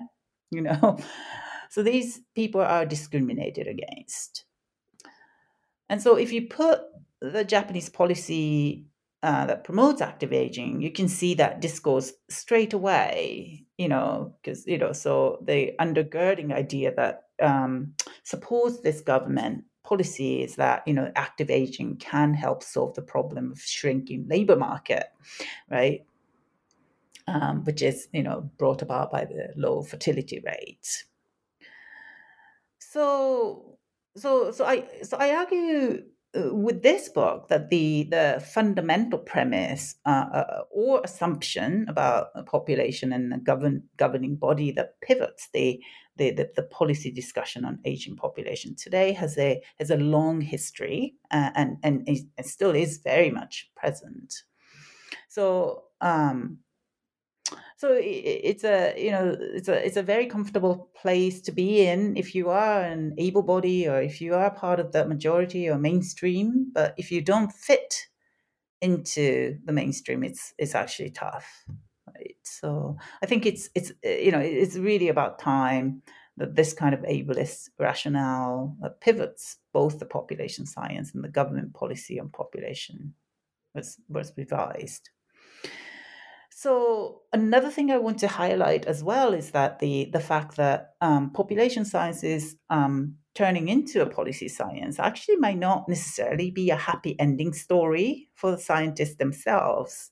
you 0.52 0.62
know? 0.62 0.98
So 1.70 1.84
these 1.84 2.20
people 2.36 2.60
are 2.60 2.86
discriminated 2.86 3.66
against. 3.66 4.44
And 5.88 6.02
so 6.02 6.18
if 6.18 6.34
you 6.34 6.50
put 6.50 6.82
the 7.22 7.46
japanese 7.46 7.88
policy 7.88 8.88
uh, 9.24 9.46
that 9.46 9.64
promotes 9.64 10.02
active 10.02 10.34
aging, 10.34 10.82
you 10.82 10.92
can 10.92 11.08
see 11.08 11.36
that 11.36 11.62
discourse 11.62 12.12
straight 12.30 12.74
away, 12.74 13.66
you 13.78 13.88
know, 13.88 14.36
because, 14.42 14.66
you 14.66 14.78
know, 14.78 14.94
so 14.94 15.38
the 15.46 15.74
undergirding 15.80 16.52
idea 16.52 16.94
that 16.96 17.24
um, 17.42 17.94
supports 18.24 18.80
this 18.80 19.02
government 19.02 19.64
policy 19.84 20.42
is 20.42 20.56
that, 20.56 20.82
you 20.88 20.94
know, 20.94 21.12
active 21.16 21.52
aging 21.52 21.98
can 21.98 22.34
help 22.34 22.64
solve 22.64 22.96
the 22.96 23.02
problem 23.02 23.52
of 23.52 23.60
shrinking 23.60 24.26
labor 24.28 24.56
market, 24.56 25.06
right? 25.70 26.06
Um, 27.28 27.64
which 27.64 27.84
is, 27.84 28.08
you 28.12 28.24
know, 28.24 28.50
brought 28.58 28.82
about 28.82 29.12
by 29.12 29.26
the 29.26 29.54
low 29.56 29.84
fertility 29.84 30.42
rates. 30.44 31.06
So, 32.80 33.78
so, 34.18 34.52
so 34.52 34.66
I, 34.66 34.86
so 35.04 35.18
I 35.18 35.36
argue 35.36 36.04
with 36.34 36.82
this 36.82 37.10
book 37.10 37.50
that 37.50 37.70
the 37.70 38.04
the 38.10 38.42
fundamental 38.54 39.20
premise 39.20 39.96
uh, 40.06 40.26
uh, 40.34 40.64
or 40.72 41.02
assumption 41.04 41.86
about 41.90 42.28
a 42.36 42.44
population 42.44 43.12
and 43.12 43.32
the 43.32 43.38
govern, 43.38 43.84
governing 43.98 44.36
body 44.36 44.72
that 44.72 45.00
pivots 45.02 45.50
the, 45.54 45.80
the, 46.16 46.32
the 46.32 46.50
the 46.56 46.64
policy 46.64 47.12
discussion 47.12 47.66
on 47.66 47.80
aging 47.84 48.16
population 48.16 48.76
today 48.76 49.12
has 49.12 49.38
a 49.38 49.62
has 49.78 49.90
a 49.90 49.98
long 49.98 50.40
history 50.40 51.16
uh, 51.32 51.52
and 51.56 51.78
and 51.84 52.08
still 52.44 52.72
is 52.72 53.00
very 53.00 53.30
much 53.30 53.70
present. 53.76 54.44
So 55.28 55.84
um, 56.00 56.60
so 57.78 57.98
it's 58.00 58.64
a 58.64 58.94
you 58.98 59.12
know 59.12 59.36
it's 59.40 59.68
a 59.68 59.86
it's 59.86 59.98
a 59.98 60.04
very 60.04 60.26
comfortable 60.28 60.90
place 60.96 61.42
to 61.42 61.52
be 61.52 61.86
in 61.86 62.16
if 62.16 62.36
you 62.36 62.50
are 62.50 62.82
an 62.82 63.14
able 63.18 63.44
body 63.44 63.88
or 63.88 64.02
if 64.02 64.22
you 64.22 64.34
are 64.34 64.52
part 64.52 64.80
of 64.80 64.92
the 64.92 65.06
majority 65.06 65.70
or 65.70 65.78
mainstream 65.78 66.72
but 66.74 66.94
if 66.98 67.12
you 67.12 67.22
don't 67.22 67.52
fit 67.52 68.08
into 68.82 69.58
the 69.66 69.74
mainstream 69.74 70.24
it's 70.24 70.54
it's 70.58 70.76
actually 70.76 71.10
tough 71.10 71.66
right? 72.08 72.36
So 72.44 72.98
i 73.22 73.26
think 73.26 73.46
it's 73.46 73.70
it's 73.76 73.92
uh, 74.06 74.10
you 74.10 74.32
know 74.32 74.40
it's 74.40 74.76
really 74.76 75.10
about 75.10 75.40
time 75.40 76.02
that 76.38 76.56
this 76.56 76.74
kind 76.74 76.94
of 76.94 77.02
ableist 77.02 77.70
rationale 77.78 78.76
pivots 79.00 79.58
both 79.74 80.00
the 80.00 80.06
population 80.06 80.66
science 80.66 81.14
and 81.14 81.24
the 81.24 81.30
government 81.30 81.74
policy 81.74 82.20
on 82.20 82.30
population 82.30 83.14
was 83.76 83.98
was 84.10 84.34
revised 84.38 85.10
so 86.62 87.22
another 87.34 87.72
thing 87.72 87.90
I 87.90 87.98
want 87.98 88.20
to 88.20 88.28
highlight 88.28 88.86
as 88.86 89.04
well 89.04 89.34
is 89.34 89.50
that 89.50 89.80
the 89.80 90.12
the 90.14 90.20
fact 90.20 90.58
that 90.58 90.94
um, 91.02 91.32
population 91.32 91.86
science 91.86 92.24
is 92.24 92.56
um, 92.70 93.16
turning 93.34 93.68
into 93.68 94.04
a 94.04 94.06
policy 94.06 94.48
science 94.48 95.00
actually 95.00 95.38
might 95.38 95.58
not 95.58 95.90
necessarily 95.90 96.52
be 96.52 96.70
a 96.70 96.76
happy 96.76 97.20
ending 97.20 97.54
story 97.54 98.30
for 98.36 98.52
the 98.52 98.60
scientists 98.60 99.16
themselves. 99.16 100.12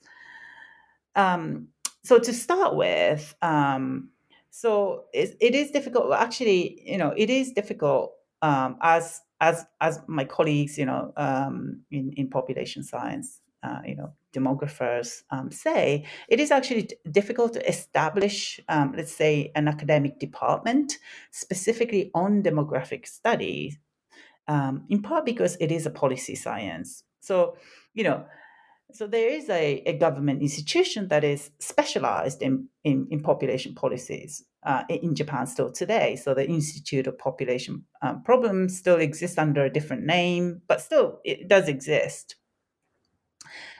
Um, 1.16 1.68
so 2.04 2.18
to 2.18 2.34
start 2.34 2.76
with, 2.76 3.36
um, 3.44 4.10
so 4.50 5.04
it, 5.14 5.38
it 5.40 5.54
is 5.54 5.70
difficult. 5.70 6.12
Actually, 6.14 6.82
you 6.84 6.98
know, 6.98 7.14
it 7.16 7.30
is 7.30 7.52
difficult 7.52 8.14
um, 8.42 8.78
as 8.82 9.22
as 9.40 9.68
as 9.82 10.02
my 10.08 10.26
colleagues, 10.26 10.80
you 10.80 10.88
know, 10.88 11.14
um, 11.16 11.84
in 11.92 12.12
in 12.18 12.28
population 12.28 12.82
science 12.82 13.40
uh, 13.64 13.80
you 13.86 13.96
know 13.96 14.14
demographers 14.34 15.24
um, 15.32 15.52
say, 15.52 16.06
it 16.28 16.40
is 16.40 16.52
actually 16.52 16.90
difficult 17.12 17.54
to 17.54 17.68
establish, 17.68 18.60
um, 18.70 18.94
let's 18.96 19.12
say, 19.12 19.52
an 19.56 19.68
academic 19.68 20.20
department 20.20 20.98
specifically 21.32 22.12
on 22.14 22.44
demographic 22.44 23.08
studies, 23.08 23.78
um, 24.48 24.86
in 24.90 25.02
part 25.02 25.26
because 25.26 25.58
it 25.60 25.72
is 25.72 25.86
a 25.86 25.92
policy 25.92 26.36
science. 26.36 27.04
So, 27.20 27.58
you 27.94 28.04
know, 28.04 28.26
so 28.92 29.06
there 29.06 29.30
is 29.30 29.50
a, 29.50 29.84
a 29.86 29.94
government 29.98 30.42
institution 30.42 31.10
that 31.10 31.24
is 31.24 31.52
specialized 31.60 32.42
in, 32.42 32.68
in, 32.84 33.08
in 33.12 33.22
population 33.22 33.76
policies 33.76 34.44
uh, 34.64 34.84
in 34.90 35.16
Japan 35.16 35.46
still 35.46 35.72
today. 35.72 36.16
So 36.16 36.34
the 36.34 36.48
Institute 36.48 37.06
of 37.06 37.18
Population 37.18 37.86
um, 38.02 38.24
Problems 38.24 38.78
still 38.78 38.98
exists 38.98 39.38
under 39.38 39.64
a 39.64 39.70
different 39.70 40.06
name, 40.06 40.62
but 40.68 40.82
still 40.82 41.20
it 41.24 41.48
does 41.48 41.68
exist. 41.68 42.36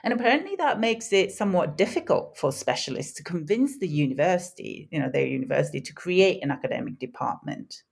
And 0.02 0.12
apparently 0.12 0.56
that 0.56 0.80
makes 0.80 1.12
it 1.12 1.32
somewhat 1.32 1.76
difficult 1.76 2.36
for 2.36 2.52
specialists 2.52 3.14
to 3.14 3.22
convince 3.22 3.78
the 3.78 3.88
university, 3.88 4.88
you 4.90 5.00
know, 5.00 5.10
their 5.10 5.26
university 5.26 5.80
to 5.80 5.92
create 5.92 6.42
an 6.42 6.50
academic 6.50 6.98
department 6.98 7.82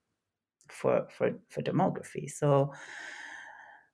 for 0.68 1.06
for, 1.10 1.32
for 1.48 1.62
demography. 1.62 2.30
So 2.30 2.72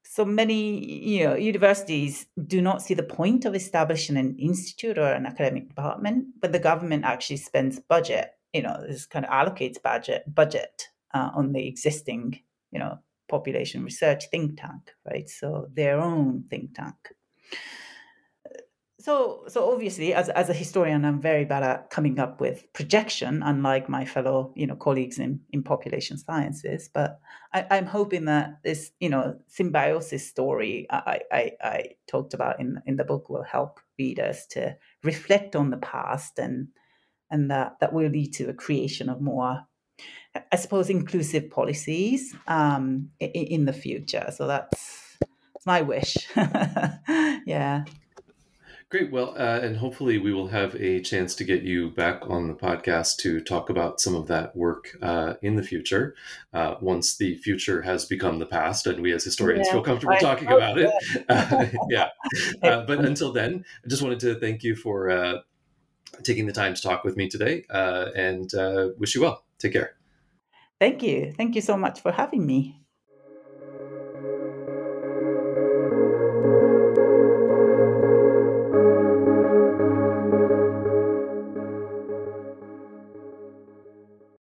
so 0.06 0.24
many 0.24 0.84
you 0.86 1.24
know, 1.24 1.34
universities 1.34 2.26
do 2.46 2.62
not 2.62 2.82
see 2.82 2.94
the 2.94 3.02
point 3.02 3.44
of 3.44 3.54
establishing 3.54 4.16
an 4.16 4.36
institute 4.38 4.98
or 4.98 5.12
an 5.12 5.26
academic 5.26 5.68
department, 5.68 6.26
but 6.40 6.52
the 6.52 6.58
government 6.58 7.04
actually 7.04 7.38
spends 7.38 7.80
budget, 7.80 8.30
you 8.52 8.62
know, 8.62 8.76
this 8.86 9.06
kind 9.06 9.24
of 9.24 9.30
allocates 9.32 9.82
budget 9.82 10.22
budget 10.32 10.88
uh, 11.14 11.30
on 11.34 11.52
the 11.52 11.66
existing, 11.66 12.40
you 12.70 12.78
know, 12.78 12.98
population 13.28 13.82
research 13.82 14.28
think 14.30 14.60
tank, 14.60 14.92
right? 15.10 15.28
So 15.28 15.66
their 15.72 15.98
own 15.98 16.44
think 16.50 16.74
tank 16.74 16.94
so 19.04 19.44
so 19.48 19.70
obviously 19.70 20.14
as, 20.14 20.30
as 20.30 20.48
a 20.48 20.54
historian 20.54 21.04
i'm 21.04 21.20
very 21.20 21.44
bad 21.44 21.62
at 21.62 21.90
coming 21.90 22.18
up 22.18 22.40
with 22.40 22.64
projection 22.72 23.42
unlike 23.42 23.86
my 23.88 24.04
fellow 24.04 24.50
you 24.56 24.66
know 24.66 24.76
colleagues 24.76 25.18
in, 25.18 25.40
in 25.52 25.62
population 25.62 26.16
sciences 26.16 26.88
but 26.92 27.20
I, 27.52 27.66
i'm 27.70 27.86
hoping 27.86 28.24
that 28.26 28.60
this 28.64 28.92
you 29.00 29.10
know 29.10 29.36
symbiosis 29.46 30.26
story 30.26 30.86
I, 30.88 31.20
I, 31.30 31.52
I 31.60 31.84
talked 32.08 32.32
about 32.32 32.60
in, 32.60 32.80
in 32.86 32.96
the 32.96 33.04
book 33.04 33.28
will 33.28 33.42
help 33.42 33.78
readers 33.98 34.46
to 34.52 34.76
reflect 35.02 35.54
on 35.54 35.70
the 35.70 35.76
past 35.76 36.38
and 36.38 36.68
and 37.30 37.50
that 37.50 37.76
that 37.80 37.92
will 37.92 38.08
lead 38.08 38.32
to 38.34 38.46
the 38.46 38.54
creation 38.54 39.10
of 39.10 39.20
more 39.20 39.66
i 40.50 40.56
suppose 40.56 40.90
inclusive 40.90 41.50
policies 41.50 42.34
um, 42.48 43.10
in, 43.20 43.30
in 43.30 43.64
the 43.64 43.72
future. 43.72 44.32
So 44.36 44.46
that's, 44.46 45.03
that's 45.64 45.66
my 45.66 45.82
wish 45.82 46.28
yeah 47.46 47.84
Great. 48.90 49.10
Well, 49.10 49.30
uh, 49.30 49.58
and 49.60 49.76
hopefully 49.76 50.18
we 50.18 50.32
will 50.32 50.46
have 50.48 50.76
a 50.76 51.00
chance 51.00 51.34
to 51.36 51.44
get 51.44 51.62
you 51.62 51.90
back 51.90 52.20
on 52.28 52.46
the 52.46 52.54
podcast 52.54 53.16
to 53.18 53.40
talk 53.40 53.68
about 53.68 54.00
some 54.00 54.14
of 54.14 54.28
that 54.28 54.54
work 54.54 54.96
uh, 55.02 55.34
in 55.42 55.56
the 55.56 55.64
future, 55.64 56.14
uh, 56.52 56.76
once 56.80 57.16
the 57.16 57.34
future 57.38 57.82
has 57.82 58.04
become 58.04 58.38
the 58.38 58.46
past 58.46 58.86
and 58.86 59.02
we 59.02 59.10
as 59.10 59.24
historians 59.24 59.66
yeah, 59.66 59.72
feel 59.72 59.82
comfortable 59.82 60.14
I 60.14 60.20
talking 60.20 60.46
about 60.46 60.78
it. 60.78 60.92
yeah. 61.90 62.10
Uh, 62.62 62.84
but 62.86 63.04
until 63.04 63.32
then, 63.32 63.64
I 63.84 63.88
just 63.88 64.00
wanted 64.00 64.20
to 64.20 64.36
thank 64.36 64.62
you 64.62 64.76
for 64.76 65.10
uh, 65.10 65.38
taking 66.22 66.46
the 66.46 66.52
time 66.52 66.74
to 66.74 66.80
talk 66.80 67.02
with 67.02 67.16
me 67.16 67.28
today 67.28 67.64
uh, 67.70 68.10
and 68.14 68.48
wish 68.96 69.16
you 69.16 69.22
well. 69.22 69.44
Take 69.58 69.72
care. 69.72 69.96
Thank 70.78 71.02
you. 71.02 71.32
Thank 71.36 71.56
you 71.56 71.62
so 71.62 71.76
much 71.76 72.00
for 72.00 72.12
having 72.12 72.46
me. 72.46 72.83